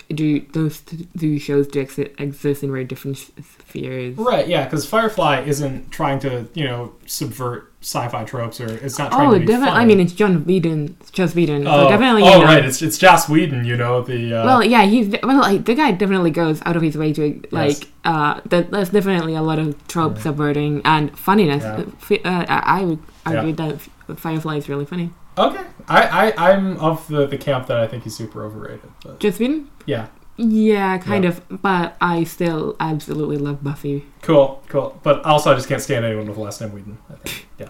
do 0.08 0.40
those 0.52 0.80
two 1.18 1.38
shows 1.38 1.66
do 1.66 1.84
exi- 1.84 2.18
exist 2.20 2.62
in 2.62 2.70
very 2.70 2.84
different 2.84 3.18
spheres. 3.18 4.16
right, 4.16 4.46
yeah, 4.48 4.64
because 4.64 4.86
Firefly 4.86 5.40
isn't 5.42 5.90
trying 5.90 6.18
to 6.20 6.48
you 6.54 6.64
know 6.64 6.92
subvert 7.06 7.71
sci-fi 7.82 8.24
tropes 8.24 8.60
or 8.60 8.68
it's 8.68 8.98
not 8.98 9.10
trying 9.12 9.28
Oh, 9.28 9.34
to 9.34 9.40
be 9.40 9.46
definitely. 9.46 9.78
I 9.80 9.84
mean, 9.84 10.00
it's 10.00 10.12
John 10.12 10.44
Whedon. 10.44 10.96
It's 11.00 11.10
Joss 11.10 11.34
Whedon. 11.34 11.66
oh, 11.66 11.84
so 11.84 11.88
definitely. 11.90 12.22
oh 12.22 12.32
you 12.32 12.38
know, 12.38 12.44
right, 12.44 12.64
it's 12.64 12.80
it's 12.80 12.96
Joss 12.96 13.28
Whedon, 13.28 13.64
you 13.64 13.76
know 13.76 14.02
the 14.02 14.32
uh, 14.34 14.44
Well, 14.46 14.64
yeah, 14.64 14.84
he's 14.84 15.14
well. 15.22 15.38
Like, 15.40 15.64
the 15.64 15.74
guy 15.74 15.90
definitely 15.92 16.30
goes 16.30 16.62
out 16.64 16.76
of 16.76 16.82
his 16.82 16.96
way 16.96 17.12
to 17.12 17.42
like. 17.50 17.80
Yes. 17.80 17.84
Uh, 18.04 18.40
that, 18.46 18.70
there's 18.72 18.90
definitely 18.90 19.34
a 19.36 19.42
lot 19.42 19.58
of 19.58 19.76
trope 19.88 20.18
subverting 20.18 20.80
and 20.84 21.16
funniness. 21.18 21.62
Yeah. 21.62 22.16
Uh, 22.24 22.44
I 22.48 22.80
I 22.80 22.84
would 22.84 22.98
argue 23.26 23.50
Yeah. 23.50 23.76
that 24.08 24.18
Firefly 24.18 24.56
is 24.56 24.68
really 24.68 24.84
funny. 24.86 25.10
okay. 25.38 25.64
I, 25.88 26.32
I 26.36 26.52
I'm 26.52 26.76
of 26.78 27.06
the 27.08 27.26
the 27.26 27.38
camp 27.38 27.66
that 27.68 27.78
I 27.78 27.86
think 27.88 28.04
he's 28.04 28.16
super 28.16 28.44
overrated. 28.44 28.90
But 29.04 29.18
Joss 29.20 29.38
Whedon? 29.38 29.70
yeah, 29.86 30.06
Yeah, 30.44 30.98
kind 30.98 31.22
Yeah. 31.24 31.30
of. 31.30 31.62
But 31.62 31.96
I 32.00 32.24
still 32.24 32.74
absolutely 32.80 33.36
love 33.36 33.62
Buffy. 33.62 34.04
cool, 34.22 34.62
cool. 34.68 34.98
But 35.04 35.24
also, 35.24 35.52
I 35.52 35.54
just 35.54 35.68
can't 35.68 35.80
stand 35.80 36.04
anyone 36.04 36.26
with 36.26 36.34
the 36.36 36.42
last 36.42 36.60
name 36.60 36.72
Whedon. 36.72 36.98
I 37.08 37.14
think. 37.14 37.46
Yeah. 37.58 37.68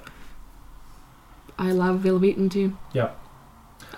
I 1.59 1.71
love 1.73 2.05
Wil 2.05 2.19
Wheaton 2.19 2.49
too. 2.49 2.77
Yeah. 2.93 3.11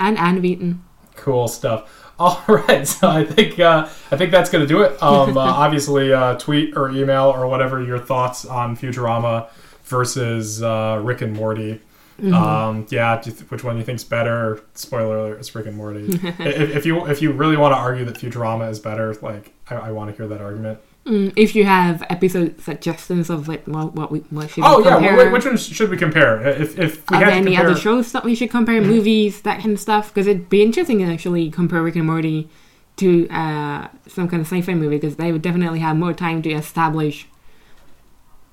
And 0.01 0.19
Anne 0.19 0.43
Wheaton. 0.43 0.83
Cool 1.17 1.47
stuff. 1.49 2.01
All 2.19 2.43
right, 2.47 2.87
so 2.87 3.09
I 3.09 3.25
think 3.25 3.59
uh, 3.59 3.89
I 4.11 4.17
think 4.17 4.31
that's 4.31 4.49
gonna 4.51 4.67
do 4.67 4.83
it. 4.83 4.97
Um, 5.03 5.37
uh, 5.37 5.41
obviously, 5.41 6.13
uh, 6.13 6.35
tweet 6.37 6.77
or 6.77 6.91
email 6.91 7.25
or 7.25 7.47
whatever 7.49 7.83
your 7.83 7.99
thoughts 7.99 8.45
on 8.45 8.77
Futurama 8.77 9.49
versus 9.85 10.63
uh, 10.63 11.01
Rick 11.03 11.23
and 11.23 11.33
Morty. 11.33 11.81
Mm-hmm. 12.21 12.35
Um, 12.35 12.87
yeah, 12.91 13.21
do 13.21 13.31
you 13.31 13.37
th- 13.37 13.51
which 13.51 13.65
one 13.65 13.77
you 13.77 13.83
think's 13.83 14.05
better? 14.05 14.63
Spoiler 14.75 15.19
alert: 15.19 15.39
It's 15.41 15.55
Rick 15.55 15.67
and 15.67 15.77
Morty. 15.77 16.07
if, 16.13 16.77
if 16.77 16.87
you 16.87 17.07
if 17.07 17.21
you 17.21 17.33
really 17.33 17.57
want 17.57 17.73
to 17.73 17.77
argue 17.77 18.05
that 18.05 18.17
Futurama 18.17 18.71
is 18.71 18.79
better, 18.79 19.15
like 19.21 19.53
I, 19.69 19.77
I 19.77 19.91
want 19.91 20.11
to 20.11 20.17
hear 20.17 20.29
that 20.29 20.41
argument. 20.41 20.79
Mm, 21.07 21.35
if 21.37 21.55
you 21.55 21.65
have 21.65 22.03
episode 22.09 22.59
suggestions 22.61 23.29
of 23.29 23.47
like 23.49 23.67
what 23.67 23.95
what 23.95 24.11
we 24.11 24.21
what 24.31 24.49
should 24.49 24.65
compare 24.65 24.95
Oh 24.95 25.01
yeah, 25.01 25.29
wh- 25.29 25.33
which 25.33 25.45
ones 25.45 25.67
should 25.67 25.91
we 25.91 25.97
compare? 25.97 26.41
If 26.47 26.79
if 26.79 27.11
we 27.11 27.17
are 27.17 27.19
had 27.19 27.27
there 27.27 27.31
to 27.31 27.37
any 27.37 27.57
compare, 27.57 27.71
other 27.71 27.79
shows 27.81 28.13
that 28.13 28.25
we 28.25 28.35
should 28.35 28.51
compare, 28.51 28.81
movies, 28.81 29.43
that 29.43 29.61
kind 29.61 29.73
of 29.73 29.81
stuff? 29.81 30.09
Because 30.15 30.27
it'd 30.27 30.49
be 30.49 30.63
interesting 30.63 30.99
to 31.01 31.05
actually 31.05 31.51
compare 31.51 31.83
Rick 31.83 31.97
and 31.97 32.07
Morty 32.07 32.49
to 32.97 33.29
uh, 33.29 33.89
some 34.07 34.29
kind 34.29 34.41
of 34.41 34.47
sci-fi 34.47 34.73
movie 34.73 34.97
because 34.97 35.17
they 35.17 35.33
would 35.33 35.43
definitely 35.43 35.81
have 35.81 35.97
more 35.97 36.13
time 36.15 36.41
to 36.43 36.51
establish 36.53 37.27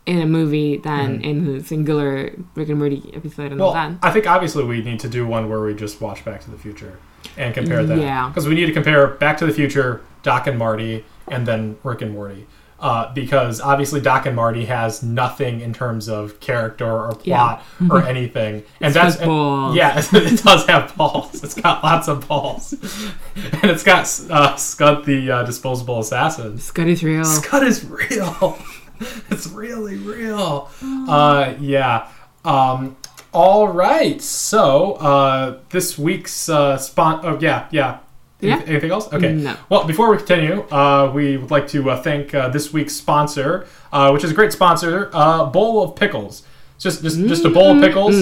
in 0.06 0.20
a 0.22 0.26
movie 0.26 0.78
than 0.78 1.20
Mhm. 1.20 1.24
in 1.24 1.54
the 1.58 1.64
singular 1.64 2.32
Rick 2.56 2.70
and 2.70 2.80
Morty 2.80 3.12
episode 3.14 3.52
and 3.52 3.62
all 3.62 3.74
Well, 3.74 3.90
that. 3.90 3.98
I 4.02 4.12
think 4.12 4.28
obviously 4.28 4.64
we 4.64 4.82
need 4.82 5.00
to 5.02 5.08
do 5.10 5.28
one 5.28 5.50
where 5.50 5.62
we 5.62 5.74
just 5.76 6.02
watch 6.02 6.26
Back 6.26 6.42
to 6.46 6.52
the 6.52 6.58
Future 6.58 6.98
and 7.38 7.54
compare 7.54 7.84
that. 7.86 7.98
Yeah. 7.98 8.28
Because 8.28 8.48
we 8.48 8.56
need 8.56 8.66
to 8.66 8.74
compare 8.74 9.06
Back 9.08 9.38
to 9.38 9.46
the 9.46 9.54
Future, 9.54 10.02
Doc 10.24 10.48
and 10.48 10.58
Marty, 10.58 11.06
and 11.28 11.46
then 11.46 11.76
Rick 11.84 12.02
and 12.02 12.14
Morty. 12.14 12.48
Uh, 12.80 13.14
because 13.14 13.62
obviously 13.62 14.02
Doc 14.02 14.26
and 14.26 14.36
Marty 14.36 14.66
has 14.66 15.04
nothing 15.04 15.62
in 15.62 15.72
terms 15.72 16.10
of 16.10 16.40
character 16.40 16.92
or 16.92 17.14
plot 17.14 17.64
or 17.92 18.02
anything, 18.04 18.64
and 18.82 18.92
that's 18.92 19.18
balls. 19.18 19.76
yeah, 19.76 20.00
it 20.12 20.44
does 20.44 20.66
have 20.66 20.96
balls. 20.98 21.44
It's 21.44 21.54
got 21.54 21.84
lots 21.84 22.08
of 22.08 22.28
balls, 22.28 22.74
and 23.36 23.66
it's 23.66 23.84
got 23.84 24.10
uh, 24.32 24.56
Scud 24.56 25.06
the 25.06 25.30
uh, 25.30 25.44
disposable 25.44 26.00
assassin. 26.00 26.58
Scott 26.58 26.88
is 26.88 27.04
real. 27.04 27.24
Scud 27.24 27.62
is 27.68 27.86
real. 27.86 28.58
it's 29.30 29.48
really 29.48 29.98
real. 29.98 30.70
Uh, 30.84 31.54
yeah. 31.60 32.08
Um, 32.46 32.96
all 33.34 33.68
right. 33.68 34.22
So 34.22 34.94
uh, 34.94 35.60
this 35.70 35.98
week's 35.98 36.50
uh, 36.50 36.78
spon. 36.78 37.22
Oh 37.24 37.38
yeah, 37.40 37.68
yeah. 37.72 38.00
Yeah. 38.40 38.58
Anyth- 38.60 38.68
Anything 38.70 38.92
else? 38.92 39.14
Okay. 39.14 39.34
No. 39.34 39.56
Well, 39.70 39.86
before 39.86 40.10
we 40.10 40.18
continue, 40.18 40.62
uh, 40.72 41.12
we 41.14 41.38
would 41.38 41.52
like 41.52 41.68
to 41.70 41.92
uh, 41.92 42.02
thank 42.02 42.34
uh, 42.34 42.50
this 42.50 42.74
week's 42.74 42.96
sponsor, 42.96 43.68
uh, 43.94 44.10
which 44.12 44.24
is 44.24 44.32
a 44.32 44.34
great 44.34 44.52
sponsor, 44.52 45.12
uh, 45.14 45.46
Bowl 45.46 45.84
of 45.84 45.96
Pickles. 45.96 46.42
It's 46.76 46.84
Just, 46.84 47.04
just, 47.04 47.20
just 47.28 47.46
a 47.46 47.50
bowl 47.52 47.76
of 47.78 47.84
pickles. 47.84 48.16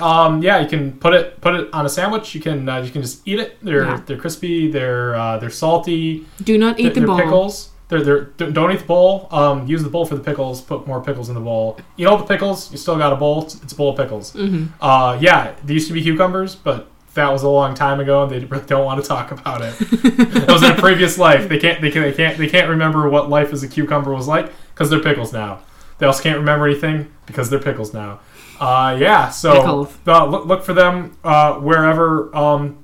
Um, 0.00 0.42
yeah, 0.42 0.60
you 0.60 0.66
can 0.66 0.92
put 0.92 1.12
it, 1.12 1.38
put 1.42 1.54
it 1.54 1.68
on 1.74 1.84
a 1.84 1.88
sandwich. 1.90 2.34
You 2.34 2.40
can, 2.40 2.66
uh, 2.66 2.78
you 2.80 2.90
can 2.90 3.02
just 3.02 3.20
eat 3.28 3.38
it. 3.38 3.58
They're, 3.62 3.84
Yeah. 3.84 4.00
they're 4.06 4.16
crispy. 4.16 4.70
They're, 4.70 5.14
uh, 5.14 5.36
they're 5.36 5.50
salty. 5.50 6.24
Do 6.42 6.56
not 6.56 6.80
eat 6.80 6.94
the 6.94 7.00
they're 7.00 7.14
pickles. 7.16 7.68
They're, 7.88 8.02
they're, 8.02 8.50
don't 8.50 8.72
eat 8.72 8.80
the 8.80 8.84
bowl. 8.84 9.28
Um, 9.30 9.66
use 9.66 9.82
the 9.82 9.88
bowl 9.88 10.06
for 10.06 10.16
the 10.16 10.22
pickles. 10.22 10.60
Put 10.60 10.86
more 10.86 11.00
pickles 11.00 11.28
in 11.28 11.34
the 11.36 11.40
bowl. 11.40 11.78
Eat 11.96 12.06
all 12.06 12.18
the 12.18 12.24
pickles. 12.24 12.72
You 12.72 12.78
still 12.78 12.96
got 12.96 13.12
a 13.12 13.16
bowl. 13.16 13.44
It's, 13.44 13.62
it's 13.62 13.72
a 13.72 13.76
bowl 13.76 13.90
of 13.90 13.96
pickles. 13.96 14.32
Mm-hmm. 14.32 14.82
Uh, 14.82 15.16
yeah, 15.20 15.54
there 15.62 15.74
used 15.74 15.86
to 15.88 15.94
be 15.94 16.02
cucumbers, 16.02 16.56
but 16.56 16.88
that 17.14 17.30
was 17.30 17.44
a 17.44 17.48
long 17.48 17.74
time 17.74 18.00
ago, 18.00 18.24
and 18.24 18.30
they 18.30 18.38
really 18.44 18.66
don't 18.66 18.84
want 18.84 19.02
to 19.02 19.06
talk 19.06 19.30
about 19.30 19.62
it. 19.62 19.78
that 19.78 20.48
was 20.48 20.62
in 20.62 20.72
a 20.72 20.76
previous 20.80 21.16
life. 21.16 21.48
They 21.48 21.58
can't. 21.58 21.80
They 21.80 21.90
can. 21.90 22.02
They 22.02 22.12
can't. 22.12 22.38
They 22.38 22.48
can't 22.48 22.68
remember 22.68 23.08
what 23.08 23.28
life 23.28 23.52
as 23.52 23.62
a 23.62 23.68
cucumber 23.68 24.12
was 24.12 24.26
like 24.26 24.52
because 24.74 24.90
they're 24.90 25.00
pickles 25.02 25.32
now. 25.32 25.60
They 25.98 26.06
also 26.06 26.22
can't 26.22 26.38
remember 26.38 26.66
anything 26.66 27.12
because 27.24 27.50
they're 27.50 27.60
pickles 27.60 27.94
now. 27.94 28.20
Uh, 28.60 28.96
yeah. 28.98 29.28
So 29.30 29.88
uh, 30.06 30.26
look 30.26 30.46
look 30.46 30.64
for 30.64 30.72
them 30.72 31.16
uh, 31.24 31.54
wherever 31.54 32.34
um, 32.36 32.78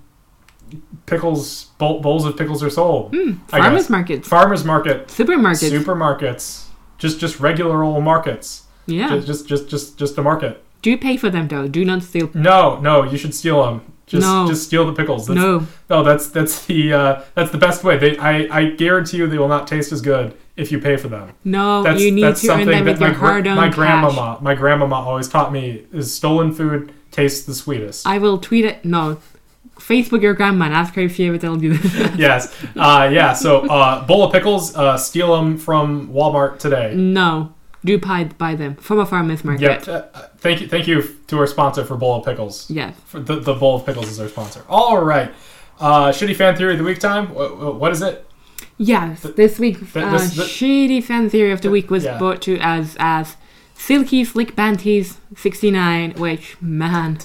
pickles 1.07 1.65
bowl, 1.79 2.01
bowls 2.01 2.25
of 2.25 2.37
pickles 2.37 2.63
are 2.63 2.71
sold. 2.71 3.15
I 3.53 3.59
Farmers 3.61 3.91
markets, 3.91 4.29
Farmers 4.29 4.65
market, 4.65 5.09
supermarkets. 5.09 5.71
supermarkets, 5.71 6.67
just 6.99 7.19
just 7.21 7.41
regular 7.41 7.83
old 7.83 8.05
markets. 8.05 8.65
yeah. 8.87 9.09
Just, 9.19 9.27
just 9.27 9.49
just 9.49 9.69
just 9.69 9.99
just 9.99 10.19
a 10.19 10.23
market. 10.23 10.63
Do 10.83 10.97
pay 10.97 11.17
for 11.17 11.31
them 11.31 11.49
though. 11.49 11.69
Do 11.69 11.85
not 11.85 12.03
steal. 12.03 12.31
No, 12.35 12.79
no, 12.81 13.05
you 13.05 13.17
should 13.17 13.35
steal 13.35 13.63
them. 13.65 13.83
Just 14.07 14.27
No. 14.27 14.47
just 14.49 14.65
steal 14.67 14.85
the 14.85 14.93
pickles. 14.93 15.27
That's, 15.27 15.39
no. 15.39 15.67
no, 15.89 16.03
that's 16.03 16.27
that's 16.29 16.67
the 16.67 16.93
uh, 16.93 17.23
that's 17.35 17.51
the 17.53 17.59
best 17.59 17.85
way. 17.85 17.97
They 17.99 18.19
I, 18.19 18.49
I 18.51 18.65
guarantee 18.71 19.19
you 19.19 19.27
they 19.29 19.39
will 19.39 19.49
not 19.49 19.67
taste 19.67 19.93
as 19.93 20.03
good 20.03 20.35
if 20.57 20.71
you 20.73 20.79
pay 20.81 20.97
for 20.99 21.09
them. 21.09 21.31
No, 21.45 21.83
That's 21.83 22.03
you 22.03 22.11
need 22.11 22.25
that's 22.25 22.43
to 22.43 22.49
earn 22.49 22.59
something 22.59 22.69
them 22.77 22.85
that 22.85 22.91
with 22.93 23.01
my, 23.01 23.07
your 23.07 23.17
gra- 23.17 23.29
hard-earned 23.29 23.57
my 23.57 23.71
cash. 23.71 24.41
my 24.43 24.55
grandmama 24.55 24.97
always 24.97 25.29
taught 25.29 25.51
me 25.51 25.85
is 25.93 26.13
stolen 26.13 26.53
food 26.53 26.93
tastes 27.11 27.47
the 27.47 27.55
sweetest. 27.55 28.07
I 28.07 28.19
will 28.19 28.37
tweet 28.39 28.67
it. 28.67 28.85
No, 28.85 29.19
Facebook 29.87 30.23
your 30.23 30.35
grandma 30.35 30.67
and 30.67 30.75
ask 30.75 30.95
her 30.95 31.03
if 31.03 31.17
she 31.17 31.27
ever 31.27 31.39
told 31.39 31.63
you 31.63 31.77
this. 31.77 32.17
yes, 32.17 32.55
uh, 32.77 33.09
yeah. 33.13 33.33
So 33.33 33.67
uh, 33.69 34.07
bowl 34.07 34.25
of 34.25 34.33
pickles, 34.33 34.75
uh, 34.77 34.97
steal 34.97 35.35
them 35.37 35.59
from 35.59 36.09
Walmart 36.09 36.59
today. 36.59 36.95
no, 36.95 37.53
do 37.85 37.99
buy 37.99 38.25
buy 38.25 38.55
them 38.55 38.77
from 38.77 39.01
a 39.01 39.07
farmer's 39.07 39.45
market. 39.45 39.87
Yep. 39.87 39.89
Uh, 39.89 40.03
thank 40.39 40.61
you, 40.61 40.69
thank 40.69 40.87
you 40.87 41.03
to 41.27 41.39
our 41.39 41.47
sponsor 41.47 41.85
for 41.85 41.97
bowl 41.97 42.19
of 42.21 42.25
pickles. 42.25 42.71
Yes. 42.71 42.95
For 43.07 43.19
the, 43.21 43.37
the 43.41 43.55
bowl 43.55 43.77
of 43.77 43.85
pickles 43.87 44.09
is 44.09 44.21
our 44.21 44.29
sponsor. 44.29 44.63
All 44.69 45.03
right. 45.05 45.31
Uh, 45.81 46.11
shitty 46.13 46.37
fan 46.37 46.57
theory 46.57 46.73
of 46.75 46.79
the 46.79 46.85
week 46.85 47.01
time. 47.01 47.35
What, 47.35 47.77
what 47.81 47.91
is 47.93 48.03
it? 48.03 48.25
Yes. 48.79 49.23
This 49.37 49.59
week, 49.59 49.79
uh, 49.97 50.11
this- 50.13 50.35
th- 50.37 50.49
shitty 50.49 51.03
fan 51.03 51.29
theory 51.29 51.51
of 51.51 51.61
the 51.61 51.71
week 51.71 51.91
was 51.91 52.05
Yeah. 52.05 52.19
brought 52.19 52.41
to 52.43 52.59
us 52.61 52.97
as 53.01 53.37
Silky 53.75 54.23
Slick 54.25 54.55
Panties 54.55 55.19
69, 55.37 56.13
which, 56.13 56.57
man. 56.61 57.19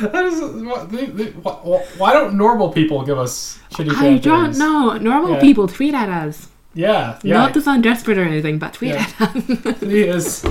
That 0.00 0.24
is, 0.24 0.40
what, 0.64 0.90
they, 0.90 1.06
they, 1.06 1.26
wh- 1.30 2.00
why 2.00 2.12
don't 2.12 2.34
normal 2.36 2.70
people 2.72 3.04
give 3.04 3.18
us 3.18 3.58
shitty 3.70 3.94
I 3.96 4.18
don't 4.18 4.56
know. 4.58 4.96
Normal 4.98 5.32
Yeah. 5.32 5.40
people 5.40 5.68
tweet 5.68 5.94
at 5.94 6.08
us. 6.08 6.48
Yeah, 6.74 7.18
yeah. 7.22 7.34
Not 7.34 7.54
to 7.54 7.60
sound 7.60 7.84
desperate 7.84 8.18
or 8.18 8.24
anything, 8.24 8.58
but 8.58 8.72
tweet 8.74 8.92
Yeah. 8.94 9.06
at 9.20 9.36
us. 9.36 9.74
please, 9.78 10.44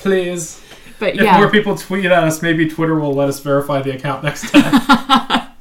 please. 0.00 0.60
But 0.98 1.14
yeah. 1.16 1.34
If 1.34 1.40
more 1.40 1.50
people 1.50 1.76
tweet 1.76 2.04
at 2.06 2.12
us, 2.24 2.42
maybe 2.42 2.68
Twitter 2.68 2.98
will 2.98 3.14
let 3.14 3.28
us 3.28 3.40
verify 3.40 3.80
the 3.82 3.94
account 3.94 4.24
next 4.24 4.50
time. 4.50 5.48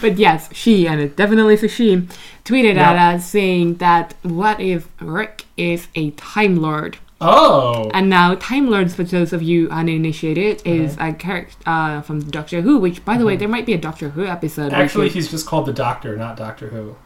But 0.00 0.16
yes, 0.18 0.48
she, 0.54 0.88
and 0.88 0.98
it 0.98 1.14
definitely 1.14 1.54
is 1.54 1.62
a 1.62 1.68
she, 1.68 2.08
tweeted 2.44 2.76
Yep. 2.76 2.86
at 2.86 3.14
us 3.16 3.26
saying 3.28 3.74
that 3.76 4.14
what 4.22 4.58
if 4.58 4.88
Rick 4.98 5.44
is 5.58 5.88
a 5.94 6.10
Time 6.12 6.56
Lord? 6.56 6.96
Oh, 7.24 7.90
And 7.94 8.08
now, 8.10 8.34
Time 8.36 8.68
Lords, 8.70 8.94
for 8.94 9.02
those 9.04 9.32
of 9.32 9.42
you 9.42 9.68
uninitiated, 9.70 10.62
is 10.64 10.96
Uh-huh. 10.96 11.08
a 11.08 11.12
character 11.14 11.56
uh, 11.66 12.00
from 12.02 12.20
Doctor 12.30 12.60
Who, 12.60 12.78
which, 12.78 13.04
by 13.04 13.16
the 13.16 13.24
way, 13.24 13.36
there 13.36 13.48
might 13.48 13.66
be 13.66 13.72
a 13.72 13.78
Doctor 13.78 14.10
Who 14.10 14.24
episode. 14.26 14.72
actually, 14.72 15.08
he's 15.08 15.30
just 15.30 15.46
called 15.46 15.66
the 15.66 15.72
Doctor, 15.72 16.16
not 16.16 16.36
Doctor 16.36 16.68
Who. 16.68 16.96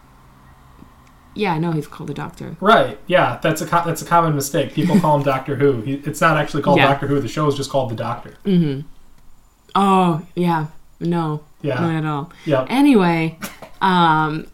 yeah, 1.35 1.53
I 1.55 1.59
know 1.59 1.71
he's 1.73 1.87
called 1.87 2.09
the 2.09 2.15
Doctor. 2.15 2.57
Right? 2.61 2.99
Yeah, 3.07 3.39
that's 3.43 3.61
a 3.61 3.67
co- 3.67 3.85
that's 3.87 4.03
a 4.03 4.05
common 4.05 4.35
mistake. 4.35 4.75
People 4.75 4.99
call 5.01 5.17
him 5.19 5.23
Doctor 5.35 5.55
Who. 5.57 5.83
He, 5.83 5.95
it's 6.05 6.21
not 6.21 6.37
actually 6.37 6.63
called 6.65 6.79
Yeah. 6.79 6.89
Doctor 6.89 7.07
Who. 7.07 7.21
The 7.21 7.29
show 7.29 7.47
is 7.47 7.55
just 7.55 7.71
called 7.71 7.91
the 7.91 7.95
Doctor. 7.97 8.35
Mm-hmm. 8.45 8.81
Oh, 9.75 10.27
yeah. 10.35 10.67
No, 11.01 11.45
Yeah. 11.63 11.81
not 11.81 11.95
at 11.95 12.05
all. 12.05 12.33
Yep. 12.45 12.67
Anyway, 12.71 13.39
um, 13.81 14.49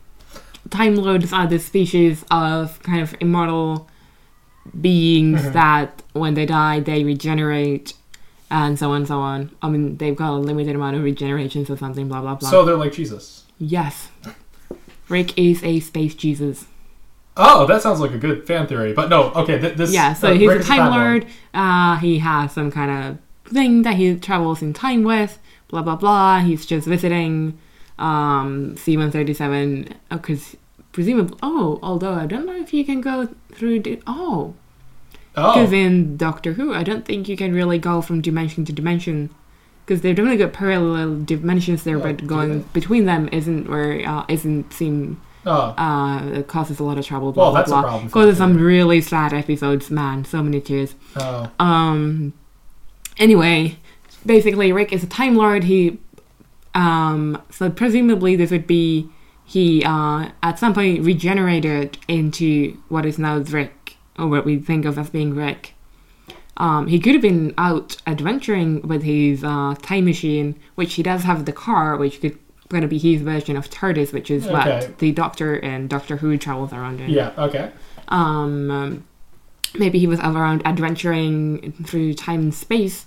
Time 0.68 0.96
Lords 0.96 1.32
are 1.32 1.46
this 1.46 1.64
species 1.64 2.24
of 2.30 2.82
kind 2.82 3.00
of 3.00 3.14
immortal 3.20 3.88
beings 4.80 5.42
Mhm. 5.42 5.52
that 5.52 6.02
when 6.12 6.34
they 6.34 6.46
die 6.46 6.80
they 6.80 7.04
regenerate 7.04 7.94
and 8.50 8.78
so 8.78 8.90
on 8.90 8.98
and 8.98 9.08
so 9.08 9.18
on. 9.18 9.50
I 9.62 9.68
mean, 9.68 9.96
they've 9.96 10.14
got 10.14 10.30
a 10.30 10.36
limited 10.38 10.74
amount 10.76 10.96
of 10.96 11.02
regenerations 11.02 11.68
or 11.70 11.76
something, 11.76 12.08
blah 12.08 12.20
blah 12.20 12.34
blah. 12.36 12.48
So 12.48 12.64
they're 12.64 12.76
like 12.76 12.92
Jesus. 12.92 13.44
yes, 13.58 14.08
Rick 15.08 15.36
is 15.38 15.62
a 15.64 15.80
space 15.80 16.14
Jesus. 16.14 16.66
Oh, 17.36 17.66
that 17.66 17.82
sounds 17.82 17.98
like 18.00 18.12
a 18.12 18.18
good 18.18 18.46
fan 18.46 18.66
theory. 18.68 18.92
But 18.92 19.08
no, 19.08 19.32
okay, 19.32 19.58
th- 19.58 19.76
this 19.76 19.92
Yeah, 19.92 20.12
so 20.14 20.28
uh, 20.30 20.34
he's 20.34 20.48
Rick 20.48 20.60
a 20.60 20.64
Time 20.64 20.90
Lord. 20.92 21.26
Uh, 21.52 21.96
he 21.96 22.20
has 22.20 22.52
some 22.52 22.70
kind 22.70 22.90
of 23.44 23.52
thing 23.52 23.82
that 23.82 23.94
he 23.96 24.14
travels 24.16 24.62
in 24.62 24.72
time 24.72 25.02
with. 25.02 25.38
Blah 25.68 25.82
blah 25.82 25.96
blah. 25.96 26.40
He's 26.40 26.64
just 26.64 26.86
visiting 26.86 27.58
um, 27.98 28.74
C137 28.76 29.92
because 30.10 30.56
presumably. 30.94 31.36
Oh, 31.42 31.78
although 31.82 32.14
I 32.14 32.24
don't 32.24 32.46
know 32.46 32.56
if 32.56 32.72
you 32.72 32.84
can 32.86 33.02
go 33.02 33.28
through. 33.52 33.80
The, 33.80 34.00
oh, 34.06 34.54
because 35.34 35.72
Oh, 35.72 35.76
in 35.76 36.16
Doctor 36.16 36.52
Who, 36.54 36.72
I 36.72 36.84
don't 36.84 37.04
think 37.04 37.28
you 37.28 37.36
can 37.36 37.52
really 37.52 37.76
go 37.78 38.00
from 38.00 38.20
dimension 38.22 38.64
to 38.64 38.72
dimension. 38.72 39.28
Because 39.84 40.00
they've 40.00 40.14
definitely 40.16 40.38
got 40.38 40.54
parallel 40.54 41.20
dimensions 41.24 41.82
there, 41.84 41.98
Oh, 41.98 42.00
but 42.00 42.26
going 42.26 42.62
between 42.72 43.04
them 43.04 43.28
isn't 43.32 43.68
where 43.68 44.00
uh, 44.08 44.24
isn't 44.28 44.72
seem 44.72 45.20
oh. 45.44 45.74
uh, 45.76 46.22
it 46.38 46.46
causes 46.46 46.78
a 46.80 46.84
lot 46.84 46.96
of 46.96 47.04
trouble. 47.04 47.32
Blah 47.32 47.44
Well, 47.44 47.52
blah 47.52 47.60
that's 47.60 47.70
a 47.70 47.74
blah. 47.74 47.82
problem 47.82 48.08
for 48.08 48.12
Causes 48.14 48.38
some 48.38 48.56
really 48.56 49.00
sad 49.02 49.34
episodes, 49.34 49.90
man. 49.90 50.24
So 50.24 50.42
many 50.42 50.60
tears. 50.60 50.94
oh. 51.16 51.50
Um. 51.58 52.32
Anyway, 53.18 53.78
basically, 54.24 54.72
Rick 54.72 54.92
is 54.92 55.02
a 55.04 55.06
Time 55.06 55.34
Lord. 55.36 55.64
He, 55.64 55.98
um. 56.74 57.42
So 57.50 57.68
presumably, 57.70 58.36
this 58.36 58.50
would 58.52 58.66
be 58.66 59.08
he. 59.44 59.84
Uh, 59.84 60.30
at 60.42 60.58
some 60.58 60.74
point, 60.74 61.04
regenerated 61.04 61.98
into 62.08 62.76
what 62.88 63.04
is 63.06 63.18
now 63.18 63.38
Rick, 63.38 63.96
or 64.18 64.28
what 64.28 64.44
we 64.44 64.58
think 64.58 64.84
of 64.84 64.98
as 64.98 65.10
being 65.10 65.34
Rick. 65.34 65.74
Um, 66.56 66.86
he 66.86 67.00
could 67.00 67.14
have 67.14 67.22
been 67.22 67.52
out 67.58 67.96
adventuring 68.06 68.86
with 68.86 69.02
his 69.02 69.42
uh, 69.42 69.74
time 69.82 70.04
machine, 70.04 70.54
which 70.76 70.94
he 70.94 71.02
does 71.02 71.22
have 71.24 71.46
the 71.46 71.52
car, 71.52 71.96
which 71.96 72.20
could 72.20 72.38
going 72.68 72.82
to 72.82 72.88
be 72.88 72.98
his 72.98 73.20
version 73.22 73.56
of 73.56 73.68
TARDIS, 73.68 74.12
which 74.12 74.30
is 74.30 74.46
Okay. 74.46 74.52
what 74.54 74.98
the 74.98 75.12
Doctor 75.12 75.56
and 75.56 75.88
Doctor 75.90 76.16
Who 76.16 76.36
travels 76.38 76.72
around 76.72 77.00
in. 77.00 77.10
Yeah, 77.10 77.32
okay. 77.36 77.70
Um, 78.08 78.70
um, 78.70 79.04
maybe 79.78 79.98
he 79.98 80.06
was 80.06 80.18
around 80.20 80.62
adventuring 80.66 81.72
through 81.84 82.14
time 82.14 82.40
and 82.40 82.54
space 82.54 83.06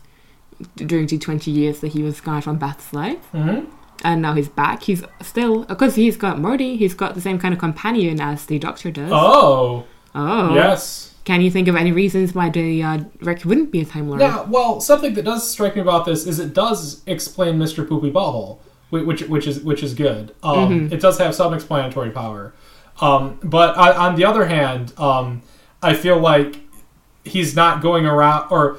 during 0.75 1.07
the 1.07 1.17
20 1.17 1.49
years 1.49 1.79
that 1.79 1.89
he 1.89 2.03
was 2.03 2.19
gone 2.21 2.41
from 2.41 2.57
Beth's 2.57 2.93
life. 2.93 3.23
hmm 3.31 3.61
And 4.04 4.22
now 4.22 4.34
he's 4.34 4.48
back. 4.50 4.84
He's 4.84 5.04
still, 5.22 5.64
because 5.66 5.95
he's 5.95 6.18
got 6.18 6.39
Morty, 6.39 6.78
he's 6.78 6.93
got 6.93 7.16
the 7.16 7.22
same 7.22 7.39
kind 7.39 7.54
of 7.54 7.60
companion 7.60 8.22
as 8.22 8.45
the 8.45 8.60
Doctor 8.60 8.91
does. 8.91 9.10
Oh, 9.12 9.86
Oh. 10.16 10.54
yes. 10.56 11.14
Can 11.26 11.41
you 11.41 11.52
think 11.52 11.68
of 11.68 11.76
any 11.76 11.91
reasons 11.91 12.34
why 12.34 12.50
the 12.50 12.82
uh, 12.84 13.00
Rick 13.22 13.43
wouldn't 13.43 13.72
be 13.72 13.82
a 13.82 13.86
Time 13.86 14.08
Lord? 14.08 14.20
Now, 14.22 14.45
well, 14.50 14.80
something 14.80 15.14
that 15.16 15.26
does 15.26 15.50
strike 15.50 15.76
me 15.76 15.82
about 15.82 16.06
this 16.06 16.26
is 16.26 16.39
it 16.39 16.54
does 16.54 17.02
explain 17.06 17.58
Mr. 17.60 17.86
Poopy 17.88 18.12
Butthole, 18.12 18.60
whi- 18.91 19.04
which 19.04 19.24
which 19.24 19.45
is 19.45 19.60
which 19.62 19.84
is 19.84 19.93
good. 19.93 20.34
Um, 20.41 20.89
Mhm. 20.89 20.91
It 20.93 21.02
does 21.02 21.18
have 21.18 21.36
some 21.36 21.54
explanatory 21.54 22.12
power, 22.12 22.54
um, 23.02 23.39
but 23.43 23.76
on, 23.76 23.89
on 23.95 24.16
the 24.16 24.24
other 24.24 24.45
hand, 24.45 24.93
um, 24.98 25.41
I 25.84 25.95
feel 25.95 26.18
like 26.18 26.62
he's 27.26 27.56
not 27.56 27.82
going 27.82 28.06
around 28.06 28.48
or. 28.50 28.78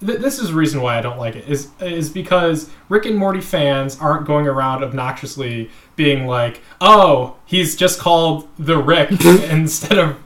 Th- 0.00 0.18
this 0.18 0.38
is 0.38 0.48
the 0.48 0.54
reason 0.54 0.82
why 0.82 0.98
I 0.98 1.00
don't 1.00 1.18
like 1.18 1.36
it 1.36 1.48
is 1.48 1.68
is 1.80 2.10
because 2.10 2.70
Rick 2.88 3.06
and 3.06 3.16
Morty 3.16 3.40
fans 3.40 3.98
aren't 4.00 4.26
going 4.26 4.46
around 4.46 4.84
obnoxiously 4.84 5.70
being 5.96 6.26
like, 6.26 6.60
"Oh, 6.80 7.36
he's 7.44 7.76
just 7.76 7.98
called 7.98 8.48
the 8.58 8.78
Rick 8.78 9.10
instead 9.24 9.98
of 9.98 10.18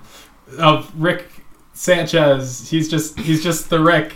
of 0.58 0.92
Rick 1.00 1.28
Sanchez. 1.72 2.68
He's 2.68 2.88
just 2.88 3.18
he's 3.18 3.42
just 3.42 3.70
the 3.70 3.80
Rick." 3.80 4.14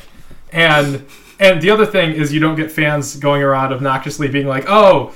And 0.52 1.06
and 1.38 1.60
the 1.60 1.70
other 1.70 1.86
thing 1.86 2.12
is 2.12 2.32
you 2.32 2.40
don't 2.40 2.56
get 2.56 2.70
fans 2.70 3.16
going 3.16 3.42
around 3.42 3.72
obnoxiously 3.72 4.28
being 4.28 4.46
like, 4.46 4.64
"Oh, 4.68 5.12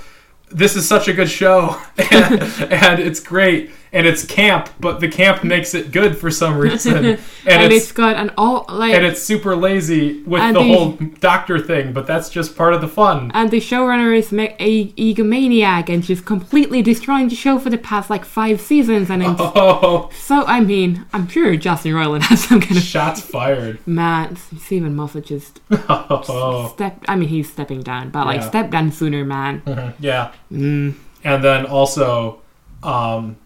this 0.50 0.76
is 0.76 0.86
such 0.86 1.08
a 1.08 1.12
good 1.12 1.28
show 1.28 1.80
and, 2.12 2.42
and 2.72 3.00
it's 3.00 3.20
great 3.20 3.70
and 3.92 4.06
it's 4.06 4.24
camp, 4.24 4.68
but 4.80 5.00
the 5.00 5.08
camp 5.08 5.44
makes 5.44 5.74
it 5.74 5.90
good 5.92 6.16
for 6.16 6.30
some 6.30 6.56
reason." 6.66 6.96
And, 6.96 7.18
and 7.46 7.72
it's 7.72 7.84
it's 7.84 7.92
got 7.92 8.16
an 8.16 8.30
all, 8.36 8.66
like, 8.68 8.94
and 8.94 9.04
it's 9.04 9.22
super 9.22 9.54
lazy 9.56 10.22
with 10.24 10.42
the 10.42 10.52
the- 10.52 10.62
whole 10.62 10.92
doctor 11.20 11.58
thing, 11.58 11.92
but 11.92 12.06
that's 12.06 12.28
just 12.30 12.56
part 12.56 12.74
of 12.74 12.80
the 12.80 12.88
fun. 12.88 13.30
And 13.34 13.50
the 13.50 13.60
showrunner 13.60 14.16
is 14.16 14.32
me- 14.32 14.54
a 14.58 14.88
egomaniac 14.92 15.88
and 15.88 16.04
she's 16.04 16.20
completely 16.20 16.82
destroying 16.82 17.28
the 17.28 17.34
show 17.34 17.58
for 17.58 17.70
the 17.70 17.78
past 17.78 18.10
like 18.10 18.24
five 18.24 18.60
seasons. 18.60 19.10
And 19.10 19.22
it's, 19.22 19.40
Oh, 19.40 20.10
so, 20.14 20.44
I 20.46 20.60
mean, 20.60 21.06
I'm 21.12 21.26
sure 21.28 21.56
Justin 21.56 21.92
Roiland 21.92 22.22
has 22.22 22.44
some 22.44 22.60
kind 22.60 22.76
of 22.76 22.82
shots 22.82 23.20
fired. 23.20 23.78
man. 23.86 24.36
Steven 24.36 24.94
Moffat 24.94 25.26
just 25.26 25.60
Oh, 25.70 26.70
stepped. 26.74 27.04
I 27.08 27.16
mean, 27.16 27.28
he's 27.28 27.50
stepping 27.50 27.80
down, 27.82 28.10
but 28.10 28.26
like 28.26 28.40
Yeah. 28.40 28.48
step 28.48 28.70
down 28.70 28.92
sooner, 28.92 29.24
man. 29.24 29.62
mhm, 29.66 29.94
yeah. 30.00 30.32
Mm. 30.52 30.94
And 31.24 31.44
then 31.44 31.66
also, 31.66 32.40
um, 32.82 33.36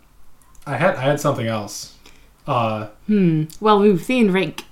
I 0.67 0.77
had 0.77 0.97
I 0.97 1.03
had 1.03 1.21
something 1.21 1.47
else. 1.47 1.97
Uh, 2.47 2.89
Hmm. 3.07 3.45
Well, 3.61 3.79
we've 3.81 4.03
seen 4.03 4.31
Rick 4.31 4.65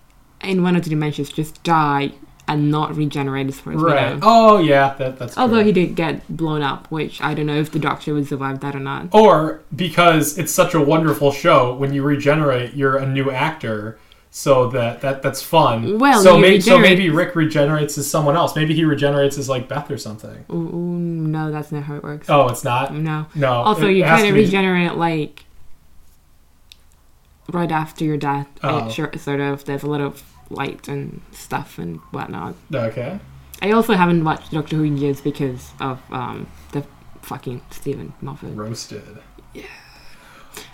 in 0.43 0.62
one 0.62 0.74
of 0.76 0.82
the 0.84 0.91
dimensions 0.91 1.30
just 1.30 1.62
die 1.62 2.12
and 2.49 2.68
not 2.70 2.97
regenerate 2.97 3.47
as 3.47 3.61
far 3.61 3.74
as 3.74 3.78
we 3.80 3.84
right. 3.93 4.14
know. 4.14 4.20
Oh, 4.22 4.59
yeah. 4.59 4.95
That 4.95 5.18
that's 5.20 5.38
Although 5.38 5.62
he 5.62 5.70
did 5.70 5.95
get 5.95 6.26
blown 6.36 6.62
up, 6.62 6.91
which 6.91 7.20
I 7.22 7.32
don't 7.34 7.47
know 7.47 7.55
if 7.57 7.70
the 7.70 7.78
Doctor 7.78 8.12
would 8.14 8.26
survive 8.26 8.59
that 8.61 8.74
or 8.74 8.80
not. 8.80 9.09
or 9.12 9.62
because 9.76 10.36
it's 10.36 10.51
such 10.53 10.74
a 10.74 10.80
wonderful 10.80 11.30
show 11.30 11.74
when 11.74 11.93
you 11.93 12.03
regenerate 12.03 12.74
you're 12.74 12.97
a 12.97 13.07
new 13.07 13.30
actor 13.30 13.99
so 14.32 14.68
that, 14.70 15.01
that 15.01 15.22
that's 15.22 15.43
fun 15.43 15.99
Well, 15.99 16.22
so, 16.22 16.36
you 16.36 16.41
may, 16.43 16.61
so 16.61 16.78
maybe 16.78 17.11
rick 17.11 17.34
regenerates 17.34 17.99
as 17.99 18.09
someone 18.09 18.36
else 18.36 18.55
maybe 18.55 18.74
he 18.74 18.84
regenerates 18.84 19.36
as 19.38 19.49
like 19.49 19.66
beth 19.68 19.91
or 19.91 19.99
something 19.99 20.45
Ooh, 20.53 20.99
no, 20.99 21.51
that's 21.51 21.72
not 21.72 21.82
how 21.84 21.97
it 21.97 22.05
works. 22.05 22.28
oh 22.30 22.49
it's 22.49 22.62
not 22.62 22.95
No. 22.95 23.26
no 23.34 23.51
Also, 23.53 23.88
it 23.88 23.95
you 23.97 24.05
kind 24.05 24.22
to 24.22 24.28
of 24.28 24.34
regenerate 24.36 24.95
like 24.97 25.45
right 27.53 27.70
after 27.72 28.05
your 28.05 28.16
death. 28.16 28.48
Oh. 28.62 28.86
It 28.86 28.92
sure, 28.92 29.11
sort 29.18 29.40
of. 29.40 29.64
There's 29.64 29.82
a 29.82 29.86
lot 29.88 30.01
of 30.01 30.22
light 30.51 30.88
and 30.88 31.20
stuff 31.32 31.78
and 31.78 31.98
whatnot. 32.11 32.55
okay 32.74 33.20
I 33.62 33.72
also 33.72 33.92
haven't 33.94 34.24
watched 34.24 34.51
Doctor 34.53 34.76
Who 34.76 34.84
in 34.84 34.96
years 34.96 35.20
because 35.20 35.72
of 35.80 36.01
um, 36.11 36.46
the 36.72 36.84
fucking 37.22 37.61
Steven 37.70 38.12
Moffat. 38.20 38.57
roasted 38.57 39.03
Yeah. 39.55 39.64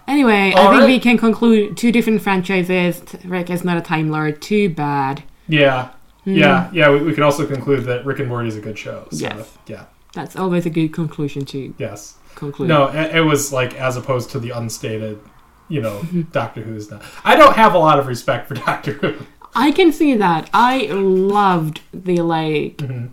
Anyway, 0.08 0.52
All 0.54 0.68
I 0.68 0.70
think 0.70 0.80
right. 0.82 0.86
we 0.86 1.00
can 1.00 1.18
conclude 1.18 1.76
two 1.76 1.90
different 1.92 2.22
franchises. 2.22 3.02
Rick 3.24 3.50
is 3.50 3.64
not 3.64 3.76
a 3.76 3.80
Time 3.80 4.10
Lord. 4.10 4.40
Too 4.40 4.68
bad. 4.68 5.22
yeah 5.48 5.90
Hmm. 6.24 6.34
yeah 6.34 6.68
yeah 6.72 6.90
we, 6.90 6.98
we 7.04 7.14
can 7.14 7.22
also 7.22 7.46
conclude 7.46 7.84
that 7.84 8.04
rick 8.04 8.18
and 8.18 8.28
morty 8.28 8.48
is 8.48 8.56
a 8.56 8.60
good 8.60 8.76
show 8.76 9.06
so 9.12 9.16
Yes. 9.26 9.56
yeah 9.68 9.84
That's 10.12 10.34
always 10.34 10.66
a 10.66 10.70
good 10.70 10.88
conclusion 10.92 11.44
to 11.44 11.72
yes 11.78 12.16
conclude. 12.34 12.68
no 12.68 12.88
it, 12.88 13.14
it 13.14 13.20
was 13.20 13.52
like 13.52 13.74
as 13.78 13.96
opposed 13.96 14.30
to 14.30 14.40
the 14.40 14.50
unstated 14.50 15.20
you 15.68 15.80
know 15.80 16.02
doctor 16.32 16.62
who's 16.62 16.90
not 16.90 17.02
i 17.24 17.34
don't 17.36 17.56
have 17.56 17.74
a 17.74 17.78
lot 17.78 17.98
of 17.98 18.06
respect 18.06 18.46
for 18.48 18.54
doctor 18.66 18.92
who 18.92 19.14
I 19.58 19.70
can 19.72 19.90
see 19.90 20.14
that. 20.16 20.50
I 20.52 20.80
loved 20.92 21.80
the 21.94 22.16
like. 22.20 22.76
Mhm, 22.76 23.08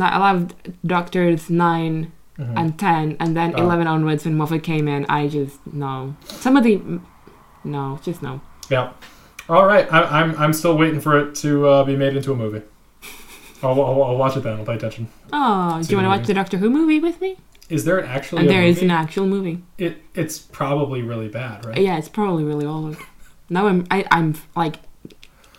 I 0.00 0.16
loved 0.16 0.54
Doctors 0.86 1.50
9 1.50 2.12
mhm. 2.38 2.56
and 2.56 2.78
10 2.78 3.16
and 3.18 3.36
then 3.36 3.52
Oh. 3.56 3.64
11 3.64 3.88
onwards 3.88 4.24
when 4.24 4.36
Moffat 4.36 4.62
came 4.62 4.86
in 4.86 5.04
i 5.08 5.26
just 5.26 5.58
no 5.66 6.14
some 6.26 6.56
of 6.56 6.62
the 6.62 6.80
no 7.64 7.98
just 8.04 8.22
no 8.22 8.40
Yeah. 8.70 8.92
All 9.48 9.66
right. 9.66 9.92
I, 9.92 10.20
I'm 10.20 10.36
I'm 10.38 10.52
still 10.52 10.78
waiting 10.78 11.00
for 11.00 11.18
it 11.18 11.34
to 11.42 11.66
uh, 11.66 11.84
be 11.84 11.96
made 11.96 12.14
into 12.14 12.30
a 12.32 12.36
movie. 12.36 12.62
I'll, 13.64 13.70
I'll, 13.82 14.02
I'll 14.04 14.16
watch 14.16 14.36
it 14.36 14.44
then. 14.44 14.58
I'll 14.60 14.64
pay 14.64 14.76
attention. 14.76 15.08
oh 15.32 15.82
do 15.82 15.88
you 15.90 15.96
want 15.96 16.06
to 16.06 16.08
watch 16.16 16.26
the 16.28 16.34
doctor 16.34 16.58
who 16.58 16.70
movie 16.70 17.00
with 17.00 17.20
me 17.20 17.36
Is 17.68 17.84
there 17.84 18.04
actually 18.04 18.40
and 18.42 18.50
there 18.50 18.62
is 18.62 18.82
an 18.82 18.90
actual 18.90 19.26
movie 19.26 19.62
It 19.78 19.98
it's 20.14 20.38
probably 20.38 21.02
really 21.02 21.28
bad, 21.28 21.64
right? 21.64 21.78
yeah 21.78 21.96
it's 21.98 22.08
probably 22.08 22.44
really 22.44 22.66
old 22.66 22.96
now 23.48 23.66
i'm 23.66 23.86
I, 23.90 24.04
i'm 24.10 24.34
like 24.56 24.76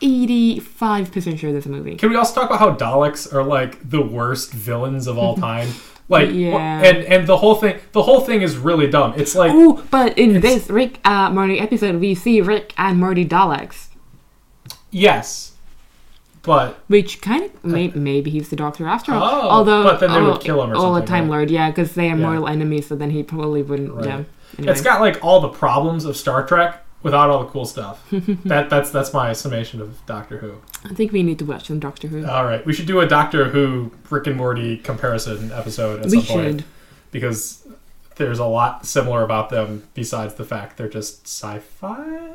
85% 0.01 1.39
sure 1.39 1.51
there's 1.53 1.65
a 1.65 1.69
movie 1.69 1.95
Can 1.95 2.09
we 2.09 2.15
also 2.17 2.41
talk 2.41 2.49
about 2.49 2.59
how 2.59 2.75
Daleks 2.75 3.33
are 3.33 3.43
like 3.43 3.89
the 3.89 4.01
worst 4.01 4.51
villains 4.51 5.07
of 5.07 5.17
all 5.17 5.35
time? 5.49 5.69
Like, 6.09 6.29
Yeah. 6.31 6.81
and 6.83 6.97
and 7.05 7.25
the 7.27 7.37
whole 7.37 7.55
thing, 7.55 7.79
the 7.93 8.03
whole 8.03 8.19
thing 8.19 8.41
is 8.41 8.57
really 8.57 8.87
dumb. 8.89 9.13
It's 9.15 9.33
like, 9.33 9.51
oh 9.53 9.81
but 9.89 10.17
in 10.17 10.41
this 10.41 10.69
rick 10.69 10.99
uh 11.05 11.29
morty 11.29 11.57
episode 11.59 11.95
we 12.01 12.13
see 12.15 12.41
rick 12.41 12.73
and 12.77 12.99
morty 12.99 13.25
daleks 13.25 13.87
yes, 14.91 15.52
but 16.43 16.75
which 16.87 17.21
kind 17.21 17.45
of 17.45 17.51
uh, 17.65 17.67
may, 17.67 17.87
maybe 17.89 18.29
he's 18.29 18.49
the 18.49 18.55
doctor 18.55 18.85
after 18.85 19.13
all. 19.13 19.23
Oh, 19.23 19.49
Although, 19.49 19.83
but 19.83 19.99
then 19.99 20.11
they 20.11 20.21
would 20.21 20.35
oh, 20.35 20.37
kill 20.37 20.61
him 20.61 20.71
or 20.71 20.75
something. 20.75 20.85
all 20.87 20.93
the 20.93 21.05
Time 21.05 21.23
right? 21.23 21.37
Lord, 21.37 21.49
yeah, 21.51 21.69
because 21.71 21.93
they 21.93 22.07
are 22.11 22.17
Yeah. 22.17 22.25
mortal 22.27 22.47
enemies. 22.47 22.87
So 22.87 22.95
then 22.95 23.09
he 23.11 23.23
probably 23.23 23.63
wouldn't. 23.63 23.93
Right. 23.93 24.05
Yeah. 24.05 24.23
Anyway. 24.57 24.71
it's 24.71 24.81
got 24.81 25.01
like 25.01 25.23
all 25.23 25.39
the 25.39 25.49
problems 25.49 26.05
of 26.05 26.15
Star 26.15 26.45
Trek 26.45 26.85
without 27.01 27.29
all 27.29 27.43
the 27.43 27.49
cool 27.49 27.65
stuff. 27.65 28.05
that 28.11 28.69
that's 28.69 28.91
that's 28.91 29.13
my 29.13 29.33
summation 29.33 29.81
of 29.81 30.05
Doctor 30.05 30.37
Who. 30.37 30.55
I 30.85 30.93
think 30.93 31.11
we 31.11 31.23
need 31.23 31.39
to 31.39 31.45
watch 31.45 31.67
some 31.67 31.79
Doctor 31.79 32.07
Who. 32.07 32.25
All 32.27 32.45
right, 32.45 32.65
we 32.65 32.73
should 32.73 32.85
do 32.87 32.99
a 32.99 33.07
Doctor 33.07 33.49
Who 33.49 33.91
Rick 34.09 34.27
and 34.27 34.37
Morty 34.37 34.77
comparison 34.77 35.51
episode 35.51 36.01
at 36.01 36.11
we 36.11 36.21
some 36.21 36.25
point 36.25 36.59
should. 36.59 36.65
because 37.11 37.65
there's 38.15 38.39
a 38.39 38.45
lot 38.45 38.85
similar 38.85 39.23
about 39.23 39.49
them 39.49 39.87
besides 39.93 40.35
the 40.35 40.43
fact 40.45 40.77
they're 40.77 40.87
just 40.89 41.25
sci-fi. 41.25 42.32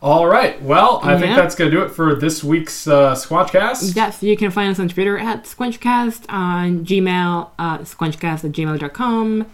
Yeah. 0.00 0.08
All 0.08 0.26
right. 0.28 0.60
Well, 0.62 1.00
I 1.02 1.18
think 1.18 1.34
that's 1.36 1.54
going 1.54 1.70
to 1.70 1.76
do 1.76 1.82
it 1.82 1.90
for 1.90 2.14
this 2.14 2.44
week's 2.44 2.86
uh, 2.86 3.14
SquanchCast. 3.14 3.96
Yes, 3.96 4.22
you 4.22 4.36
can 4.36 4.50
find 4.50 4.70
us 4.70 4.78
on 4.78 4.88
Twitter 4.88 5.18
at 5.18 5.44
SquanchCast, 5.44 6.26
on 6.28 6.84
Gmail, 6.84 7.50
uh, 7.58 7.78
squanchcast 7.78 8.44
at 8.44 8.52
gmail.com, 8.52 9.46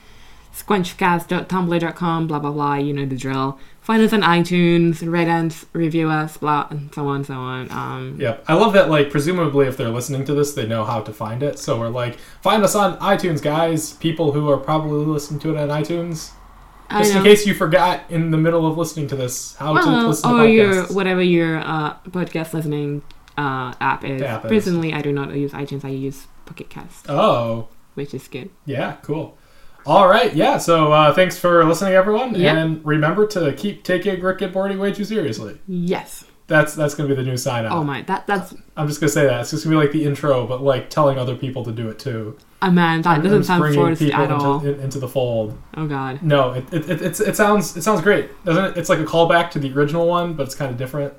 squanchcast.tumblr.com, 0.55 2.27
blah, 2.27 2.39
blah, 2.39 2.51
blah, 2.51 2.75
you 2.75 2.93
know 2.93 3.07
the 3.07 3.17
drill. 3.17 3.59
Find 3.81 4.03
us 4.03 4.13
on 4.15 4.23
iTunes, 4.23 5.07
rate 5.11 5.29
us, 5.29 5.67
review 5.75 6.09
us, 6.09 6.39
blah, 6.39 6.67
and 6.71 6.95
so 6.95 7.07
on, 7.07 7.23
so 7.25 7.35
on. 7.35 7.71
Um, 7.71 8.17
Yep. 8.19 8.45
I 8.49 8.55
love 8.55 8.73
that, 8.73 8.89
like, 8.89 9.11
presumably 9.11 9.67
if 9.67 9.77
they're 9.77 9.91
listening 9.91 10.25
to 10.27 10.35
this, 10.35 10.55
they 10.55 10.67
know 10.67 10.85
how 10.85 11.01
to 11.03 11.13
find 11.13 11.43
it. 11.43 11.59
So 11.59 11.79
we're 11.79 11.89
like, 11.91 12.17
find 12.41 12.63
us 12.65 12.75
on 12.75 12.97
iTunes, 12.99 13.43
guys. 13.43 13.93
People 13.95 14.33
who 14.33 14.49
are 14.51 14.57
probably 14.57 15.05
listening 15.05 15.41
to 15.41 15.55
it 15.55 15.59
on 15.59 15.69
iTunes. 15.69 16.31
Just 16.91 17.15
in 17.15 17.23
case 17.23 17.47
you 17.47 17.55
forgot 17.55 18.03
in 18.11 18.31
the 18.31 18.37
middle 18.37 18.67
of 18.67 18.77
listening 18.79 19.09
to 19.09 19.17
this 19.17 19.55
how 19.57 19.73
to 19.79 20.07
listen 20.09 20.31
to 20.31 20.37
or 20.37 20.47
your, 20.47 20.85
whatever 20.89 21.23
your 21.23 21.59
uh, 21.59 21.95
podcast 22.11 22.53
listening 22.53 23.03
uh, 23.37 23.75
app 23.81 24.05
is. 24.05 24.23
App 24.23 24.45
is. 24.45 24.51
Personally, 24.51 24.93
I 24.93 25.03
do 25.03 25.13
not 25.13 25.35
use 25.35 25.53
iTunes, 25.53 25.85
I 25.85 25.89
use 25.89 26.27
Pocket 26.47 26.69
Cast, 26.71 27.09
Oh, 27.11 27.69
which 27.95 28.15
is 28.15 28.29
good. 28.29 28.51
yeah, 28.67 28.97
cool. 29.03 29.37
All 29.87 30.09
right, 30.09 30.35
yeah. 30.35 30.57
So 30.59 30.93
uh, 30.93 31.13
thanks 31.13 31.39
for 31.39 31.63
listening, 31.65 31.95
everyone, 31.95 32.35
Yep. 32.35 32.57
and 32.57 32.85
remember 32.87 33.27
to 33.29 33.53
keep 33.55 33.83
taking 33.85 34.21
Rick 34.21 34.41
and 34.43 34.53
Morty 34.55 34.77
way 34.77 34.93
too 34.93 35.05
seriously. 35.05 35.59
Yes. 35.67 36.25
That's 36.47 36.75
that's 36.75 36.95
gonna 36.95 37.09
be 37.09 37.15
the 37.15 37.23
new 37.23 37.39
sign 37.39 37.65
out. 37.65 37.73
Oh 37.73 37.83
my, 37.85 38.03
that 38.03 38.27
that's 38.27 38.55
I'm 38.77 38.87
just 38.87 39.01
gonna 39.01 39.11
say 39.11 39.25
that 39.27 39.41
it's 39.41 39.51
just 39.51 39.65
gonna 39.65 39.77
be 39.77 39.83
like 39.83 39.93
the 39.93 40.05
intro, 40.05 40.47
but 40.47 40.63
like 40.63 40.91
telling 40.91 41.19
other 41.19 41.35
people 41.35 41.65
to 41.65 41.73
do 41.73 41.89
it 41.89 41.99
too. 41.99 42.37
A 42.69 42.73
man. 42.73 43.03
That 43.03 43.17
I'm 43.19 43.23
doesn't 43.23 43.39
just 43.41 43.47
sound 43.49 43.65
people 43.65 43.87
at 43.87 44.01
into, 44.01 44.35
all. 44.35 44.65
in- 44.65 44.81
into 44.81 44.99
the 44.99 45.09
fold. 45.09 45.57
Oh 45.77 45.87
god. 45.87 46.23
No, 46.23 46.53
it, 46.53 46.65
it, 46.73 46.89
it, 46.91 47.03
it's, 47.03 47.21
it 47.21 47.37
sounds 47.37 47.77
it 47.77 47.83
sounds 47.83 48.01
great, 48.01 48.31
doesn't 48.45 48.65
it? 48.65 48.77
It's 48.77 48.89
like 48.89 48.99
a 48.99 49.05
callback 49.05 49.51
to 49.53 49.59
the 49.59 49.73
original 49.73 50.07
one, 50.07 50.35
but 50.35 50.45
it's 50.47 50.55
kind 50.55 50.71
of 50.71 50.77
different. 50.77 51.15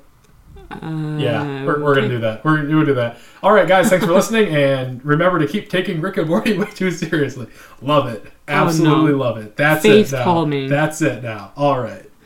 Uh, 0.70 1.16
Yeah, 1.18 1.64
we're, 1.64 1.80
we're 1.82 1.94
gonna 1.94 2.08
do 2.08 2.18
that. 2.20 2.44
We're 2.44 2.56
gonna 2.66 2.84
do 2.84 2.94
that. 2.94 3.18
All 3.42 3.52
right, 3.52 3.68
guys, 3.68 3.88
thanks 3.88 4.04
for 4.04 4.12
listening, 4.20 4.52
and 4.54 5.04
remember 5.04 5.38
to 5.38 5.46
keep 5.46 5.68
taking 5.70 6.00
Rick 6.00 6.16
and 6.16 6.28
Morty 6.28 6.58
way 6.58 6.66
too 6.66 6.90
seriously. 6.90 7.46
Love 7.82 8.08
it, 8.08 8.24
absolutely 8.48 9.12
love 9.12 9.36
it. 9.38 9.56
That's 9.56 9.82
Face 9.82 10.12
it 10.12 10.16
now. 10.16 10.24
palming. 10.24 10.68
That's 10.68 11.00
it 11.02 11.22
now. 11.22 11.52
All 11.56 11.78
right. 11.78 12.05